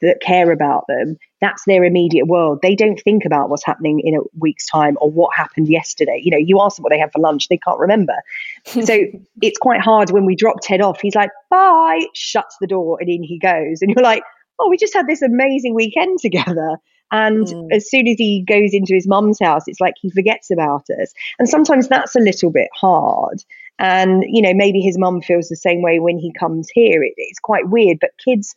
that 0.03 0.21
care 0.21 0.53
about 0.53 0.85
them, 0.89 1.17
that's 1.41 1.65
their 1.67 1.85
immediate 1.85 2.27
world. 2.27 2.59
They 2.63 2.75
don't 2.75 3.01
think 3.03 3.25
about 3.25 3.49
what's 3.49 3.65
happening 3.65 4.01
in 4.05 4.15
a 4.15 4.21
week's 4.39 4.67
time 4.67 4.97
or 5.01 5.11
what 5.11 5.35
happened 5.35 5.69
yesterday. 5.69 6.21
You 6.23 6.31
know, 6.33 6.39
you 6.39 6.61
ask 6.61 6.77
them 6.77 6.83
what 6.83 6.91
they 6.91 6.99
had 6.99 7.13
for 7.13 7.21
lunch, 7.21 7.49
they 7.49 7.59
can't 7.59 7.79
remember. 7.79 8.15
so 8.67 8.99
it's 9.41 9.59
quite 9.59 9.81
hard 9.81 10.11
when 10.11 10.27
we 10.27 10.37
drop 10.37 10.57
Ted 10.63 10.81
off. 10.83 11.01
He's 11.01 11.15
like, 11.15 11.31
bye, 11.51 12.01
shuts 12.15 12.57
the 12.61 12.67
door, 12.67 12.99
and 13.01 13.09
in 13.09 13.23
he 13.23 13.39
goes. 13.39 13.81
And 13.81 13.91
you're 13.91 14.05
like, 14.05 14.23
oh, 14.59 14.69
we 14.69 14.77
just 14.77 14.95
had 14.95 15.07
this 15.07 15.23
amazing 15.23 15.75
weekend 15.75 16.19
together. 16.21 16.77
And 17.11 17.47
Mm. 17.47 17.69
as 17.71 17.91
soon 17.91 18.09
as 18.09 18.17
he 18.17 18.43
goes 18.43 18.73
into 18.73 18.95
his 18.95 19.07
mum's 19.07 19.39
house, 19.41 19.65
it's 19.67 19.81
like 19.81 19.95
he 20.01 20.11
forgets 20.11 20.51
about 20.51 20.87
us. 21.01 21.13
And 21.39 21.47
sometimes 21.49 21.87
that's 21.89 22.17
a 22.17 22.21
little 22.21 22.51
bit 22.51 22.69
hard. 22.75 23.45
And, 23.79 24.25
you 24.27 24.41
know, 24.41 24.55
maybe 24.55 24.81
his 24.81 24.97
mum 24.99 25.21
feels 25.21 25.49
the 25.49 25.57
same 25.57 25.83
way 25.83 25.99
when 26.01 26.19
he 26.19 26.33
comes 26.33 26.69
here. 26.73 27.03
It, 27.03 27.13
it's 27.19 27.39
quite 27.39 27.69
weird. 27.69 27.99
But 28.01 28.11
kids, 28.25 28.55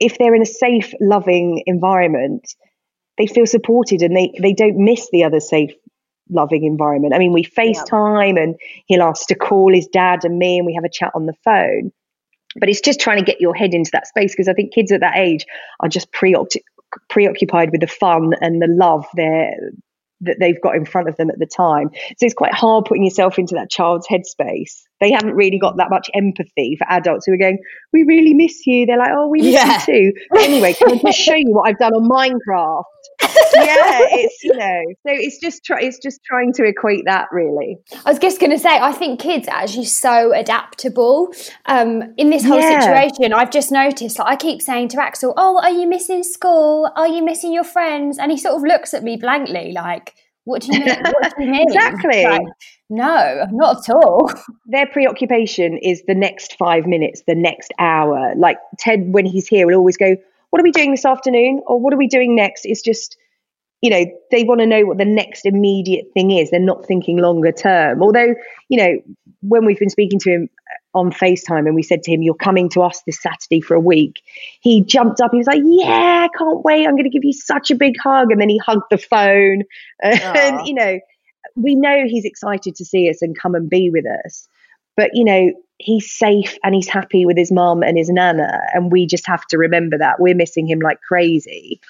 if 0.00 0.18
they're 0.18 0.34
in 0.34 0.42
a 0.42 0.46
safe, 0.46 0.92
loving 1.00 1.62
environment, 1.66 2.54
they 3.16 3.26
feel 3.26 3.46
supported 3.46 4.02
and 4.02 4.16
they, 4.16 4.32
they 4.40 4.52
don't 4.52 4.76
miss 4.76 5.08
the 5.10 5.24
other 5.24 5.40
safe, 5.40 5.72
loving 6.30 6.64
environment. 6.64 7.14
I 7.14 7.18
mean, 7.18 7.32
we 7.32 7.44
FaceTime 7.44 8.40
and 8.40 8.56
he'll 8.86 9.02
ask 9.02 9.26
to 9.28 9.34
call 9.34 9.72
his 9.72 9.88
dad 9.88 10.24
and 10.24 10.38
me 10.38 10.58
and 10.58 10.66
we 10.66 10.74
have 10.74 10.84
a 10.84 10.90
chat 10.90 11.10
on 11.14 11.26
the 11.26 11.34
phone. 11.44 11.92
But 12.58 12.68
it's 12.68 12.80
just 12.80 13.00
trying 13.00 13.18
to 13.18 13.24
get 13.24 13.40
your 13.40 13.54
head 13.54 13.74
into 13.74 13.90
that 13.92 14.06
space 14.06 14.32
because 14.32 14.48
I 14.48 14.54
think 14.54 14.72
kids 14.72 14.92
at 14.92 15.00
that 15.00 15.16
age 15.16 15.46
are 15.80 15.88
just 15.88 16.10
preoccupied 16.12 16.62
preoccupied 17.10 17.70
with 17.70 17.82
the 17.82 17.86
fun 17.86 18.32
and 18.40 18.62
the 18.62 18.66
love 18.66 19.06
they're 19.14 19.52
that 20.22 20.36
they've 20.40 20.60
got 20.62 20.74
in 20.74 20.84
front 20.84 21.08
of 21.08 21.16
them 21.16 21.30
at 21.30 21.38
the 21.38 21.46
time. 21.46 21.90
So 22.16 22.26
it's 22.26 22.34
quite 22.34 22.52
hard 22.54 22.84
putting 22.86 23.04
yourself 23.04 23.38
into 23.38 23.54
that 23.54 23.70
child's 23.70 24.06
headspace. 24.08 24.82
They 25.00 25.12
haven't 25.12 25.34
really 25.34 25.58
got 25.60 25.76
that 25.76 25.90
much 25.90 26.10
empathy 26.14 26.74
for 26.76 26.86
adults 26.90 27.26
who 27.26 27.32
are 27.32 27.36
going, 27.38 27.58
"We 27.92 28.02
really 28.02 28.34
miss 28.34 28.66
you." 28.66 28.84
They're 28.86 28.98
like, 28.98 29.12
"Oh, 29.12 29.28
we 29.28 29.42
miss 29.42 29.54
Yeah. 29.54 29.80
you 29.86 30.12
too." 30.12 30.20
But 30.30 30.40
anyway, 30.42 30.72
can 30.74 30.90
I 30.92 30.96
just 31.06 31.18
show 31.18 31.34
you 31.34 31.52
what 31.52 31.68
I've 31.68 31.78
done 31.78 31.92
on 31.92 32.08
Minecraft? 32.08 32.82
yeah, 33.54 34.00
it's 34.10 34.42
you 34.42 34.54
know, 34.54 34.82
so 35.06 35.12
it's 35.12 35.38
just 35.40 35.64
try, 35.64 35.80
it's 35.80 35.98
just 35.98 36.20
trying 36.24 36.52
to 36.54 36.64
equate 36.64 37.04
that 37.06 37.28
really. 37.32 37.78
I 38.04 38.10
was 38.10 38.18
just 38.18 38.40
going 38.40 38.50
to 38.52 38.58
say, 38.58 38.68
I 38.70 38.92
think 38.92 39.20
kids 39.20 39.48
are 39.48 39.54
actually 39.62 39.84
so 39.86 40.32
adaptable. 40.32 41.32
Um, 41.66 42.14
in 42.16 42.30
this 42.30 42.44
whole 42.44 42.60
Yeah. 42.60 42.80
situation, 42.80 43.32
I've 43.32 43.50
just 43.50 43.70
noticed, 43.72 44.18
like, 44.18 44.28
I 44.28 44.36
keep 44.36 44.60
saying 44.62 44.88
to 44.88 45.02
Axel, 45.02 45.32
Oh, 45.36 45.58
are 45.62 45.70
you 45.70 45.86
missing 45.88 46.22
school? 46.22 46.90
Are 46.96 47.08
you 47.08 47.24
missing 47.24 47.52
your 47.52 47.64
friends? 47.64 48.18
And 48.18 48.30
he 48.30 48.38
sort 48.38 48.56
of 48.56 48.62
looks 48.62 48.94
at 48.94 49.02
me 49.02 49.16
blankly, 49.16 49.72
like, 49.72 50.07
What 50.48 50.62
do 50.62 50.68
you 50.72 50.82
mean? 50.82 50.96
What 51.02 51.36
do 51.36 51.44
you 51.44 51.50
mean? 51.50 51.66
Exactly. 51.68 52.24
Like, 52.24 52.46
no, 52.88 53.46
not 53.50 53.86
at 53.86 53.94
all. 53.94 54.32
their 54.64 54.86
preoccupation 54.86 55.76
is 55.76 56.02
the 56.06 56.14
next 56.14 56.56
five 56.56 56.86
minutes, 56.86 57.22
the 57.26 57.34
next 57.34 57.70
hour. 57.78 58.32
Like 58.34 58.56
Ted, 58.78 59.12
when 59.12 59.26
he's 59.26 59.46
here, 59.46 59.66
will 59.66 59.74
always 59.74 59.98
go, 59.98 60.16
What 60.48 60.60
are 60.60 60.62
we 60.62 60.70
doing 60.70 60.90
this 60.90 61.04
afternoon? 61.04 61.60
Or 61.66 61.78
what 61.78 61.92
are 61.92 61.98
we 61.98 62.08
doing 62.08 62.34
next? 62.34 62.64
It's 62.64 62.80
just, 62.80 63.18
you 63.82 63.90
know, 63.90 64.06
they 64.30 64.44
want 64.44 64.60
to 64.60 64.66
know 64.66 64.86
what 64.86 64.96
the 64.96 65.04
next 65.04 65.44
immediate 65.44 66.06
thing 66.14 66.30
is. 66.30 66.50
They're 66.50 66.60
not 66.60 66.86
thinking 66.86 67.18
longer 67.18 67.52
term. 67.52 68.02
Although, 68.02 68.34
you 68.70 68.78
know, 68.78 69.02
when 69.42 69.66
we've 69.66 69.78
been 69.78 69.90
speaking 69.90 70.18
to 70.20 70.30
him 70.30 70.48
on 70.98 71.12
FaceTime 71.12 71.66
and 71.66 71.74
we 71.74 71.82
said 71.82 72.02
to 72.02 72.12
him, 72.12 72.22
You're 72.22 72.34
coming 72.34 72.68
to 72.70 72.82
us 72.82 73.02
this 73.06 73.20
Saturday 73.20 73.60
for 73.60 73.74
a 73.74 73.80
week, 73.80 74.20
he 74.60 74.82
jumped 74.82 75.20
up. 75.20 75.30
He 75.32 75.38
was 75.38 75.46
like, 75.46 75.62
Yeah, 75.64 76.26
I 76.26 76.28
can't 76.36 76.64
wait. 76.64 76.86
I'm 76.86 76.94
going 76.94 77.04
to 77.04 77.10
give 77.10 77.24
you 77.24 77.32
such 77.32 77.70
a 77.70 77.74
big 77.74 77.94
hug. 77.98 78.30
And 78.30 78.40
then 78.40 78.48
he 78.48 78.58
hugged 78.58 78.86
the 78.90 78.98
phone. 78.98 79.62
And, 80.02 80.66
you 80.66 80.74
know, 80.74 80.98
we 81.56 81.74
know 81.74 82.04
he's 82.06 82.24
excited 82.24 82.76
to 82.76 82.84
see 82.84 83.10
us 83.10 83.20
and 83.20 83.38
come 83.38 83.54
and 83.54 83.68
be 83.68 83.90
with 83.90 84.04
us. 84.24 84.46
But, 84.96 85.10
you 85.12 85.24
know, 85.24 85.52
he's 85.78 86.10
safe 86.10 86.56
and 86.62 86.74
he's 86.74 86.88
happy 86.88 87.24
with 87.24 87.36
his 87.36 87.52
mum 87.52 87.82
and 87.82 87.96
his 87.96 88.10
nana. 88.10 88.60
And 88.74 88.92
we 88.92 89.06
just 89.06 89.26
have 89.26 89.46
to 89.46 89.58
remember 89.58 89.98
that. 89.98 90.20
We're 90.20 90.34
missing 90.34 90.68
him 90.68 90.80
like 90.80 91.00
crazy. 91.00 91.80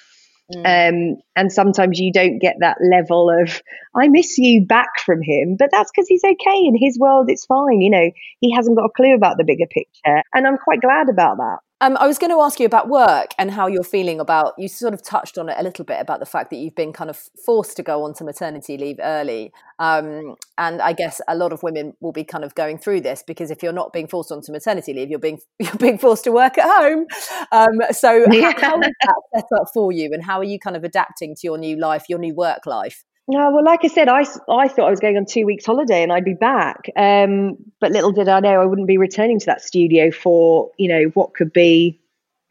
Um, 0.57 1.17
and 1.35 1.51
sometimes 1.51 1.99
you 1.99 2.11
don't 2.11 2.39
get 2.39 2.55
that 2.59 2.77
level 2.81 3.29
of, 3.29 3.61
I 3.95 4.07
miss 4.07 4.37
you 4.37 4.65
back 4.65 4.99
from 5.05 5.21
him. 5.21 5.55
But 5.57 5.69
that's 5.71 5.91
because 5.91 6.07
he's 6.07 6.23
okay. 6.23 6.65
In 6.65 6.75
his 6.77 6.97
world, 6.99 7.29
it's 7.29 7.45
fine. 7.45 7.81
You 7.81 7.89
know, 7.91 8.11
he 8.39 8.53
hasn't 8.53 8.77
got 8.77 8.85
a 8.85 8.89
clue 8.89 9.13
about 9.13 9.37
the 9.37 9.43
bigger 9.43 9.67
picture. 9.67 10.23
And 10.33 10.47
I'm 10.47 10.57
quite 10.57 10.81
glad 10.81 11.09
about 11.09 11.37
that. 11.37 11.59
Um, 11.81 11.95
I 11.97 12.07
was 12.07 12.17
going 12.17 12.31
to 12.31 12.41
ask 12.41 12.59
you 12.59 12.65
about 12.65 12.89
work 12.89 13.31
and 13.37 13.49
how 13.49 13.67
you're 13.67 13.85
feeling 13.85 14.19
about. 14.19 14.53
You 14.57 14.67
sort 14.67 14.93
of 14.93 15.01
touched 15.01 15.37
on 15.37 15.47
it 15.47 15.55
a 15.57 15.63
little 15.63 15.85
bit 15.85 16.01
about 16.01 16.19
the 16.19 16.25
fact 16.25 16.49
that 16.49 16.57
you've 16.57 16.75
been 16.75 16.91
kind 16.91 17.09
of 17.09 17.17
forced 17.45 17.77
to 17.77 17.83
go 17.83 18.03
onto 18.03 18.25
maternity 18.25 18.77
leave 18.77 18.97
early, 19.01 19.53
um, 19.79 20.35
and 20.57 20.81
I 20.81 20.91
guess 20.91 21.21
a 21.29 21.35
lot 21.37 21.53
of 21.53 21.63
women 21.63 21.93
will 22.01 22.11
be 22.11 22.25
kind 22.25 22.43
of 22.43 22.53
going 22.55 22.79
through 22.79 23.01
this 23.01 23.23
because 23.25 23.49
if 23.49 23.63
you're 23.63 23.71
not 23.71 23.93
being 23.93 24.07
forced 24.07 24.29
onto 24.29 24.51
maternity 24.51 24.93
leave, 24.93 25.09
you're 25.09 25.19
being 25.19 25.39
you're 25.59 25.73
being 25.75 25.97
forced 25.97 26.25
to 26.25 26.31
work 26.33 26.57
at 26.57 26.67
home. 26.81 27.05
Um, 27.53 27.79
so 27.91 28.25
yeah. 28.29 28.51
how, 28.57 28.71
how 28.71 28.81
is 28.81 28.93
that 29.01 29.21
set 29.35 29.45
up 29.61 29.67
for 29.73 29.93
you, 29.93 30.09
and 30.11 30.21
how 30.23 30.39
are 30.39 30.43
you 30.43 30.59
kind 30.59 30.75
of 30.75 30.83
adapting 30.83 31.33
to 31.35 31.41
your 31.43 31.57
new 31.57 31.77
life, 31.77 32.05
your 32.09 32.19
new 32.19 32.35
work 32.35 32.65
life? 32.65 33.05
No, 33.31 33.51
well, 33.51 33.63
like 33.63 33.81
I 33.83 33.89
said, 33.89 34.09
I, 34.09 34.21
I 34.49 34.67
thought 34.67 34.87
I 34.87 34.89
was 34.89 34.99
going 34.99 35.15
on 35.15 35.27
two 35.27 35.45
weeks 35.45 35.63
holiday 35.63 36.01
and 36.01 36.11
I'd 36.11 36.25
be 36.25 36.33
back. 36.33 36.89
Um, 36.95 37.57
but 37.79 37.91
little 37.91 38.11
did 38.11 38.27
I 38.27 38.39
know 38.39 38.59
I 38.59 38.65
wouldn't 38.65 38.87
be 38.87 38.97
returning 38.97 39.39
to 39.39 39.45
that 39.45 39.61
studio 39.61 40.09
for, 40.09 40.71
you 40.79 40.89
know, 40.89 41.03
what 41.13 41.35
could 41.35 41.53
be 41.53 41.99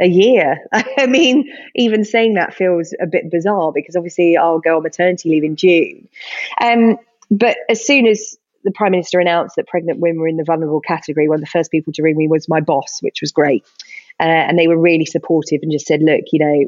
a 0.01 0.07
year. 0.07 0.64
I 0.72 1.07
mean, 1.07 1.53
even 1.74 2.05
saying 2.05 2.35
that 2.35 2.55
feels 2.55 2.95
a 3.01 3.09
bit 3.09 3.29
bizarre 3.29 3.72
because 3.72 3.97
obviously 3.97 4.37
I'll 4.37 4.61
go 4.61 4.76
on 4.76 4.85
maternity 4.85 5.31
leave 5.31 5.43
in 5.43 5.57
June. 5.57 6.09
Um, 6.61 6.97
but 7.29 7.57
as 7.68 7.85
soon 7.85 8.07
as 8.07 8.37
the 8.62 8.70
Prime 8.70 8.93
Minister 8.93 9.18
announced 9.18 9.57
that 9.57 9.66
pregnant 9.66 9.99
women 9.99 10.20
were 10.20 10.29
in 10.29 10.37
the 10.37 10.45
vulnerable 10.45 10.81
category, 10.81 11.29
one 11.29 11.39
of 11.39 11.41
the 11.41 11.47
first 11.49 11.72
people 11.72 11.93
to 11.95 12.03
ring 12.05 12.16
me 12.16 12.29
was 12.29 12.49
my 12.49 12.61
boss, 12.61 12.99
which 13.01 13.20
was 13.20 13.33
great. 13.33 13.64
Uh, 14.20 14.26
and 14.26 14.57
they 14.57 14.68
were 14.68 14.79
really 14.79 15.07
supportive 15.07 15.59
and 15.64 15.72
just 15.72 15.87
said, 15.87 16.03
look, 16.03 16.22
you 16.31 16.39
know, 16.39 16.66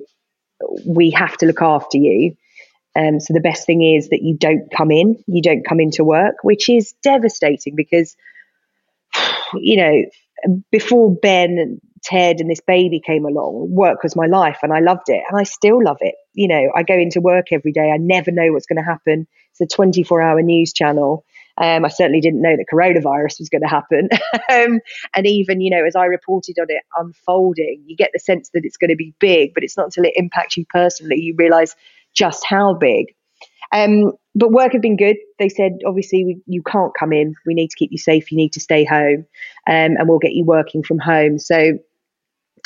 we 0.84 1.10
have 1.10 1.36
to 1.36 1.46
look 1.46 1.62
after 1.62 1.96
you. 1.96 2.36
Um, 2.96 3.20
so 3.20 3.32
the 3.32 3.40
best 3.40 3.66
thing 3.66 3.82
is 3.82 4.08
that 4.08 4.22
you 4.22 4.36
don't 4.36 4.68
come 4.76 4.90
in, 4.90 5.22
you 5.26 5.42
don't 5.42 5.64
come 5.64 5.80
into 5.80 6.04
work, 6.04 6.36
which 6.42 6.68
is 6.68 6.94
devastating 7.02 7.74
because, 7.76 8.16
you 9.54 9.76
know, 9.76 10.54
before 10.70 11.14
Ben 11.14 11.58
and 11.58 11.80
Ted 12.02 12.40
and 12.40 12.50
this 12.50 12.60
baby 12.60 13.00
came 13.04 13.24
along, 13.24 13.68
work 13.70 14.02
was 14.02 14.16
my 14.16 14.26
life 14.26 14.58
and 14.62 14.72
I 14.72 14.80
loved 14.80 15.08
it 15.08 15.22
and 15.28 15.38
I 15.38 15.44
still 15.44 15.82
love 15.82 15.98
it. 16.00 16.14
You 16.32 16.48
know, 16.48 16.70
I 16.74 16.82
go 16.82 16.94
into 16.94 17.20
work 17.20 17.46
every 17.52 17.72
day. 17.72 17.90
I 17.90 17.98
never 17.98 18.30
know 18.30 18.52
what's 18.52 18.66
going 18.66 18.82
to 18.82 18.90
happen. 18.90 19.26
It's 19.52 19.60
a 19.60 19.74
24 19.74 20.20
hour 20.20 20.42
news 20.42 20.72
channel. 20.72 21.24
Um, 21.58 21.84
I 21.84 21.88
certainly 21.88 22.20
didn't 22.20 22.40
know 22.40 22.56
that 22.56 22.66
coronavirus 22.72 23.38
was 23.38 23.50
going 23.50 23.62
to 23.62 23.68
happen. 23.68 24.08
um, 24.50 24.80
and 25.14 25.26
even, 25.26 25.60
you 25.60 25.70
know, 25.70 25.84
as 25.84 25.94
I 25.94 26.06
reported 26.06 26.56
on 26.58 26.66
it 26.68 26.82
unfolding, 26.96 27.84
you 27.86 27.96
get 27.96 28.10
the 28.14 28.18
sense 28.18 28.50
that 28.54 28.64
it's 28.64 28.78
going 28.78 28.88
to 28.88 28.96
be 28.96 29.14
big, 29.20 29.52
but 29.52 29.62
it's 29.62 29.76
not 29.76 29.86
until 29.86 30.04
it 30.04 30.14
impacts 30.16 30.56
you 30.56 30.64
personally 30.70 31.20
you 31.20 31.34
realize 31.36 31.76
just 32.14 32.44
how 32.44 32.74
big. 32.74 33.06
Um, 33.72 34.12
but 34.34 34.50
work 34.50 34.72
have 34.72 34.82
been 34.82 34.96
good. 34.96 35.16
They 35.38 35.48
said, 35.48 35.78
obviously, 35.86 36.24
we, 36.24 36.42
you 36.46 36.62
can't 36.62 36.92
come 36.98 37.12
in. 37.12 37.34
We 37.46 37.54
need 37.54 37.68
to 37.68 37.76
keep 37.76 37.90
you 37.92 37.98
safe. 37.98 38.30
You 38.30 38.36
need 38.36 38.52
to 38.54 38.60
stay 38.60 38.84
home, 38.84 39.26
um, 39.66 39.96
and 39.96 40.08
we'll 40.08 40.18
get 40.18 40.32
you 40.32 40.44
working 40.44 40.82
from 40.82 40.98
home. 40.98 41.38
So 41.38 41.78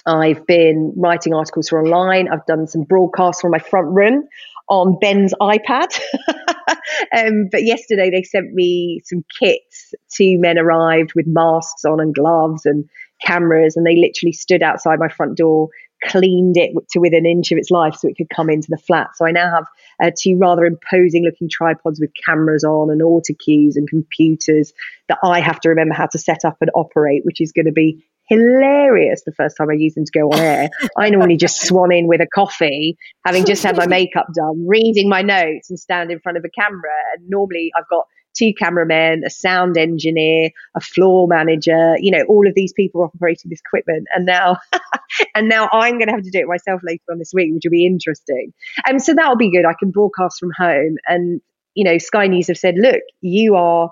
I've 0.07 0.47
been 0.47 0.93
writing 0.97 1.35
articles 1.35 1.69
for 1.69 1.83
online. 1.83 2.29
I've 2.29 2.47
done 2.47 2.67
some 2.67 2.83
broadcasts 2.83 3.41
from 3.41 3.53
my 3.53 3.59
front 3.59 3.89
room 3.89 4.25
on 4.69 4.99
Ben's 5.01 5.35
iPad. 5.41 5.99
um, 7.17 7.49
but 7.51 7.65
yesterday 7.65 8.11
they 8.11 8.23
sent 8.23 8.53
me 8.53 9.01
some 9.05 9.25
kits. 9.41 9.95
Two 10.15 10.39
men 10.39 10.59
arrived 10.59 11.13
with 11.15 11.27
masks 11.27 11.85
on 11.85 12.01
and 12.01 12.15
gloves 12.15 12.67
and 12.67 12.85
cameras, 13.23 13.77
and 13.77 13.87
they 13.87 13.97
literally 13.97 14.33
stood 14.33 14.63
outside 14.63 14.99
my 14.99 15.09
front 15.09 15.37
door 15.37 15.69
cleaned 16.07 16.57
it 16.57 16.73
to 16.91 16.99
within 16.99 17.27
an 17.27 17.27
inch 17.27 17.53
of 17.53 17.59
its 17.59 17.71
life 17.71 17.95
so 17.95 18.09
it 18.09 18.17
could 18.17 18.29
come 18.29 18.51
into 18.51 18.69
the 18.71 18.79
flat. 18.79 19.09
So 19.17 19.27
I 19.27 19.31
now 19.31 19.51
have 19.51 19.67
uh, 20.03 20.11
two 20.19 20.37
rather 20.39 20.65
imposing 20.65 21.25
looking 21.25 21.49
tripods 21.49 22.01
with 22.01 22.11
cameras 22.27 22.65
on 22.65 22.91
and 22.91 23.03
auto 23.03 23.35
cues 23.35 23.77
and 23.77 23.89
computers 23.89 24.73
that 25.09 25.19
I 25.23 25.41
have 25.41 25.61
to 25.61 25.69
remember 25.69 25.95
how 25.95 26.07
to 26.07 26.19
set 26.19 26.45
up 26.45 26.57
and 26.61 26.71
operate, 26.75 27.25
which 27.25 27.41
is 27.41 27.53
going 27.53 27.67
to 27.67 27.73
be 27.73 28.05
hilarious 28.27 29.23
the 29.25 29.33
first 29.33 29.57
time 29.57 29.69
I 29.71 29.75
use 29.75 29.95
them 29.95 30.05
to 30.05 30.19
go 30.19 30.31
on 30.31 30.39
air. 30.39 30.69
I 30.99 31.11
normally 31.11 31.37
just 31.37 31.67
swan 31.67 31.93
in 31.93 32.07
with 32.07 32.21
a 32.21 32.27
coffee, 32.27 32.97
having 33.25 33.45
just 33.45 33.63
had 33.63 33.77
my 33.77 33.87
makeup 33.87 34.27
done, 34.35 34.67
reading 34.67 35.09
my 35.09 35.23
notes 35.23 35.71
and 35.71 35.79
stand 35.79 36.11
in 36.11 36.21
front 36.21 36.39
of 36.39 36.45
a 36.45 36.51
camera. 36.51 36.91
And 37.15 37.29
normally 37.29 37.71
I've 37.77 37.89
got 37.89 38.07
two 38.37 38.53
cameramen, 38.55 39.23
a 39.25 39.31
sound 39.31 39.77
engineer, 39.77 40.51
a 40.75 40.81
floor 40.81 41.27
manager, 41.29 41.97
you 41.99 42.11
know, 42.11 42.25
all 42.29 42.47
of 42.47 42.55
these 42.55 42.73
people 42.73 43.03
operating 43.03 43.51
this 43.51 43.61
equipment. 43.61 44.07
And 44.15 44.27
now, 44.27 44.59
and 45.35 45.49
now 45.49 45.69
I'm 45.73 45.99
going 45.99 46.09
to 46.09 46.15
have 46.15 46.25
to 46.25 46.31
do 46.31 46.41
it 46.41 46.47
myself 46.47 46.81
later 46.85 47.03
on 47.11 47.19
this 47.19 47.33
week, 47.35 47.53
which 47.55 47.63
will 47.65 47.71
be 47.71 47.87
interesting. 47.87 48.53
And 48.87 48.95
um, 48.95 48.99
so 48.99 49.15
that'll 49.15 49.37
be 49.37 49.51
good. 49.51 49.65
I 49.65 49.75
can 49.79 49.91
broadcast 49.91 50.39
from 50.39 50.51
home. 50.57 50.97
And, 51.07 51.41
you 51.75 51.85
know, 51.85 51.99
Sky 51.99 52.27
News 52.27 52.49
have 52.49 52.59
said, 52.59 52.75
look, 52.77 53.03
you 53.21 53.57
are 53.57 53.91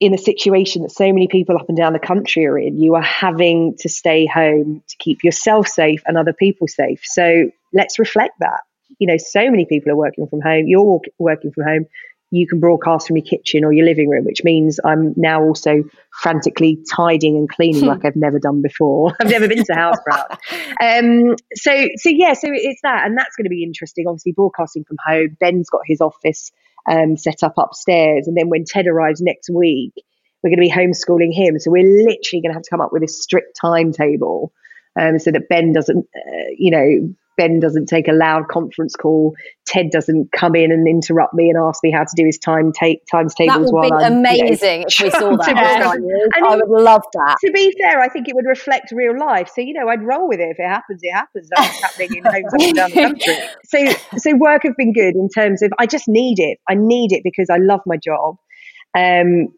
in 0.00 0.14
a 0.14 0.18
situation 0.18 0.82
that 0.82 0.90
so 0.90 1.12
many 1.12 1.28
people 1.28 1.56
up 1.56 1.68
and 1.68 1.76
down 1.76 1.92
the 1.92 1.98
country 1.98 2.46
are 2.46 2.58
in. 2.58 2.80
You 2.80 2.94
are 2.94 3.02
having 3.02 3.76
to 3.80 3.88
stay 3.88 4.24
home 4.24 4.82
to 4.88 4.96
keep 4.98 5.22
yourself 5.22 5.68
safe 5.68 6.02
and 6.06 6.16
other 6.16 6.32
people 6.32 6.66
safe. 6.68 7.02
So 7.04 7.50
let's 7.74 7.98
reflect 7.98 8.38
that. 8.40 8.60
You 8.98 9.06
know, 9.06 9.18
so 9.18 9.50
many 9.50 9.66
people 9.66 9.92
are 9.92 9.96
working 9.96 10.26
from 10.26 10.40
home. 10.40 10.66
You're 10.66 11.00
working 11.18 11.52
from 11.52 11.64
home 11.64 11.86
you 12.30 12.46
can 12.46 12.60
broadcast 12.60 13.08
from 13.08 13.16
your 13.16 13.24
kitchen 13.24 13.64
or 13.64 13.72
your 13.72 13.84
living 13.84 14.08
room, 14.08 14.24
which 14.24 14.44
means 14.44 14.78
I'm 14.84 15.14
now 15.16 15.42
also 15.42 15.82
frantically 16.22 16.78
tidying 16.94 17.36
and 17.36 17.48
cleaning 17.48 17.86
like 17.86 18.04
I've 18.04 18.16
never 18.16 18.38
done 18.38 18.62
before. 18.62 19.12
I've 19.20 19.30
never 19.30 19.48
been 19.48 19.64
to 19.64 19.72
Houseproud. 19.72 20.38
Um, 20.80 21.36
so, 21.54 21.88
so 21.96 22.08
yeah, 22.08 22.34
so 22.34 22.48
it's 22.52 22.80
that, 22.82 23.06
and 23.06 23.18
that's 23.18 23.34
going 23.36 23.44
to 23.44 23.50
be 23.50 23.64
interesting. 23.64 24.06
Obviously, 24.06 24.32
broadcasting 24.32 24.84
from 24.84 24.96
home. 25.04 25.36
Ben's 25.40 25.68
got 25.68 25.80
his 25.84 26.00
office 26.00 26.52
um, 26.88 27.16
set 27.16 27.42
up 27.42 27.54
upstairs, 27.56 28.28
and 28.28 28.36
then 28.36 28.48
when 28.48 28.64
Ted 28.64 28.86
arrives 28.86 29.20
next 29.20 29.50
week, 29.50 29.92
we're 30.42 30.50
going 30.50 30.58
to 30.58 30.62
be 30.62 30.70
homeschooling 30.70 31.34
him. 31.34 31.58
So 31.58 31.70
we're 31.70 31.82
literally 31.82 32.42
going 32.42 32.50
to 32.50 32.54
have 32.54 32.62
to 32.62 32.70
come 32.70 32.80
up 32.80 32.92
with 32.92 33.02
a 33.02 33.08
strict 33.08 33.58
timetable. 33.60 34.52
Um, 34.98 35.20
so 35.20 35.30
that 35.30 35.48
Ben 35.48 35.72
doesn't, 35.72 36.04
uh, 36.16 36.50
you 36.58 36.70
know, 36.72 37.14
Ben 37.40 37.58
doesn't 37.58 37.86
take 37.86 38.06
a 38.06 38.12
loud 38.12 38.48
conference 38.48 38.94
call. 38.94 39.34
Ted 39.66 39.90
doesn't 39.90 40.30
come 40.30 40.54
in 40.54 40.70
and 40.70 40.86
interrupt 40.86 41.32
me 41.32 41.48
and 41.48 41.56
ask 41.56 41.82
me 41.82 41.90
how 41.90 42.04
to 42.04 42.10
do 42.14 42.26
his 42.26 42.36
time 42.36 42.70
take 42.70 43.00
times 43.10 43.34
tables. 43.34 43.70
That 43.70 43.72
would 43.72 43.82
be 43.82 44.04
I'm, 44.04 44.12
amazing 44.12 44.80
you 44.80 44.80
know, 44.80 44.86
if 44.86 45.00
we 45.00 45.10
saw 45.10 45.36
that. 45.38 45.98
I, 46.36 46.46
I 46.46 46.56
would 46.56 46.68
love 46.68 47.00
that. 47.14 47.36
To 47.42 47.50
be 47.50 47.74
fair, 47.80 47.98
I 47.98 48.10
think 48.10 48.28
it 48.28 48.34
would 48.34 48.44
reflect 48.44 48.92
real 48.92 49.18
life. 49.18 49.50
So 49.54 49.62
you 49.62 49.72
know, 49.72 49.88
I'd 49.88 50.02
roll 50.02 50.28
with 50.28 50.38
it. 50.38 50.50
If 50.50 50.58
it 50.58 50.68
happens, 50.68 51.00
it 51.02 51.14
happens. 51.14 51.48
That's 51.56 51.80
happening 51.80 52.18
in 52.18 52.24
homes 52.24 52.52
up 52.52 52.60
and 52.60 52.74
down 52.74 52.90
the 52.90 53.02
country. 53.02 53.34
So 53.64 54.18
so 54.18 54.36
work 54.36 54.64
have 54.64 54.76
been 54.76 54.92
good 54.92 55.14
in 55.14 55.30
terms 55.30 55.62
of 55.62 55.72
I 55.78 55.86
just 55.86 56.08
need 56.08 56.40
it. 56.40 56.58
I 56.68 56.74
need 56.74 57.12
it 57.12 57.22
because 57.24 57.48
I 57.48 57.56
love 57.56 57.80
my 57.86 57.96
job, 57.96 58.36
um, 58.94 59.48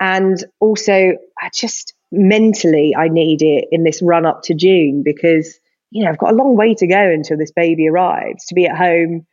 and 0.00 0.42
also 0.60 1.12
I 1.42 1.50
just 1.54 1.92
mentally 2.10 2.96
I 2.96 3.08
need 3.08 3.42
it 3.42 3.66
in 3.70 3.84
this 3.84 4.00
run 4.00 4.24
up 4.24 4.40
to 4.44 4.54
June 4.54 5.02
because 5.04 5.60
you 5.90 6.04
know, 6.04 6.10
I've 6.10 6.18
got 6.18 6.32
a 6.32 6.36
long 6.36 6.56
way 6.56 6.74
to 6.74 6.86
go 6.86 7.10
until 7.10 7.36
this 7.36 7.52
baby 7.52 7.88
arrives 7.88 8.46
to 8.46 8.54
be 8.54 8.66
at 8.66 8.76
home, 8.76 9.26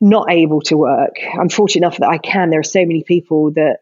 not 0.00 0.30
able 0.30 0.60
to 0.62 0.76
work. 0.76 1.16
I'm 1.38 1.48
fortunate 1.48 1.86
enough 1.86 1.98
that 1.98 2.08
I 2.08 2.18
can. 2.18 2.50
There 2.50 2.60
are 2.60 2.64
so 2.64 2.80
many 2.80 3.04
people 3.04 3.52
that, 3.52 3.78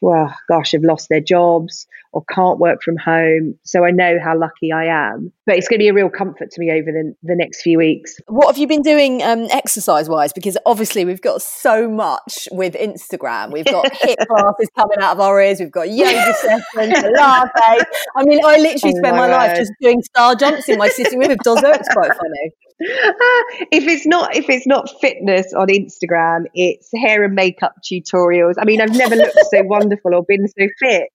well, 0.00 0.34
gosh, 0.48 0.72
have 0.72 0.82
lost 0.82 1.08
their 1.08 1.20
jobs 1.20 1.86
or 2.12 2.24
can't 2.24 2.58
work 2.58 2.82
from 2.82 2.96
home. 2.96 3.58
So 3.64 3.84
I 3.84 3.90
know 3.90 4.18
how 4.22 4.38
lucky 4.38 4.72
I 4.72 4.86
am. 4.86 5.32
But 5.46 5.56
it's 5.56 5.68
going 5.68 5.78
to 5.78 5.82
be 5.82 5.88
a 5.88 5.94
real 5.94 6.08
comfort 6.08 6.50
to 6.50 6.60
me 6.60 6.70
over 6.70 6.90
the, 6.90 7.14
the 7.22 7.34
next 7.36 7.62
few 7.62 7.78
weeks. 7.78 8.16
What 8.26 8.46
have 8.46 8.58
you 8.58 8.66
been 8.66 8.82
doing 8.82 9.22
um, 9.22 9.46
exercise 9.50 10.08
wise? 10.08 10.32
Because 10.32 10.56
obviously 10.64 11.04
we've 11.04 11.20
got 11.20 11.42
so 11.42 11.88
much 11.88 12.48
with 12.50 12.74
Instagram. 12.74 13.52
We've 13.52 13.64
got 13.64 13.86
HIIT 13.92 14.26
classes 14.26 14.68
coming 14.76 14.98
out 15.00 15.12
of 15.12 15.20
our 15.20 15.40
ears. 15.42 15.60
We've 15.60 15.70
got 15.70 15.90
yoga 15.90 16.34
sessions, 16.34 16.64
Pilates. 16.74 17.84
I 18.16 18.24
mean, 18.24 18.40
I 18.44 18.56
literally 18.56 18.94
oh 18.96 18.98
spend 18.98 19.16
my, 19.16 19.28
my 19.28 19.28
life 19.28 19.56
just 19.56 19.72
doing 19.80 20.02
star 20.02 20.34
jumps 20.34 20.68
in 20.68 20.78
my 20.78 20.88
sitting 20.88 21.18
room 21.18 21.28
with 21.28 21.38
Dozo. 21.38 21.74
It's 21.74 21.92
quite 21.92 22.08
funny. 22.14 22.52
If 22.80 23.88
it's 23.88 24.06
not 24.06 24.36
if 24.36 24.48
it's 24.48 24.66
not 24.66 24.88
fitness 25.00 25.52
on 25.52 25.68
Instagram, 25.68 26.44
it's 26.54 26.88
hair 26.94 27.24
and 27.24 27.34
makeup 27.34 27.74
tutorials. 27.82 28.54
I 28.58 28.64
mean, 28.64 28.80
I've 28.80 28.94
never 28.94 29.16
looked 29.16 29.38
so 29.50 29.62
wonderful 29.64 30.14
or 30.14 30.22
been 30.22 30.46
so 30.46 30.66
fit. 30.78 31.10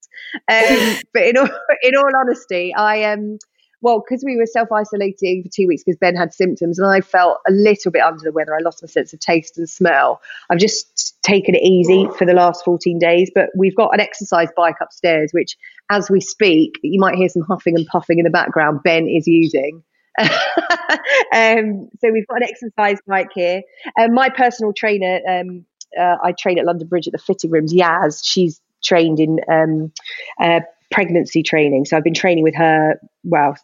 Um, 0.50 1.00
but 1.14 1.24
in 1.24 1.38
all, 1.38 1.48
in 1.82 1.96
all 1.96 2.12
honesty, 2.20 2.74
I 2.74 2.98
am. 2.98 3.20
Um, 3.20 3.38
well, 3.82 4.00
because 4.00 4.24
we 4.26 4.38
were 4.38 4.46
self 4.46 4.72
isolating 4.72 5.44
for 5.44 5.50
two 5.54 5.68
weeks 5.68 5.84
because 5.86 5.98
Ben 6.00 6.16
had 6.16 6.34
symptoms 6.34 6.80
and 6.80 6.90
I 6.90 7.02
felt 7.02 7.40
a 7.46 7.52
little 7.52 7.92
bit 7.92 8.02
under 8.02 8.24
the 8.24 8.32
weather. 8.32 8.56
I 8.56 8.62
lost 8.64 8.82
my 8.82 8.88
sense 8.88 9.12
of 9.12 9.20
taste 9.20 9.58
and 9.58 9.70
smell. 9.70 10.22
I've 10.50 10.58
just 10.58 11.22
taken 11.22 11.54
it 11.54 11.64
easy 11.64 12.08
for 12.18 12.26
the 12.26 12.34
last 12.34 12.64
14 12.64 12.98
days, 12.98 13.30
but 13.36 13.50
we've 13.58 13.76
got 13.76 13.94
an 13.94 14.00
exercise 14.00 14.48
bike 14.56 14.78
upstairs, 14.82 15.32
which 15.34 15.58
as 15.92 16.10
we 16.10 16.22
speak, 16.22 16.76
you 16.82 16.98
might 16.98 17.16
hear 17.16 17.28
some 17.28 17.44
huffing 17.44 17.76
and 17.76 17.86
puffing 17.88 18.20
in 18.20 18.24
the 18.24 18.30
background. 18.30 18.80
Ben 18.86 19.06
is 19.10 19.28
using. 19.28 19.84
um, 20.20 21.90
so 22.00 22.12
we've 22.12 22.28
got 22.28 22.38
an 22.38 22.50
exercise 22.50 23.00
bike 23.08 23.32
here. 23.34 23.62
Um, 24.00 24.14
my 24.14 24.30
personal 24.30 24.74
trainer, 24.74 25.20
um, 25.28 25.66
uh, 26.00 26.18
I 26.24 26.34
train 26.34 26.60
at 26.60 26.66
London 26.66 26.88
Bridge 26.88 27.08
at 27.08 27.14
the 27.14 27.20
fitting 27.20 27.52
rooms. 27.52 27.74
Yaz, 27.74 28.22
she's 28.24 28.62
trained 28.84 29.20
in 29.20 29.40
um, 29.50 29.92
uh, 30.40 30.62
pregnancy 30.92 31.44
training. 31.44 31.86
So 31.86 31.98
I've 31.98 32.04
been 32.04 32.14
training 32.14 32.44
with 32.44 32.56
her, 32.56 33.00
well, 33.24 33.58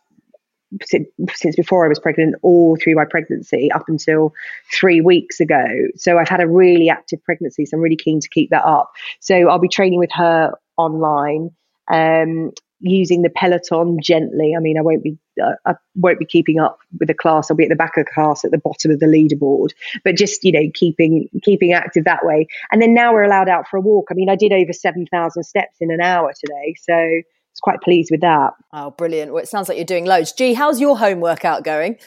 since, 0.84 1.08
since 1.34 1.56
before 1.56 1.86
I 1.86 1.88
was 1.88 2.00
pregnant, 2.00 2.36
all 2.42 2.78
through 2.78 2.96
my 2.96 3.06
pregnancy 3.06 3.72
up 3.72 3.86
until 3.88 4.34
three 4.72 5.02
weeks 5.02 5.40
ago. 5.40 5.66
So 5.96 6.18
I've 6.18 6.30
had 6.30 6.42
a 6.42 6.48
really 6.48 6.90
active 6.90 7.24
pregnancy. 7.24 7.66
So 7.66 7.78
I'm 7.78 7.82
really 7.82 7.96
keen 7.96 8.20
to 8.20 8.30
keep 8.30 8.50
that 8.52 8.66
up. 8.66 8.92
So 9.20 9.50
I'll 9.50 9.60
be 9.60 9.70
training 9.70 10.00
with 10.00 10.12
her 10.14 10.54
online. 10.78 11.52
Um, 11.92 12.52
using 12.80 13.22
the 13.22 13.30
peloton 13.30 14.00
gently. 14.02 14.54
I 14.56 14.60
mean, 14.60 14.78
I 14.78 14.82
won't 14.82 15.04
be 15.04 15.18
uh, 15.42 15.54
I 15.66 15.74
won't 15.96 16.20
be 16.20 16.26
keeping 16.26 16.60
up 16.60 16.80
with 17.00 17.08
the 17.08 17.14
class. 17.14 17.50
I'll 17.50 17.58
be 17.58 17.64
at 17.64 17.70
the 17.70 17.76
back 17.76 17.98
of 17.98 18.06
the 18.06 18.12
class 18.12 18.44
at 18.46 18.52
the 18.52 18.58
bottom 18.58 18.92
of 18.92 19.00
the 19.00 19.06
leaderboard, 19.06 19.70
but 20.04 20.16
just 20.16 20.44
you 20.44 20.52
know 20.52 20.70
keeping 20.74 21.30
keeping 21.44 21.74
active 21.74 22.06
that 22.06 22.26
way. 22.26 22.48
And 22.72 22.82
then 22.82 22.94
now 22.94 23.14
we're 23.14 23.24
allowed 23.24 23.50
out 23.50 23.68
for 23.68 23.78
a 23.78 23.82
walk. 23.82 24.08
I 24.12 24.14
mean, 24.14 24.30
I 24.30 24.36
did 24.36 24.54
over 24.54 24.74
seven 24.74 25.06
thousand 25.12 25.44
steps 25.44 25.78
in 25.80 25.92
an 25.92 26.02
hour 26.02 26.34
today, 26.40 26.76
so 26.82 26.94
I 26.94 27.24
was 27.52 27.60
quite 27.62 27.82
pleased 27.82 28.12
with 28.12 28.22
that. 28.22 28.52
Oh, 28.74 28.92
brilliant! 28.92 29.34
Well, 29.34 29.44
it 29.44 29.50
sounds 29.50 29.70
like 29.70 29.78
you're 29.78 29.86
doing 29.86 30.06
loads. 30.06 30.32
Gee, 30.32 30.54
how's 30.54 30.80
your 30.80 30.98
home 30.98 31.20
workout 31.20 31.64
going? 31.64 31.98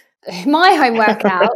My 0.47 0.75
home 0.75 0.97
workout. 0.97 1.51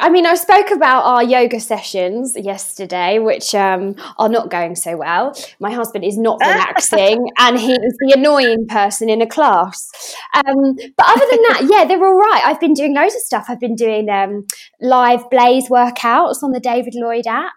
I 0.00 0.10
mean, 0.10 0.26
I 0.26 0.34
spoke 0.34 0.70
about 0.72 1.04
our 1.04 1.22
yoga 1.22 1.60
sessions 1.60 2.36
yesterday, 2.36 3.20
which 3.20 3.54
um, 3.54 3.94
are 4.18 4.28
not 4.28 4.50
going 4.50 4.74
so 4.74 4.96
well. 4.96 5.36
My 5.60 5.70
husband 5.70 6.04
is 6.04 6.18
not 6.18 6.40
relaxing, 6.40 7.30
and 7.38 7.58
he 7.58 7.72
is 7.72 7.96
the 8.00 8.14
annoying 8.16 8.66
person 8.66 9.08
in 9.08 9.22
a 9.22 9.26
class. 9.26 9.90
Um, 10.34 10.74
but 10.96 11.06
other 11.06 11.26
than 11.30 11.42
that, 11.48 11.66
yeah, 11.70 11.84
they're 11.84 12.04
all 12.04 12.18
right. 12.18 12.42
I've 12.44 12.60
been 12.60 12.74
doing 12.74 12.94
loads 12.94 13.14
of 13.14 13.20
stuff. 13.20 13.46
I've 13.48 13.60
been 13.60 13.76
doing 13.76 14.08
um, 14.10 14.46
live 14.80 15.30
Blaze 15.30 15.68
workouts 15.68 16.42
on 16.42 16.50
the 16.50 16.60
David 16.60 16.94
Lloyd 16.96 17.28
app. 17.28 17.52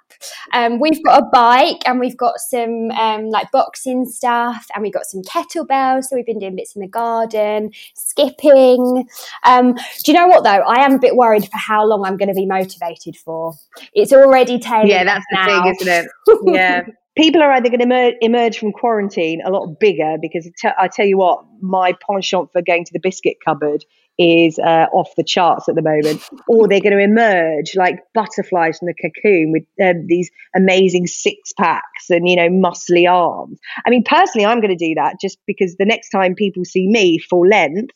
Um, 0.54 0.80
we've 0.80 1.04
got 1.04 1.22
a 1.22 1.26
bike 1.32 1.82
and 1.86 2.00
we've 2.00 2.18
got 2.18 2.40
some 2.40 2.92
um, 2.92 3.30
like 3.30 3.52
boxing 3.52 4.06
stuff 4.06 4.66
and 4.74 4.84
we've 4.84 4.94
got 4.94 5.06
some 5.06 5.22
kettlebells. 5.22 6.06
So 6.06 6.16
we've 6.16 6.26
been 6.26 6.40
doing 6.40 6.56
bits 6.56 6.76
in 6.76 6.82
the 6.82 6.88
garden, 6.88 7.72
skipping. 7.94 9.08
Um, 9.44 9.74
do 9.74 10.12
you 10.12 10.14
know 10.14 10.27
what 10.28 10.44
though? 10.44 10.50
I 10.50 10.84
am 10.86 10.94
a 10.94 11.00
bit 11.00 11.16
worried 11.16 11.44
for 11.44 11.58
how 11.58 11.86
long 11.86 12.06
I'm 12.06 12.18
going 12.18 12.30
to 12.30 12.36
be 12.36 12.46
motivated 12.46 13.16
for. 13.16 13.54
It's 13.94 14.14
already 14.14 14.60
tailing. 14.60 14.88
Yeah, 14.88 15.04
that's 15.04 15.26
the 15.32 15.38
thing, 15.46 15.76
isn't 15.80 16.06
it? 16.06 16.12
Yeah. 16.56 16.84
People 17.16 17.42
are 17.42 17.52
either 17.52 17.70
going 17.70 17.80
to 17.80 17.86
emerge, 17.86 18.14
emerge 18.22 18.60
from 18.60 18.72
quarantine 18.72 19.42
a 19.44 19.50
lot 19.50 19.80
bigger 19.80 20.18
because 20.22 20.48
t- 20.62 20.70
I 20.78 20.88
tell 20.88 21.08
you 21.08 21.18
what, 21.18 21.44
my 21.62 21.96
penchant 22.08 22.52
for 22.52 22.62
going 22.62 22.86
to 22.86 22.94
the 22.94 23.00
biscuit 23.00 23.38
cupboard 23.44 23.84
is 24.18 24.58
uh, 24.60 24.88
off 24.94 25.10
the 25.16 25.24
charts 25.24 25.70
at 25.70 25.76
the 25.76 25.82
moment, 25.82 26.22
or 26.48 26.68
they're 26.68 26.82
going 26.82 26.96
to 26.96 27.04
emerge 27.04 27.76
like 27.76 28.00
butterflies 28.14 28.80
from 28.80 28.88
the 28.88 28.94
cocoon 28.94 29.52
with 29.52 29.64
um, 29.84 30.06
these 30.08 30.30
amazing 30.56 31.08
six 31.08 31.54
packs 31.54 32.10
and 32.10 32.28
you 32.28 32.36
know 32.36 32.50
muscly 32.50 33.10
arms. 33.10 33.60
I 33.86 33.90
mean, 33.90 34.04
personally, 34.04 34.46
I'm 34.46 34.60
going 34.60 34.76
to 34.76 34.88
do 34.88 34.96
that 34.96 35.16
just 35.22 35.38
because 35.46 35.76
the 35.78 35.86
next 35.86 36.10
time 36.10 36.36
people 36.36 36.66
see 36.66 36.88
me 36.88 37.18
full 37.18 37.48
length, 37.48 37.94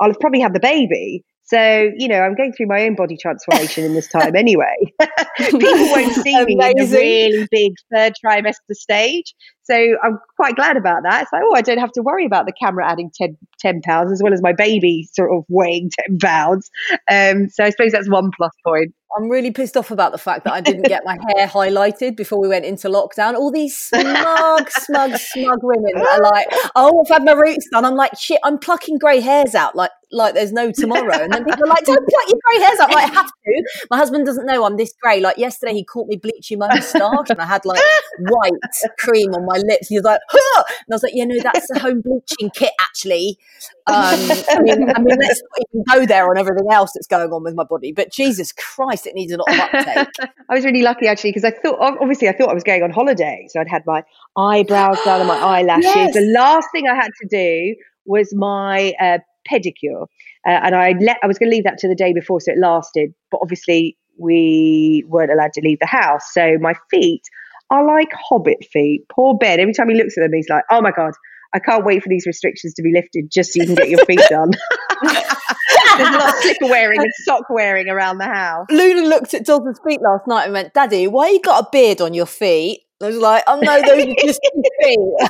I'll 0.00 0.14
probably 0.14 0.40
have 0.40 0.54
the 0.54 0.60
baby. 0.60 1.24
So, 1.50 1.90
you 1.96 2.06
know, 2.06 2.20
I'm 2.20 2.36
going 2.36 2.52
through 2.52 2.68
my 2.68 2.84
own 2.84 2.94
body 2.94 3.16
transformation 3.16 3.84
in 3.84 3.94
this 3.94 4.06
time 4.06 4.36
anyway. 4.36 4.76
People 5.36 5.60
won't 5.62 6.14
see 6.14 6.44
me 6.44 6.52
in 6.52 6.80
a 6.80 6.86
really 6.86 7.48
big 7.50 7.72
third 7.92 8.12
trimester 8.24 8.72
stage. 8.72 9.34
So 9.64 9.74
I'm 9.74 10.20
quite 10.36 10.54
glad 10.54 10.76
about 10.76 11.02
that. 11.02 11.22
It's 11.22 11.32
like, 11.32 11.42
oh, 11.44 11.56
I 11.56 11.62
don't 11.62 11.78
have 11.78 11.90
to 11.92 12.02
worry 12.02 12.24
about 12.24 12.46
the 12.46 12.52
camera 12.52 12.88
adding 12.88 13.10
10, 13.12 13.36
10 13.58 13.82
pounds 13.82 14.12
as 14.12 14.22
well 14.22 14.32
as 14.32 14.40
my 14.40 14.52
baby 14.52 15.08
sort 15.12 15.32
of 15.36 15.44
weighing 15.48 15.90
10 16.06 16.18
pounds. 16.18 16.70
Um, 17.10 17.48
so 17.48 17.64
I 17.64 17.70
suppose 17.70 17.90
that's 17.90 18.08
one 18.08 18.30
plus 18.36 18.52
point. 18.64 18.94
I'm 19.16 19.28
really 19.28 19.50
pissed 19.50 19.76
off 19.76 19.90
about 19.90 20.12
the 20.12 20.18
fact 20.18 20.44
that 20.44 20.52
I 20.52 20.60
didn't 20.60 20.84
get 20.84 21.02
my 21.04 21.18
hair 21.34 21.48
highlighted 21.48 22.16
before 22.16 22.40
we 22.40 22.46
went 22.46 22.64
into 22.64 22.88
lockdown. 22.88 23.34
All 23.34 23.50
these 23.50 23.76
smug, 23.76 24.70
smug, 24.70 25.16
smug 25.16 25.58
women 25.62 25.96
are 25.96 26.20
like, 26.20 26.46
"Oh, 26.76 27.02
I've 27.02 27.08
had 27.08 27.24
my 27.24 27.32
roots 27.32 27.66
done." 27.72 27.84
I'm 27.84 27.96
like, 27.96 28.16
"Shit, 28.16 28.38
I'm 28.44 28.58
plucking 28.58 28.98
grey 28.98 29.18
hairs 29.18 29.56
out 29.56 29.74
like 29.74 29.90
like 30.12 30.34
there's 30.34 30.52
no 30.52 30.72
tomorrow." 30.72 31.14
And 31.14 31.32
then 31.32 31.44
people 31.44 31.64
are 31.64 31.68
like, 31.68 31.84
"Don't 31.84 32.06
pluck 32.08 32.24
your 32.28 32.38
grey 32.44 32.64
hairs 32.64 32.80
out." 32.80 32.90
Like, 32.90 33.10
I 33.10 33.14
have 33.14 33.26
to. 33.26 33.64
My 33.90 33.96
husband 33.96 34.26
doesn't 34.26 34.46
know 34.46 34.64
I'm 34.64 34.76
this 34.76 34.92
grey. 35.00 35.20
Like 35.20 35.38
yesterday, 35.38 35.72
he 35.72 35.84
caught 35.84 36.08
me 36.08 36.16
bleaching 36.16 36.58
my 36.58 36.68
moustache, 36.68 37.30
and 37.30 37.40
I 37.40 37.46
had 37.46 37.64
like 37.64 37.80
white 38.18 38.52
cream 38.98 39.32
on 39.34 39.46
my 39.46 39.58
lips. 39.58 39.88
He 39.88 39.96
was 39.96 40.04
like, 40.04 40.20
huh! 40.28 40.64
and 40.68 40.92
I 40.92 40.94
was 40.94 41.02
like, 41.02 41.12
"Yeah, 41.14 41.24
no, 41.24 41.40
that's 41.40 41.66
the 41.68 41.78
home 41.78 42.00
bleaching 42.00 42.50
kit, 42.54 42.72
actually." 42.80 43.38
Um, 43.86 44.18
I 44.50 44.60
mean, 44.62 44.90
I 44.90 45.00
mean, 45.00 45.18
let's 45.18 45.42
not 45.42 45.66
even 45.68 45.84
go 45.92 46.06
there 46.06 46.30
on 46.30 46.38
everything 46.38 46.70
else 46.70 46.92
that's 46.94 47.06
going 47.06 47.32
on 47.32 47.42
with 47.42 47.54
my 47.54 47.64
body. 47.64 47.92
But 47.92 48.12
Jesus 48.12 48.52
Christ, 48.52 49.06
it 49.06 49.14
needs 49.14 49.32
a 49.32 49.38
lot 49.38 49.52
of 49.52 49.58
uptake. 49.60 50.08
I 50.48 50.54
was 50.54 50.64
really 50.64 50.82
lucky 50.82 51.06
actually 51.06 51.30
because 51.30 51.44
I 51.44 51.50
thought, 51.50 51.78
obviously, 51.80 52.28
I 52.28 52.32
thought 52.32 52.50
I 52.50 52.54
was 52.54 52.64
going 52.64 52.82
on 52.82 52.90
holiday, 52.90 53.46
so 53.50 53.60
I'd 53.60 53.68
had 53.68 53.84
my 53.86 54.04
eyebrows 54.36 54.98
done 55.04 55.20
and 55.20 55.28
my 55.28 55.38
eyelashes. 55.38 55.84
Yes. 55.94 56.14
The 56.14 56.32
last 56.32 56.68
thing 56.72 56.86
I 56.88 56.94
had 56.94 57.10
to 57.22 57.28
do 57.28 57.74
was 58.06 58.34
my 58.34 58.92
uh, 59.00 59.18
pedicure, 59.48 60.02
uh, 60.46 60.60
and 60.62 60.74
I 60.74 60.94
let 61.00 61.18
I 61.22 61.26
was 61.26 61.38
going 61.38 61.50
to 61.50 61.54
leave 61.54 61.64
that 61.64 61.78
to 61.78 61.88
the 61.88 61.94
day 61.94 62.12
before, 62.12 62.40
so 62.40 62.52
it 62.52 62.58
lasted. 62.58 63.12
But 63.30 63.40
obviously, 63.42 63.96
we 64.18 65.04
weren't 65.06 65.32
allowed 65.32 65.52
to 65.54 65.60
leave 65.62 65.78
the 65.80 65.86
house, 65.86 66.32
so 66.32 66.56
my 66.60 66.74
feet 66.90 67.22
are 67.70 67.86
like 67.86 68.10
hobbit 68.12 68.64
feet. 68.72 69.02
Poor 69.10 69.36
Ben. 69.36 69.60
Every 69.60 69.74
time 69.74 69.88
he 69.88 69.96
looks 69.96 70.16
at 70.18 70.22
them, 70.22 70.32
he's 70.32 70.48
like, 70.48 70.64
"Oh 70.70 70.80
my 70.80 70.90
god." 70.90 71.12
I 71.52 71.58
can't 71.58 71.84
wait 71.84 72.02
for 72.02 72.08
these 72.08 72.26
restrictions 72.26 72.74
to 72.74 72.82
be 72.82 72.92
lifted 72.94 73.30
just 73.30 73.52
so 73.52 73.60
you 73.60 73.66
can 73.66 73.74
get 73.74 73.88
your 73.88 74.04
feet 74.04 74.20
done. 74.28 74.52
There's 75.02 76.08
a 76.08 76.18
lot 76.18 76.28
of 76.28 76.34
slipper 76.42 76.66
wearing 76.66 77.00
and 77.00 77.12
sock 77.24 77.50
wearing 77.50 77.88
around 77.88 78.18
the 78.18 78.26
house. 78.26 78.66
Luna 78.70 79.02
looked 79.08 79.34
at 79.34 79.44
Dawson's 79.44 79.80
feet 79.84 80.00
last 80.00 80.26
night 80.26 80.44
and 80.44 80.52
went, 80.52 80.74
"Daddy, 80.74 81.08
why 81.08 81.30
you 81.30 81.40
got 81.40 81.64
a 81.64 81.68
beard 81.72 82.00
on 82.00 82.14
your 82.14 82.26
feet?" 82.26 82.82
I 83.02 83.06
was 83.06 83.16
like, 83.16 83.44
"Oh 83.46 83.60
no, 83.60 83.80
those 83.80 84.04
are 84.04 84.14
just 84.20 84.40
feet." 84.82 84.98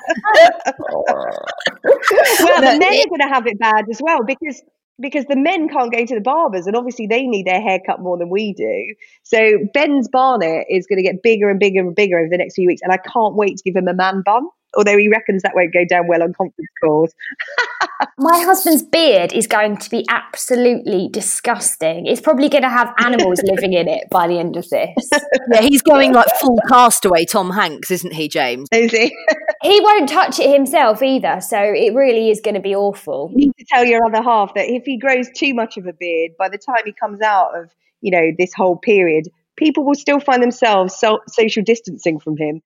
well, 2.40 2.60
the 2.60 2.76
men 2.78 2.94
are 2.94 3.08
going 3.08 3.20
to 3.20 3.28
have 3.28 3.46
it 3.46 3.58
bad 3.58 3.86
as 3.90 4.00
well 4.02 4.24
because 4.26 4.62
because 5.00 5.24
the 5.26 5.36
men 5.36 5.68
can't 5.68 5.92
go 5.92 6.04
to 6.04 6.14
the 6.14 6.20
barbers 6.20 6.66
and 6.66 6.76
obviously 6.76 7.06
they 7.06 7.26
need 7.26 7.46
their 7.46 7.60
hair 7.60 7.80
cut 7.84 8.00
more 8.00 8.18
than 8.18 8.28
we 8.28 8.52
do. 8.52 8.94
So 9.22 9.58
Ben's 9.72 10.08
barnet 10.08 10.66
is 10.68 10.86
going 10.86 10.98
to 10.98 11.02
get 11.02 11.22
bigger 11.22 11.48
and 11.48 11.58
bigger 11.58 11.80
and 11.80 11.94
bigger 11.94 12.18
over 12.18 12.28
the 12.28 12.36
next 12.36 12.54
few 12.54 12.66
weeks, 12.66 12.82
and 12.82 12.92
I 12.92 12.98
can't 12.98 13.34
wait 13.34 13.56
to 13.56 13.62
give 13.62 13.76
him 13.76 13.88
a 13.88 13.94
man 13.94 14.22
bun. 14.24 14.48
Although 14.76 14.98
he 14.98 15.08
reckons 15.08 15.42
that 15.42 15.52
won't 15.54 15.72
go 15.72 15.84
down 15.84 16.06
well 16.06 16.22
on 16.22 16.32
conference 16.32 16.68
calls. 16.82 17.12
My 18.18 18.38
husband's 18.40 18.82
beard 18.82 19.32
is 19.32 19.46
going 19.46 19.76
to 19.78 19.90
be 19.90 20.06
absolutely 20.08 21.08
disgusting. 21.10 22.06
It's 22.06 22.20
probably 22.20 22.48
going 22.48 22.62
to 22.62 22.68
have 22.68 22.92
animals 22.98 23.40
living 23.44 23.72
in 23.72 23.88
it 23.88 24.08
by 24.10 24.26
the 24.26 24.38
end 24.38 24.56
of 24.56 24.68
this. 24.70 25.10
yeah, 25.52 25.60
he's 25.60 25.82
going 25.82 26.12
like 26.12 26.28
full 26.40 26.58
castaway 26.68 27.24
Tom 27.24 27.50
Hanks, 27.50 27.90
isn't 27.90 28.12
he, 28.12 28.28
James? 28.28 28.68
Is 28.72 28.90
he? 28.92 29.14
He 29.62 29.80
won't 29.80 30.08
touch 30.08 30.38
it 30.38 30.50
himself 30.50 31.02
either, 31.02 31.40
so 31.40 31.58
it 31.58 31.94
really 31.94 32.30
is 32.30 32.40
going 32.40 32.54
to 32.54 32.60
be 32.60 32.74
awful. 32.74 33.30
You 33.32 33.46
need 33.46 33.56
to 33.58 33.66
tell 33.68 33.84
your 33.84 34.04
other 34.06 34.22
half 34.22 34.54
that 34.54 34.68
if 34.68 34.84
he 34.84 34.96
grows 34.96 35.28
too 35.36 35.52
much 35.52 35.76
of 35.76 35.86
a 35.86 35.92
beard, 35.92 36.32
by 36.38 36.48
the 36.48 36.58
time 36.58 36.82
he 36.84 36.92
comes 36.92 37.20
out 37.20 37.58
of 37.58 37.70
you 38.00 38.10
know 38.10 38.30
this 38.38 38.52
whole 38.54 38.76
period, 38.76 39.28
people 39.56 39.84
will 39.84 39.94
still 39.94 40.20
find 40.20 40.42
themselves 40.42 40.98
so- 40.98 41.20
social 41.28 41.62
distancing 41.62 42.18
from 42.18 42.36
him. 42.36 42.62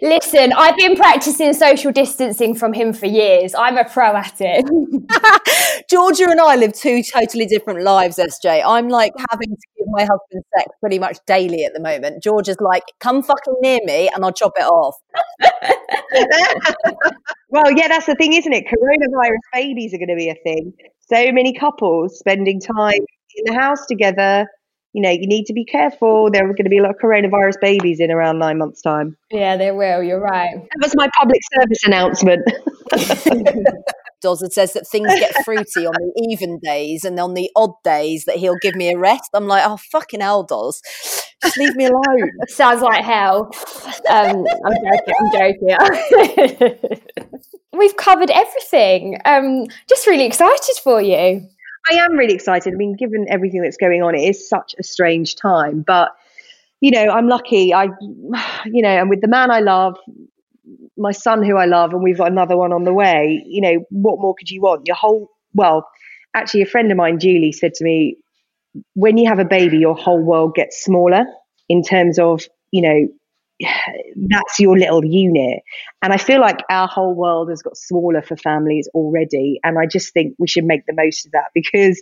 Listen, 0.00 0.52
I've 0.52 0.76
been 0.76 0.96
practicing 0.96 1.52
social 1.52 1.92
distancing 1.92 2.54
from 2.54 2.72
him 2.72 2.92
for 2.92 3.06
years. 3.06 3.54
I'm 3.54 3.76
a 3.76 3.84
pro 3.84 4.16
at 4.16 4.36
it. 4.40 4.64
Georgia 5.90 6.24
and 6.28 6.40
I 6.40 6.56
live 6.56 6.72
two 6.72 7.02
totally 7.02 7.46
different 7.46 7.82
lives, 7.82 8.16
SJ. 8.18 8.62
I'm 8.64 8.88
like 8.88 9.12
having 9.30 9.50
to 9.50 9.66
give 9.76 9.86
my 9.88 10.02
husband 10.02 10.44
sex 10.56 10.68
pretty 10.80 10.98
much 10.98 11.18
daily 11.26 11.64
at 11.64 11.72
the 11.74 11.80
moment. 11.80 12.22
Georgia's 12.22 12.60
like, 12.60 12.84
come 13.00 13.22
fucking 13.22 13.56
near 13.60 13.80
me 13.84 14.10
and 14.14 14.24
I'll 14.24 14.32
chop 14.32 14.52
it 14.56 14.64
off. 14.64 14.96
well, 17.50 17.70
yeah, 17.72 17.88
that's 17.88 18.06
the 18.06 18.14
thing, 18.14 18.32
isn't 18.32 18.52
it? 18.52 18.64
Coronavirus 18.66 19.38
babies 19.52 19.94
are 19.94 19.98
going 19.98 20.08
to 20.08 20.16
be 20.16 20.30
a 20.30 20.34
thing. 20.34 20.72
So 21.00 21.32
many 21.32 21.52
couples 21.54 22.18
spending 22.18 22.60
time 22.60 23.00
in 23.36 23.44
the 23.46 23.54
house 23.54 23.86
together. 23.86 24.46
You 24.94 25.02
know, 25.02 25.10
you 25.10 25.26
need 25.26 25.44
to 25.46 25.52
be 25.52 25.64
careful. 25.64 26.30
There 26.30 26.42
are 26.42 26.54
going 26.54 26.64
to 26.64 26.70
be 26.70 26.78
a 26.78 26.82
lot 26.82 26.90
of 26.90 26.96
coronavirus 27.02 27.60
babies 27.60 28.00
in 28.00 28.10
around 28.10 28.38
nine 28.38 28.58
months' 28.58 28.80
time. 28.80 29.16
yeah, 29.30 29.56
there 29.56 29.74
will. 29.74 30.02
You're 30.02 30.20
right. 30.20 30.54
That 30.54 30.82
was 30.82 30.94
my 30.96 31.08
public 31.18 31.40
service 31.54 31.84
announcement. 31.84 32.42
Dozzard 34.20 34.52
says 34.52 34.72
that 34.72 34.88
things 34.88 35.08
get 35.20 35.44
fruity 35.44 35.86
on 35.86 35.92
the 35.94 36.28
even 36.30 36.58
days 36.58 37.04
and 37.04 37.18
on 37.20 37.34
the 37.34 37.50
odd 37.54 37.72
days 37.84 38.24
that 38.24 38.36
he'll 38.36 38.58
give 38.60 38.74
me 38.74 38.90
a 38.90 38.98
rest. 38.98 39.30
I'm 39.34 39.46
like, 39.46 39.62
oh, 39.64 39.76
fucking 39.76 40.20
hell, 40.20 40.42
Doz. 40.42 40.80
Just 41.42 41.56
leave 41.56 41.76
me 41.76 41.86
alone. 41.86 42.30
Sounds 42.48 42.82
like 42.82 43.04
hell. 43.04 43.50
Um, 44.08 44.44
I'm 44.64 45.32
joking. 45.32 45.76
I'm 45.78 46.48
joking. 46.48 47.00
We've 47.72 47.96
covered 47.96 48.30
everything. 48.30 49.20
Um, 49.24 49.66
just 49.88 50.06
really 50.06 50.26
excited 50.26 50.76
for 50.82 51.00
you. 51.00 51.48
I 51.90 51.96
am 51.96 52.12
really 52.12 52.34
excited. 52.34 52.72
I 52.72 52.76
mean, 52.76 52.94
given 52.94 53.26
everything 53.28 53.62
that's 53.62 53.76
going 53.76 54.02
on, 54.02 54.14
it 54.14 54.28
is 54.28 54.48
such 54.48 54.74
a 54.78 54.82
strange 54.82 55.36
time. 55.36 55.82
But 55.86 56.10
you 56.80 56.90
know, 56.90 57.10
I'm 57.10 57.28
lucky. 57.28 57.74
I, 57.74 57.84
you 58.66 58.82
know, 58.82 58.88
and 58.88 59.10
with 59.10 59.20
the 59.20 59.28
man 59.28 59.50
I 59.50 59.60
love, 59.60 59.98
my 60.96 61.12
son 61.12 61.42
who 61.42 61.56
I 61.56 61.66
love, 61.66 61.92
and 61.92 62.02
we've 62.02 62.18
got 62.18 62.30
another 62.30 62.56
one 62.56 62.72
on 62.72 62.84
the 62.84 62.92
way. 62.92 63.42
You 63.46 63.60
know, 63.60 63.84
what 63.90 64.20
more 64.20 64.34
could 64.34 64.50
you 64.50 64.60
want? 64.60 64.86
Your 64.86 64.96
whole 64.96 65.30
well, 65.54 65.88
actually, 66.34 66.62
a 66.62 66.66
friend 66.66 66.90
of 66.90 66.96
mine, 66.96 67.18
Julie, 67.18 67.52
said 67.52 67.74
to 67.74 67.84
me, 67.84 68.16
when 68.94 69.16
you 69.16 69.28
have 69.28 69.38
a 69.38 69.44
baby, 69.44 69.78
your 69.78 69.96
whole 69.96 70.22
world 70.22 70.54
gets 70.54 70.82
smaller 70.82 71.24
in 71.68 71.82
terms 71.82 72.18
of 72.18 72.42
you 72.70 72.82
know 72.82 73.08
that's 73.60 74.60
your 74.60 74.78
little 74.78 75.04
unit. 75.04 75.62
And 76.02 76.12
I 76.12 76.16
feel 76.16 76.40
like 76.40 76.58
our 76.70 76.86
whole 76.86 77.14
world 77.14 77.50
has 77.50 77.62
got 77.62 77.76
smaller 77.76 78.22
for 78.22 78.36
families 78.36 78.88
already. 78.94 79.60
And 79.64 79.78
I 79.78 79.86
just 79.86 80.12
think 80.12 80.34
we 80.38 80.48
should 80.48 80.64
make 80.64 80.86
the 80.86 80.94
most 80.94 81.26
of 81.26 81.32
that 81.32 81.50
because, 81.54 82.00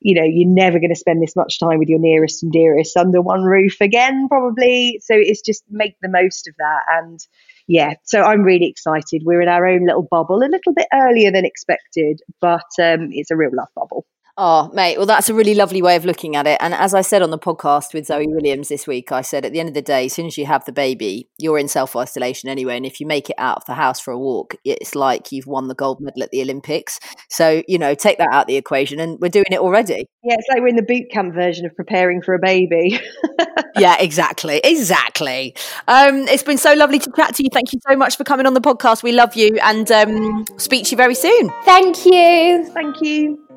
you 0.00 0.14
know, 0.14 0.24
you're 0.24 0.48
never 0.48 0.78
going 0.78 0.90
to 0.90 0.96
spend 0.96 1.22
this 1.22 1.36
much 1.36 1.60
time 1.60 1.78
with 1.78 1.88
your 1.88 2.00
nearest 2.00 2.42
and 2.42 2.52
dearest 2.52 2.96
under 2.96 3.20
one 3.20 3.42
roof 3.42 3.80
again, 3.80 4.28
probably. 4.28 5.00
So 5.02 5.14
it's 5.14 5.42
just 5.42 5.64
make 5.70 5.96
the 6.02 6.08
most 6.08 6.48
of 6.48 6.54
that. 6.58 6.80
And, 6.90 7.20
yeah, 7.68 7.94
so 8.04 8.22
I'm 8.22 8.42
really 8.42 8.66
excited. 8.68 9.22
We're 9.24 9.42
in 9.42 9.48
our 9.48 9.66
own 9.66 9.86
little 9.86 10.06
bubble, 10.10 10.38
a 10.38 10.50
little 10.50 10.72
bit 10.74 10.86
earlier 10.92 11.30
than 11.30 11.44
expected, 11.44 12.20
but 12.40 12.66
um, 12.82 13.10
it's 13.12 13.30
a 13.30 13.36
real 13.36 13.50
love 13.52 13.68
bubble. 13.76 14.06
Oh, 14.40 14.70
mate. 14.72 14.96
Well, 14.98 15.06
that's 15.06 15.28
a 15.28 15.34
really 15.34 15.56
lovely 15.56 15.82
way 15.82 15.96
of 15.96 16.04
looking 16.04 16.36
at 16.36 16.46
it. 16.46 16.58
And 16.60 16.72
as 16.72 16.94
I 16.94 17.00
said 17.00 17.22
on 17.22 17.30
the 17.30 17.40
podcast 17.40 17.92
with 17.92 18.06
Zoe 18.06 18.28
Williams 18.28 18.68
this 18.68 18.86
week, 18.86 19.10
I 19.10 19.20
said 19.20 19.44
at 19.44 19.50
the 19.50 19.58
end 19.58 19.68
of 19.68 19.74
the 19.74 19.82
day, 19.82 20.06
as 20.06 20.12
soon 20.12 20.26
as 20.26 20.38
you 20.38 20.46
have 20.46 20.64
the 20.64 20.70
baby, 20.70 21.28
you're 21.38 21.58
in 21.58 21.66
self 21.66 21.96
isolation 21.96 22.48
anyway. 22.48 22.76
And 22.76 22.86
if 22.86 23.00
you 23.00 23.06
make 23.06 23.30
it 23.30 23.34
out 23.36 23.56
of 23.56 23.64
the 23.64 23.74
house 23.74 23.98
for 23.98 24.12
a 24.12 24.18
walk, 24.18 24.54
it's 24.64 24.94
like 24.94 25.32
you've 25.32 25.48
won 25.48 25.66
the 25.66 25.74
gold 25.74 26.00
medal 26.00 26.22
at 26.22 26.30
the 26.30 26.40
Olympics. 26.40 27.00
So, 27.28 27.64
you 27.66 27.78
know, 27.78 27.96
take 27.96 28.18
that 28.18 28.28
out 28.30 28.42
of 28.42 28.46
the 28.46 28.54
equation. 28.54 29.00
And 29.00 29.18
we're 29.18 29.28
doing 29.28 29.46
it 29.50 29.58
already. 29.58 30.06
Yeah, 30.22 30.36
it's 30.38 30.46
like 30.48 30.60
we're 30.60 30.68
in 30.68 30.76
the 30.76 30.82
boot 30.82 31.10
camp 31.10 31.34
version 31.34 31.66
of 31.66 31.74
preparing 31.74 32.22
for 32.22 32.34
a 32.34 32.38
baby. 32.38 33.00
yeah, 33.76 33.96
exactly. 33.98 34.60
Exactly. 34.62 35.56
Um, 35.88 36.28
it's 36.28 36.44
been 36.44 36.58
so 36.58 36.74
lovely 36.74 37.00
to 37.00 37.10
chat 37.16 37.34
to 37.34 37.42
you. 37.42 37.48
Thank 37.52 37.72
you 37.72 37.80
so 37.88 37.96
much 37.96 38.16
for 38.16 38.22
coming 38.22 38.46
on 38.46 38.54
the 38.54 38.60
podcast. 38.60 39.02
We 39.02 39.10
love 39.10 39.34
you 39.34 39.58
and 39.64 39.90
um, 39.90 40.44
speak 40.58 40.84
to 40.84 40.90
you 40.92 40.96
very 40.96 41.16
soon. 41.16 41.50
Thank 41.64 42.06
you. 42.06 42.70
Thank 42.72 43.02
you. 43.02 43.47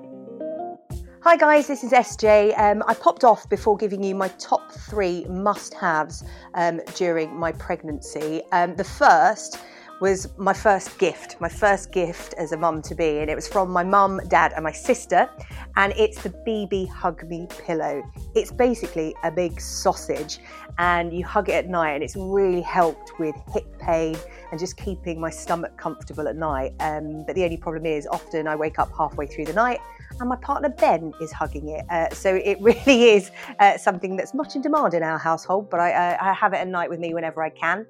Hi 1.24 1.38
guys, 1.38 1.68
this 1.68 1.84
is 1.84 1.92
SJ. 1.92 2.58
Um, 2.58 2.82
I 2.88 2.96
popped 2.96 3.24
off 3.24 3.48
before 3.48 3.78
giving 3.78 4.02
you 4.02 4.16
my 4.16 4.30
top 4.40 4.72
three 4.72 5.24
must-haves 5.26 6.24
um, 6.56 6.82
during 6.96 7.38
my 7.38 7.52
pregnancy. 7.52 8.42
Um, 8.52 8.76
the 8.76 8.84
first 8.84 9.60
was 10.02 10.36
my 10.40 10.52
first 10.52 10.98
gift, 10.98 11.40
my 11.40 11.48
first 11.48 11.92
gift 11.92 12.34
as 12.40 12.54
a 12.54 12.58
mum 12.58 12.82
to 12.82 12.96
be, 12.96 13.20
and 13.20 13.30
it 13.30 13.36
was 13.36 13.48
from 13.48 13.70
my 13.70 13.84
mum, 13.84 14.20
dad, 14.30 14.54
and 14.56 14.64
my 14.64 14.72
sister, 14.72 15.30
and 15.76 15.94
it's 15.96 16.24
the 16.24 16.30
BB 16.30 16.90
Hug 16.90 17.24
Me 17.30 17.48
pillow. 17.68 18.02
It's 18.34 18.52
basically 18.52 19.14
a 19.24 19.30
big 19.30 19.62
sausage, 19.62 20.40
and 20.80 21.14
you 21.14 21.24
hug 21.24 21.50
it 21.50 21.54
at 21.54 21.70
night, 21.70 21.92
and 21.92 22.04
it's 22.04 22.16
really 22.16 22.62
helped 22.62 23.12
with 23.20 23.36
hip 23.54 23.78
pain 23.78 24.18
and 24.50 24.60
just 24.60 24.76
keeping 24.76 25.20
my 25.20 25.30
stomach 25.30 25.78
comfortable 25.78 26.28
at 26.28 26.36
night. 26.36 26.74
Um, 26.80 27.24
but 27.28 27.36
the 27.36 27.44
only 27.44 27.58
problem 27.58 27.86
is, 27.86 28.08
often 28.08 28.48
I 28.48 28.56
wake 28.56 28.80
up 28.80 28.90
halfway 28.98 29.28
through 29.28 29.46
the 29.46 29.54
night 29.54 29.82
and 30.20 30.30
my 30.30 30.36
partner 30.36 30.70
Ben 30.70 31.14
is 31.22 31.32
hugging 31.32 31.70
it. 31.70 31.86
Uh, 31.90 32.10
so 32.14 32.36
it 32.36 32.60
really 32.62 33.10
is 33.10 33.32
uh, 33.60 33.78
something 33.78 34.16
that's 34.16 34.34
much 34.34 34.56
in 34.56 34.62
demand 34.62 34.94
in 34.94 35.04
our 35.04 35.18
household, 35.18 35.70
but 35.70 35.80
I, 35.80 35.92
uh, 35.92 36.18
I, 36.22 36.34
have 36.34 36.54
it 36.54 36.58
at 36.58 36.68
night 36.68 36.90
with 36.90 37.00
me 37.00 37.14
whenever 37.14 37.44
I 37.44 37.50
can. 37.50 37.86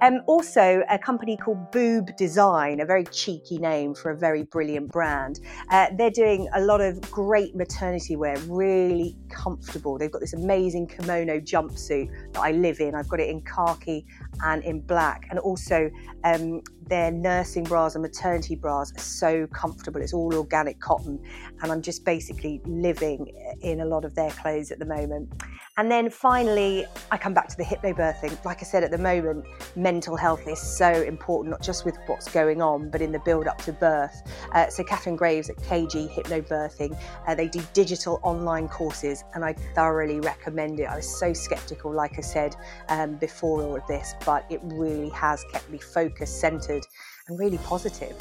Um, 0.00 0.20
also, 0.26 0.82
a 0.88 0.98
company 0.98 1.36
called 1.36 1.70
Boob 1.70 2.16
Design, 2.16 2.80
a 2.80 2.86
very 2.86 3.04
cheeky 3.04 3.58
name 3.58 3.94
for 3.94 4.10
a 4.10 4.16
very 4.16 4.44
brilliant 4.44 4.92
brand. 4.92 5.40
Uh, 5.70 5.86
they're 5.96 6.10
doing 6.10 6.48
a 6.54 6.60
lot 6.60 6.80
of 6.80 7.00
great 7.10 7.54
maternity 7.54 8.16
wear, 8.16 8.36
really 8.46 9.16
comfortable. 9.28 9.98
They've 9.98 10.10
got 10.10 10.20
this 10.20 10.34
amazing 10.34 10.88
kimono 10.88 11.40
jumpsuit 11.40 12.32
that 12.32 12.40
I 12.40 12.52
live 12.52 12.80
in. 12.80 12.94
I've 12.94 13.08
got 13.08 13.20
it 13.20 13.28
in 13.28 13.42
khaki 13.42 14.06
and 14.44 14.62
in 14.64 14.80
black, 14.80 15.26
and 15.30 15.38
also 15.38 15.90
um, 16.24 16.62
their 16.88 17.10
nursing 17.10 17.64
bras 17.64 17.94
and 17.94 18.02
maternity 18.02 18.54
bras 18.54 18.92
are 18.96 19.00
so 19.00 19.46
comfortable. 19.48 20.00
It's 20.00 20.12
all 20.12 20.34
organic 20.34 20.80
cotton, 20.80 21.20
and 21.66 21.72
I'm 21.72 21.82
just 21.82 22.04
basically 22.04 22.60
living 22.64 23.26
in 23.60 23.80
a 23.80 23.84
lot 23.84 24.04
of 24.04 24.14
their 24.14 24.30
clothes 24.30 24.70
at 24.70 24.78
the 24.78 24.84
moment. 24.84 25.28
And 25.76 25.90
then 25.90 26.10
finally, 26.10 26.86
I 27.10 27.18
come 27.18 27.34
back 27.34 27.48
to 27.48 27.56
the 27.56 27.64
hypnobirthing. 27.64 28.44
Like 28.44 28.62
I 28.62 28.64
said, 28.64 28.84
at 28.84 28.92
the 28.92 28.98
moment, 28.98 29.44
mental 29.74 30.14
health 30.14 30.46
is 30.46 30.60
so 30.60 30.88
important, 30.88 31.50
not 31.50 31.62
just 31.62 31.84
with 31.84 31.98
what's 32.06 32.30
going 32.30 32.62
on, 32.62 32.88
but 32.88 33.02
in 33.02 33.10
the 33.10 33.18
build 33.18 33.48
up 33.48 33.58
to 33.62 33.72
birth. 33.72 34.22
Uh, 34.52 34.68
so, 34.68 34.84
Katharine 34.84 35.16
Graves 35.16 35.50
at 35.50 35.56
KG 35.56 36.08
Hypnobirthing, 36.08 36.96
uh, 37.26 37.34
they 37.34 37.48
do 37.48 37.60
digital 37.72 38.20
online 38.22 38.68
courses, 38.68 39.24
and 39.34 39.44
I 39.44 39.52
thoroughly 39.74 40.20
recommend 40.20 40.78
it. 40.78 40.84
I 40.84 40.94
was 40.94 41.18
so 41.18 41.32
skeptical, 41.32 41.92
like 41.92 42.16
I 42.16 42.22
said 42.22 42.54
um, 42.90 43.16
before 43.16 43.60
all 43.60 43.74
of 43.74 43.84
this, 43.88 44.14
but 44.24 44.46
it 44.50 44.60
really 44.62 45.08
has 45.08 45.44
kept 45.50 45.68
me 45.68 45.78
focused, 45.78 46.40
centered, 46.40 46.86
and 47.26 47.40
really 47.40 47.58
positive. 47.58 48.16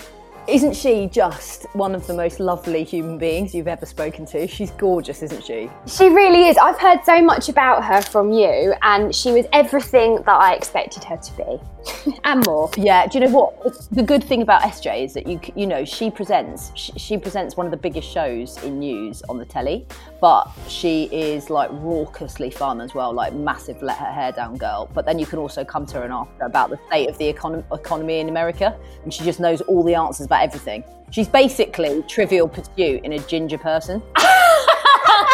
Isn't 0.48 0.76
she 0.76 1.08
just 1.08 1.66
one 1.74 1.96
of 1.96 2.06
the 2.06 2.14
most 2.14 2.40
lovely 2.40 2.84
human 2.84 3.18
beings 3.18 3.56
you've 3.56 3.68
ever 3.68 3.88
spoken 3.88 4.28
to? 4.28 4.48
She's 4.48 4.70
gorgeous, 4.70 5.24
isn't 5.24 5.44
she? 5.44 5.72
She 5.88 6.10
really 6.10 6.48
is. 6.50 6.58
I've 6.58 6.80
heard 6.80 7.00
so 7.04 7.20
much 7.20 7.50
about 7.50 7.84
her 7.84 8.04
from 8.04 8.32
you, 8.32 8.76
and 8.84 9.14
she 9.14 9.32
was 9.32 9.48
everything 9.52 10.18
that 10.18 10.30
I 10.40 10.54
expected 10.54 11.04
her 11.06 11.18
to 11.18 11.32
be, 11.36 12.16
and 12.26 12.46
more. 12.46 12.70
Yeah. 12.78 13.08
Do 13.08 13.18
you 13.18 13.26
know 13.26 13.32
what? 13.32 13.88
The 13.90 14.04
good 14.04 14.24
thing 14.24 14.44
about 14.44 14.62
SJ 14.62 15.06
is 15.06 15.14
that 15.16 15.26
you 15.26 15.40
you 15.56 15.66
know 15.66 15.84
she 15.84 16.12
presents 16.12 16.72
she, 16.76 16.92
she 16.92 17.18
presents 17.18 17.58
one 17.58 17.66
of 17.66 17.72
the 17.72 17.78
biggest 17.78 18.08
shows 18.08 18.62
in 18.64 18.78
news 18.78 19.24
on 19.28 19.40
the 19.40 19.46
telly, 19.46 19.88
but 20.22 20.48
she 20.68 21.06
is 21.06 21.50
like 21.50 21.72
raucously 21.72 22.52
fun 22.54 22.82
as 22.82 22.94
well, 22.94 23.12
like 23.12 23.34
massive 23.34 23.82
let 23.82 23.98
her 23.98 24.12
hair 24.12 24.32
down 24.32 24.58
girl. 24.58 24.92
But 24.94 25.08
then 25.08 25.18
you 25.18 25.26
can 25.26 25.40
also 25.40 25.66
come 25.66 25.88
to 25.88 25.96
her 25.96 26.04
and 26.04 26.14
ask 26.14 26.30
her 26.40 26.46
about 26.46 26.70
the 26.70 26.80
state 26.86 27.10
of 27.10 27.18
the 27.18 27.34
econ- 27.34 27.64
economy 27.74 28.20
in 28.20 28.30
America, 28.30 28.78
and 29.04 29.12
she 29.12 29.24
just 29.24 29.40
knows 29.40 29.62
all 29.62 29.82
the 29.82 29.96
answers 29.96 30.28
about 30.28 30.35
everything. 30.44 30.84
She's 31.12 31.28
basically 31.28 32.04
Trivial 32.08 32.48
Pursuit 32.48 33.04
in 33.04 33.14
a 33.14 33.20
ginger 33.20 33.58
person. 33.58 34.02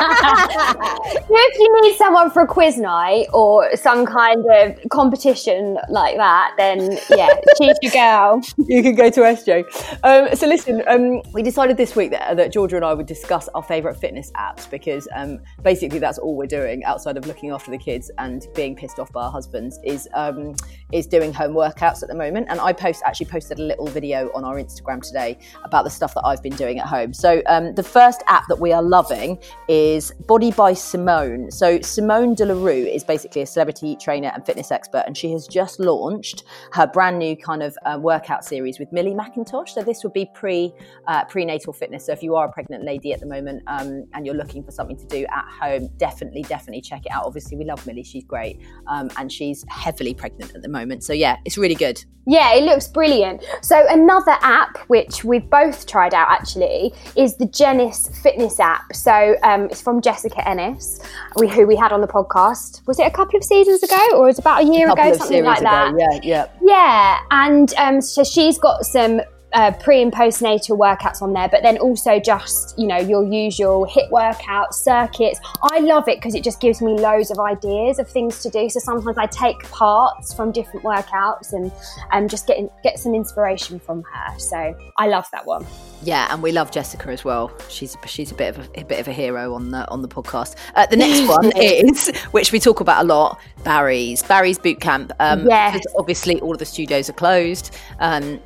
if 0.04 1.60
you 1.60 1.82
need 1.82 1.96
someone 1.98 2.30
for 2.32 2.44
a 2.44 2.48
quiz 2.48 2.78
night 2.78 3.28
or 3.34 3.76
some 3.76 4.06
kind 4.06 4.44
of 4.52 4.78
competition 4.90 5.78
like 5.90 6.18
that, 6.18 6.54
then 6.58 6.98
yeah, 7.10 7.30
she's 7.58 7.78
your 7.82 7.92
girl. 7.92 8.42
You 8.58 8.82
can 8.82 8.96
go 8.96 9.10
to 9.10 9.22
SJ. 9.22 9.66
Um, 10.04 10.36
so 10.36 10.48
listen, 10.48 10.84
um, 10.88 11.22
we 11.34 11.44
decided 11.44 11.78
this 11.78 11.96
week 11.96 12.12
that, 12.12 12.38
that 12.38 12.52
Georgia 12.52 12.78
and 12.78 12.86
I 12.86 12.94
would 12.94 13.06
discuss 13.06 13.48
our 13.50 13.64
favourite 13.64 13.98
fitness 13.98 14.32
apps 14.32 14.70
because 14.70 15.08
um, 15.16 15.40
basically 15.62 16.00
that's 16.00 16.18
all 16.18 16.36
we're 16.36 16.48
doing 16.48 16.84
outside 16.84 17.18
of 17.18 17.28
looking 17.28 17.52
after 17.52 17.72
the 17.72 17.78
kids 17.78 18.10
and 18.18 18.48
being 18.56 18.76
pissed 18.76 19.00
off 19.00 19.12
by 19.12 19.24
our 19.24 19.32
husbands 19.32 19.80
is 19.84 20.08
um, 20.14 20.56
is 20.92 21.08
doing 21.08 21.34
home 21.34 21.54
workouts 21.54 22.02
at 22.02 22.10
the 22.10 22.16
moment. 22.16 22.48
And 22.50 22.60
I 22.60 22.74
post 22.74 23.04
actually 23.06 23.28
posted 23.28 23.60
a 23.60 23.64
little 23.64 23.88
video 23.88 24.32
on 24.34 24.44
our 24.44 24.56
Instagram 24.56 25.02
today 25.02 25.38
about 25.64 25.84
the 25.84 25.90
stuff 25.90 26.14
that 26.16 26.26
I've 26.26 26.42
been 26.42 26.56
doing 26.56 26.80
at 26.80 26.88
home. 26.88 27.14
So 27.14 27.42
um, 27.48 27.76
the 27.76 27.84
first 27.84 28.24
app 28.28 28.48
that 28.48 28.60
we 28.60 28.74
are 28.74 28.84
loving 28.84 29.40
is 29.68 29.91
Body 30.28 30.52
by 30.52 30.74
Simone. 30.74 31.52
So 31.52 31.82
Simone 31.82 32.34
de 32.34 32.46
la 32.46 32.54
Rue 32.54 32.86
is 32.86 33.04
basically 33.04 33.42
a 33.42 33.46
celebrity 33.46 33.96
trainer 33.96 34.32
and 34.34 34.46
fitness 34.46 34.72
expert, 34.72 35.04
and 35.06 35.18
she 35.18 35.32
has 35.32 35.48
just 35.48 35.80
launched 35.80 36.44
her 36.72 36.88
brand 36.88 37.20
new 37.20 37.36
kind 37.36 37.62
of 37.62 37.78
uh, 37.86 37.98
workout 38.00 38.46
series 38.46 38.80
with 38.80 38.92
Millie 38.92 39.14
Mackintosh. 39.14 39.70
So 39.70 39.84
this 39.84 40.04
would 40.04 40.14
be 40.14 40.30
pre 40.34 40.74
uh, 41.08 41.26
prenatal 41.26 41.74
fitness. 41.74 42.06
So 42.06 42.14
if 42.14 42.24
you 42.24 42.36
are 42.36 42.48
a 42.48 42.52
pregnant 42.52 42.86
lady 42.86 43.12
at 43.12 43.20
the 43.20 43.26
moment 43.26 43.64
um, 43.68 44.06
and 44.14 44.26
you're 44.26 44.36
looking 44.36 44.64
for 44.64 44.72
something 44.72 44.98
to 44.98 45.06
do 45.08 45.26
at 45.26 45.46
home, 45.60 45.90
definitely, 45.98 46.44
definitely 46.44 46.82
check 46.82 47.06
it 47.06 47.12
out. 47.12 47.26
Obviously, 47.26 47.58
we 47.58 47.66
love 47.66 47.86
Millie; 47.86 48.04
she's 48.04 48.24
great, 48.24 48.62
um, 48.88 49.10
and 49.18 49.32
she's 49.32 49.66
heavily 49.68 50.14
pregnant 50.14 50.56
at 50.56 50.62
the 50.62 50.70
moment. 50.70 51.04
So 51.04 51.14
yeah, 51.14 51.38
it's 51.46 51.58
really 51.58 51.76
good. 51.76 52.04
Yeah, 52.28 52.54
it 52.54 52.64
looks 52.64 52.88
brilliant. 52.88 53.44
So 53.64 53.84
another 53.90 54.38
app 54.42 54.78
which 54.90 55.24
we've 55.24 55.50
both 55.50 55.88
tried 55.88 56.14
out 56.14 56.30
actually 56.30 56.94
is 57.16 57.38
the 57.38 57.48
Jennis 57.48 58.10
Fitness 58.22 58.60
app. 58.60 58.94
So 58.94 59.36
um, 59.42 59.66
it's 59.66 59.81
from 59.82 60.02
Jessica 60.02 60.48
Ennis, 60.48 61.00
we, 61.36 61.48
who 61.48 61.66
we 61.66 61.76
had 61.76 61.92
on 61.92 62.02
the 62.02 62.08
podcast. 62.08 62.86
Was 62.88 63.00
it 63.00 63.08
a 63.08 63.12
couple 63.12 63.38
of 63.38 63.44
seasons 63.44 63.84
ago, 63.84 64.00
or 64.14 64.26
it 64.26 64.28
was 64.28 64.40
about 64.40 64.64
a 64.64 64.66
year 64.66 64.88
a 64.88 64.94
ago, 64.94 65.14
something 65.18 65.44
like 65.44 65.60
ago. 65.60 65.70
that? 65.70 65.94
Yeah, 65.98 66.20
yeah, 66.24 66.48
yeah. 66.62 67.20
And 67.32 67.74
um, 67.76 68.02
so 68.02 68.24
she's 68.24 68.58
got 68.58 68.86
some 68.86 69.22
uh, 69.54 69.72
pre 69.72 70.02
and 70.02 70.12
postnatal 70.12 70.78
workouts 70.78 71.22
on 71.22 71.34
there, 71.34 71.50
but 71.50 71.64
then 71.64 71.78
also 71.78 72.20
just, 72.20 72.78
you 72.78 72.88
know, 72.88 72.98
your 72.98 73.24
usual 73.24 73.86
HIIT 73.86 74.10
workout 74.12 74.74
circuits. 74.74 75.40
I 75.64 75.80
love 75.80 76.08
it 76.08 76.18
because 76.18 76.36
it 76.36 76.44
just 76.44 76.60
gives 76.60 76.82
me 76.82 76.94
loads 76.94 77.32
of 77.32 77.40
ideas 77.40 78.00
of 78.00 78.10
things 78.10 78.42
to 78.44 78.50
do. 78.50 78.70
So 78.70 78.80
sometimes 78.80 79.18
I 79.18 79.26
take 79.28 79.60
parts 79.70 80.34
from 80.34 80.52
different 80.52 80.86
workouts 80.86 81.54
and 81.54 81.72
um, 82.12 82.28
just 82.28 82.48
get, 82.48 82.58
in, 82.58 82.70
get 82.84 83.00
some 83.00 83.14
inspiration 83.14 83.80
from 83.80 84.04
her. 84.04 84.40
So 84.40 84.76
I 84.98 85.08
love 85.08 85.26
that 85.32 85.46
one. 85.46 85.66
Yeah, 86.04 86.28
and 86.32 86.42
we 86.42 86.52
love 86.52 86.72
Jessica 86.72 87.10
as 87.10 87.24
well. 87.24 87.52
She's 87.70 87.96
she's 88.08 88.32
a 88.32 88.36
bit 88.36 88.58
of 88.58 88.66
a, 88.66 88.80
a 88.80 88.84
bit 88.84 89.00
of 89.00 89.08
a 89.08 89.14
hero 89.14 89.54
on 89.54 89.70
the 89.70 89.88
on 89.90 90.02
the 90.02 90.08
podcast. 90.08 90.56
Uh, 90.74 90.88
the 90.88 90.98
next 90.98 91.28
one 91.28 91.52
is, 91.56 92.10
which 92.32 92.52
we 92.52 92.60
talk 92.60 92.80
about 92.80 93.04
a 93.04 93.08
lot, 93.08 93.40
Barry's 93.64 94.24
Barry's 94.24 94.58
Boot 94.58 94.80
Camp. 94.80 95.12
Um, 95.20 95.48
yes. 95.48 95.84
Obviously, 95.96 96.40
all 96.42 96.54
of 96.54 96.60
the 96.60 96.66
studios 96.66 97.08
are 97.10 97.14
closed. 97.14 97.76
Um, 98.00 98.40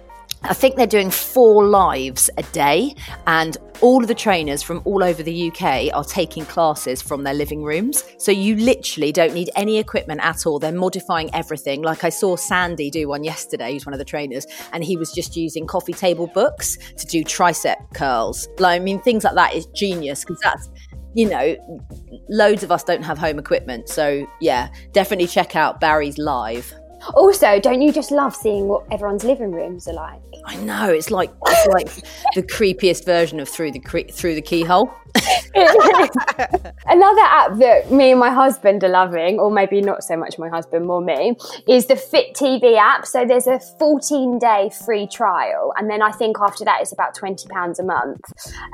I 0.43 0.53
think 0.53 0.75
they're 0.75 0.85
doing 0.85 1.09
four 1.09 1.65
lives 1.65 2.29
a 2.37 2.43
day, 2.43 2.95
and 3.25 3.57
all 3.81 4.01
of 4.01 4.07
the 4.07 4.15
trainers 4.15 4.61
from 4.61 4.81
all 4.85 5.03
over 5.03 5.23
the 5.23 5.51
UK 5.51 5.93
are 5.93 6.03
taking 6.03 6.45
classes 6.45 7.01
from 7.01 7.23
their 7.23 7.33
living 7.33 7.63
rooms. 7.63 8.03
So 8.17 8.31
you 8.31 8.55
literally 8.55 9.11
don't 9.11 9.33
need 9.33 9.49
any 9.55 9.77
equipment 9.77 10.21
at 10.23 10.45
all. 10.45 10.59
They're 10.59 10.71
modifying 10.71 11.33
everything. 11.33 11.81
Like 11.81 12.03
I 12.03 12.09
saw 12.09 12.35
Sandy 12.35 12.89
do 12.89 13.07
one 13.07 13.23
yesterday, 13.23 13.73
who's 13.73 13.85
one 13.85 13.93
of 13.93 13.99
the 13.99 14.05
trainers, 14.05 14.45
and 14.71 14.83
he 14.83 14.97
was 14.97 15.11
just 15.11 15.35
using 15.35 15.65
coffee 15.67 15.93
table 15.93 16.27
books 16.27 16.77
to 16.97 17.07
do 17.07 17.23
tricep 17.23 17.77
curls. 17.93 18.47
Like, 18.59 18.79
I 18.81 18.83
mean, 18.83 19.01
things 19.01 19.23
like 19.23 19.35
that 19.35 19.53
is 19.53 19.65
genius 19.67 20.23
because 20.23 20.39
that's 20.43 20.69
you 21.15 21.29
know, 21.29 21.55
loads 22.27 22.61
of 22.61 22.73
us 22.73 22.83
don't 22.83 23.01
have 23.01 23.17
home 23.17 23.39
equipment. 23.39 23.87
So, 23.87 24.27
yeah, 24.41 24.67
definitely 24.91 25.27
check 25.27 25.55
out 25.55 25.79
Barry's 25.79 26.17
live. 26.17 26.73
Also, 27.13 27.59
don't 27.59 27.81
you 27.81 27.91
just 27.91 28.11
love 28.11 28.35
seeing 28.35 28.67
what 28.67 28.85
everyone's 28.91 29.23
living 29.23 29.51
rooms 29.51 29.87
are 29.87 29.93
like? 29.93 30.21
I 30.45 30.57
know 30.57 30.89
it's 30.89 31.11
like 31.11 31.31
it's 31.47 31.67
like 31.67 31.87
the 32.35 32.43
creepiest 32.43 33.05
version 33.05 33.39
of 33.39 33.49
through 33.49 33.71
the 33.71 33.79
cre- 33.79 34.11
through 34.11 34.35
the 34.35 34.41
keyhole. 34.41 34.93
Another 35.55 37.21
app 37.21 37.57
that 37.59 37.89
me 37.89 38.11
and 38.11 38.19
my 38.19 38.29
husband 38.29 38.83
are 38.83 38.89
loving, 38.89 39.39
or 39.39 39.49
maybe 39.49 39.79
not 39.81 40.03
so 40.03 40.17
much 40.17 40.37
my 40.37 40.49
husband, 40.49 40.85
more 40.85 41.01
me, 41.01 41.35
is 41.67 41.87
the 41.87 41.95
Fit 41.95 42.35
TV 42.35 42.77
app. 42.77 43.05
So 43.05 43.25
there's 43.25 43.47
a 43.47 43.59
14 43.79 44.39
day 44.39 44.69
free 44.85 45.07
trial, 45.07 45.73
and 45.77 45.89
then 45.89 46.01
I 46.01 46.11
think 46.11 46.37
after 46.41 46.65
that 46.65 46.81
it's 46.81 46.91
about 46.91 47.15
20 47.15 47.47
pounds 47.47 47.79
a 47.79 47.83
month. 47.83 48.19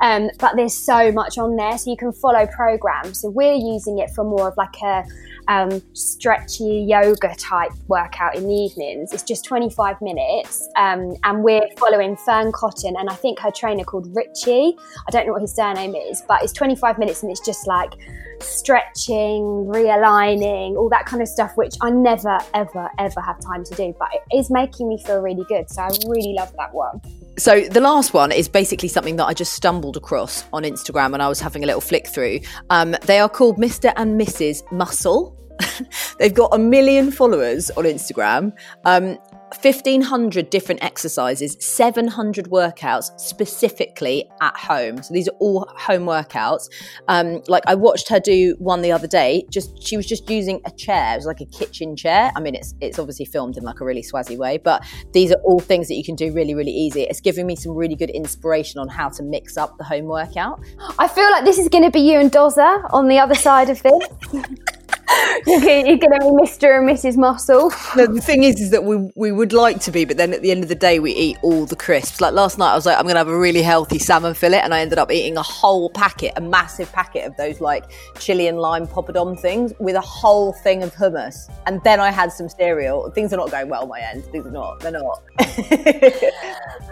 Um, 0.00 0.30
but 0.38 0.56
there's 0.56 0.76
so 0.76 1.12
much 1.12 1.38
on 1.38 1.56
there, 1.56 1.78
so 1.78 1.90
you 1.90 1.96
can 1.96 2.12
follow 2.12 2.46
programs. 2.46 3.20
So 3.20 3.30
we're 3.30 3.54
using 3.54 3.98
it 3.98 4.10
for 4.10 4.24
more 4.24 4.48
of 4.48 4.56
like 4.56 4.74
a 4.82 5.04
um, 5.48 5.82
stretchy 5.92 6.84
yoga 6.88 7.34
type 7.36 7.72
workout 7.88 8.36
in 8.36 8.46
the 8.46 8.54
evenings. 8.54 9.12
It's 9.12 9.22
just 9.22 9.44
25 9.44 10.00
minutes, 10.00 10.68
um, 10.76 11.14
and 11.24 11.42
we're 11.42 11.68
following 11.78 12.16
Fearne 12.16 12.52
Cotton 12.52 12.94
and 12.98 13.08
I 13.08 13.14
think 13.14 13.38
her 13.40 13.50
trainer 13.50 13.84
called 13.84 14.08
Richie. 14.14 14.76
I 15.06 15.10
don't 15.10 15.26
know 15.26 15.32
what 15.32 15.42
his 15.42 15.54
surname 15.54 15.94
is, 15.94 16.22
but 16.26 16.42
it's 16.42 16.52
25 16.52 16.98
minutes 16.98 17.22
and 17.22 17.30
it's 17.30 17.44
just 17.44 17.66
like 17.66 17.94
stretching, 18.40 19.42
realigning, 19.68 20.76
all 20.76 20.88
that 20.90 21.06
kind 21.06 21.22
of 21.22 21.28
stuff, 21.28 21.52
which 21.56 21.74
I 21.80 21.90
never, 21.90 22.38
ever, 22.54 22.90
ever 22.98 23.20
have 23.20 23.40
time 23.40 23.64
to 23.64 23.74
do. 23.74 23.94
But 23.98 24.08
it 24.12 24.36
is 24.36 24.50
making 24.50 24.88
me 24.88 25.02
feel 25.02 25.20
really 25.20 25.44
good. 25.48 25.70
So 25.70 25.82
I 25.82 25.88
really 26.08 26.34
love 26.34 26.52
that 26.58 26.74
one. 26.74 27.00
So 27.38 27.62
the 27.62 27.80
last 27.80 28.12
one 28.12 28.30
is 28.30 28.48
basically 28.48 28.88
something 28.88 29.16
that 29.16 29.24
I 29.26 29.34
just 29.34 29.54
stumbled 29.54 29.96
across 29.96 30.44
on 30.52 30.64
Instagram 30.64 31.12
when 31.12 31.20
I 31.20 31.28
was 31.28 31.40
having 31.40 31.62
a 31.62 31.66
little 31.66 31.80
flick 31.80 32.06
through. 32.06 32.40
Um, 32.70 32.94
they 33.06 33.20
are 33.20 33.28
called 33.28 33.56
Mr. 33.56 33.92
and 33.96 34.20
Mrs. 34.20 34.62
Muscle. 34.70 35.38
They've 36.18 36.34
got 36.34 36.54
a 36.54 36.58
million 36.58 37.10
followers 37.10 37.70
on 37.70 37.84
Instagram. 37.84 38.52
Um, 38.84 39.18
1500 39.60 40.50
different 40.50 40.82
exercises, 40.82 41.56
700 41.60 42.46
workouts 42.46 43.18
specifically 43.18 44.28
at 44.40 44.56
home. 44.56 45.02
So 45.02 45.12
these 45.12 45.28
are 45.28 45.36
all 45.40 45.66
home 45.76 46.04
workouts. 46.04 46.68
Um, 47.08 47.42
like 47.48 47.62
I 47.66 47.74
watched 47.74 48.08
her 48.08 48.20
do 48.20 48.56
one 48.58 48.82
the 48.82 48.92
other 48.92 49.06
day. 49.06 49.44
Just 49.50 49.82
she 49.82 49.96
was 49.96 50.06
just 50.06 50.28
using 50.28 50.60
a 50.64 50.70
chair. 50.70 51.14
It 51.14 51.16
was 51.16 51.26
like 51.26 51.40
a 51.40 51.46
kitchen 51.46 51.96
chair. 51.96 52.32
I 52.36 52.40
mean, 52.40 52.54
it's 52.54 52.74
it's 52.80 52.98
obviously 52.98 53.26
filmed 53.26 53.56
in 53.56 53.64
like 53.64 53.80
a 53.80 53.84
really 53.84 54.02
swazzy 54.02 54.36
way, 54.36 54.58
but 54.58 54.84
these 55.12 55.32
are 55.32 55.40
all 55.44 55.60
things 55.60 55.88
that 55.88 55.94
you 55.94 56.04
can 56.04 56.14
do 56.14 56.32
really 56.32 56.54
really 56.54 56.72
easy. 56.72 57.02
It's 57.02 57.20
giving 57.20 57.46
me 57.46 57.56
some 57.56 57.74
really 57.74 57.96
good 57.96 58.10
inspiration 58.10 58.80
on 58.80 58.88
how 58.88 59.08
to 59.10 59.22
mix 59.22 59.56
up 59.56 59.76
the 59.78 59.84
home 59.84 60.06
workout. 60.06 60.60
I 60.98 61.08
feel 61.08 61.30
like 61.30 61.44
this 61.44 61.58
is 61.58 61.68
going 61.68 61.84
to 61.84 61.90
be 61.90 62.00
you 62.00 62.18
and 62.18 62.30
Dozer 62.30 62.88
on 62.92 63.08
the 63.08 63.18
other 63.18 63.34
side 63.34 63.70
of 63.70 63.82
this. 63.82 64.08
you're 65.46 65.60
going 65.98 66.12
to 66.12 66.18
be 66.20 66.42
Mr. 66.42 66.78
and 66.78 66.88
Mrs. 66.88 67.16
Muscle. 67.16 67.72
No, 67.96 68.06
the 68.06 68.20
thing 68.20 68.44
is, 68.44 68.60
is 68.60 68.70
that 68.70 68.84
we 68.84 69.10
we 69.14 69.32
would 69.32 69.52
like 69.52 69.80
to 69.80 69.90
be, 69.90 70.04
but 70.04 70.16
then 70.16 70.32
at 70.32 70.42
the 70.42 70.50
end 70.50 70.62
of 70.62 70.68
the 70.68 70.74
day, 70.74 70.98
we 70.98 71.12
eat 71.12 71.38
all 71.42 71.66
the 71.66 71.76
crisps. 71.76 72.20
Like 72.20 72.32
last 72.32 72.58
night, 72.58 72.72
I 72.72 72.74
was 72.74 72.86
like, 72.86 72.96
I'm 72.96 73.04
going 73.04 73.14
to 73.14 73.18
have 73.18 73.28
a 73.28 73.38
really 73.38 73.62
healthy 73.62 73.98
salmon 73.98 74.34
fillet, 74.34 74.60
and 74.60 74.72
I 74.72 74.80
ended 74.80 74.98
up 74.98 75.10
eating 75.10 75.36
a 75.36 75.42
whole 75.42 75.90
packet, 75.90 76.32
a 76.36 76.40
massive 76.40 76.90
packet 76.92 77.26
of 77.26 77.36
those 77.36 77.60
like 77.60 77.84
chili 78.18 78.48
and 78.48 78.58
lime 78.58 78.86
poppadom 78.86 79.38
things 79.38 79.72
with 79.78 79.96
a 79.96 80.00
whole 80.00 80.52
thing 80.52 80.82
of 80.82 80.94
hummus, 80.94 81.50
and 81.66 81.82
then 81.84 82.00
I 82.00 82.10
had 82.10 82.32
some 82.32 82.48
cereal. 82.48 83.10
Things 83.10 83.32
are 83.32 83.36
not 83.36 83.50
going 83.50 83.68
well 83.68 83.86
my 83.86 84.00
end. 84.00 84.24
Things 84.26 84.46
are 84.46 84.50
not. 84.50 84.80
They're 84.80 84.92
not. 84.92 85.22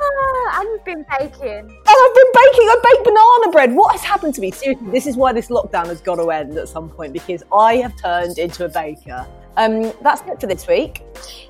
Ah, 0.03 0.61
and 0.61 0.69
you've 0.71 0.85
been 0.85 1.05
baking. 1.19 1.59
And 1.59 1.71
I've 1.87 2.15
been 2.15 2.33
baking. 2.33 2.69
I 2.69 2.77
baked 2.83 3.05
banana 3.05 3.53
bread. 3.53 3.75
What 3.75 3.93
has 3.93 4.03
happened 4.03 4.35
to 4.37 4.41
me? 4.41 4.51
Seriously, 4.51 4.91
this 4.91 5.07
is 5.07 5.17
why 5.17 5.33
this 5.33 5.49
lockdown 5.49 5.87
has 5.87 6.01
got 6.01 6.17
to 6.17 6.31
end 6.31 6.57
at 6.57 6.69
some 6.69 6.89
point 6.89 7.13
because 7.13 7.43
I 7.53 7.77
have 7.77 7.95
turned 7.97 8.10
into 8.39 8.65
a 8.65 8.69
baker. 8.69 9.27
Um, 9.57 9.93
that's 10.03 10.23
it 10.23 10.41
for 10.41 10.47
this 10.47 10.67
week. 10.67 11.03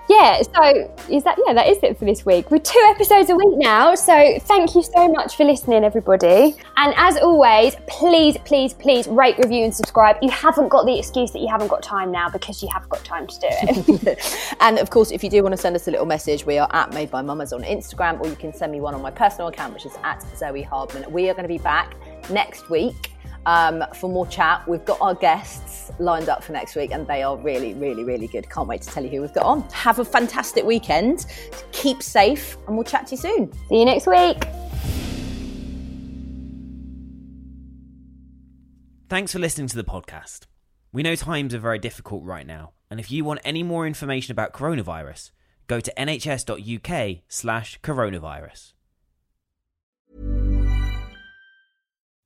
Yeah, 0.09 0.43
so 0.43 0.93
is 1.09 1.23
that 1.23 1.39
yeah, 1.47 1.53
that 1.53 1.69
is 1.69 1.79
it 1.83 1.97
for 1.97 2.05
this 2.05 2.27
week. 2.27 2.51
We're 2.51 2.59
two 2.59 2.85
episodes 2.89 3.31
a 3.31 3.37
week 3.37 3.59
now, 3.59 3.95
so 3.95 4.39
thank 4.41 4.75
you 4.75 4.83
so 4.83 5.09
much 5.09 5.37
for 5.37 5.45
listening, 5.45 5.85
everybody. 5.85 6.57
And 6.77 6.95
as 6.97 7.17
always, 7.19 7.77
please, 7.87 8.37
please, 8.45 8.75
please 8.75 9.07
rate, 9.07 9.39
review, 9.39 9.63
and 9.63 9.73
subscribe. 9.73 10.17
You 10.23 10.31
haven't 10.31 10.69
got 10.69 10.87
the 10.87 10.99
excuse 10.99 11.31
that 11.31 11.39
you 11.39 11.47
haven't 11.47 11.69
got 11.69 11.83
time 11.83 12.11
now 12.11 12.29
because 12.29 12.61
you 12.61 12.69
have 12.73 12.89
got 12.89 13.05
time 13.05 13.29
to 13.29 13.39
do 13.39 13.47
it. 13.49 14.57
and 14.61 14.79
of 14.79 14.91
course, 14.91 15.13
if 15.13 15.23
you 15.23 15.31
do 15.31 15.43
want 15.45 15.53
to 15.53 15.61
send 15.61 15.77
us 15.77 15.87
a 15.87 15.91
little 15.93 16.07
message, 16.07 16.45
we 16.45 16.59
are 16.59 16.69
at 16.73 16.93
Made 16.93 17.11
by 17.11 17.23
Mammas 17.23 17.53
on 17.53 17.63
Instagram, 17.63 18.21
or 18.21 18.27
you 18.27 18.37
can 18.37 18.53
send 18.53 18.73
me 18.73 18.81
one 18.81 18.95
on 18.95 19.03
my 19.03 19.13
personal 19.13 19.49
account, 19.49 19.75
which 19.75 19.87
is 19.87 19.97
at 20.03 20.25
Zoe 20.37 20.63
Hardman. 20.63 21.13
We 21.13 21.31
are 21.31 21.35
going 21.35 21.45
to 21.45 21.49
be 21.49 21.59
back 21.59 21.95
next 22.31 22.69
week 22.71 23.13
um, 23.47 23.85
for 23.95 24.11
more 24.11 24.27
chat. 24.27 24.67
We've 24.69 24.85
got 24.85 25.01
our 25.01 25.15
guests 25.15 25.91
lined 25.99 26.29
up 26.29 26.43
for 26.43 26.53
next 26.53 26.77
week, 26.77 26.91
and 26.93 27.07
they 27.07 27.23
are 27.23 27.37
really, 27.37 27.75
really, 27.75 28.05
really 28.05 28.27
good. 28.27 28.49
Can't 28.51 28.69
wait 28.69 28.83
to 28.83 28.89
tell 28.89 29.03
you 29.05 29.11
who 29.11 29.21
we've 29.23 29.33
got 29.33 29.45
on. 29.45 29.63
Have 29.71 29.99
a 29.99 30.05
fantastic 30.05 30.65
weekend. 30.65 31.27
Keep 31.73 32.03
safe, 32.03 32.57
and 32.67 32.77
we'll 32.77 32.85
chat 32.85 33.07
to 33.09 33.13
you 33.13 33.21
soon. 33.21 33.53
See 33.69 33.79
you 33.79 33.85
next 33.85 34.07
week. 34.07 34.45
Thanks 39.09 39.33
for 39.33 39.41
listening 39.41 39.67
to 39.69 39.77
the 39.77 39.85
podcast. 39.85 40.47
We 40.93 41.03
know 41.03 41.17
times 41.17 41.55
are 41.55 41.59
very 41.59 41.79
difficult 41.79 42.23
right 42.25 42.47
now, 42.47 42.73
and 42.91 43.01
if 43.01 43.11
you 43.11 43.25
want 43.25 43.41
any 43.45 43.63
more 43.63 43.87
information 43.87 44.33
about 44.33 44.53
coronavirus, 44.53 45.31
go 45.67 45.81
to 45.81 45.93
nhs.uk/slash 45.97 47.81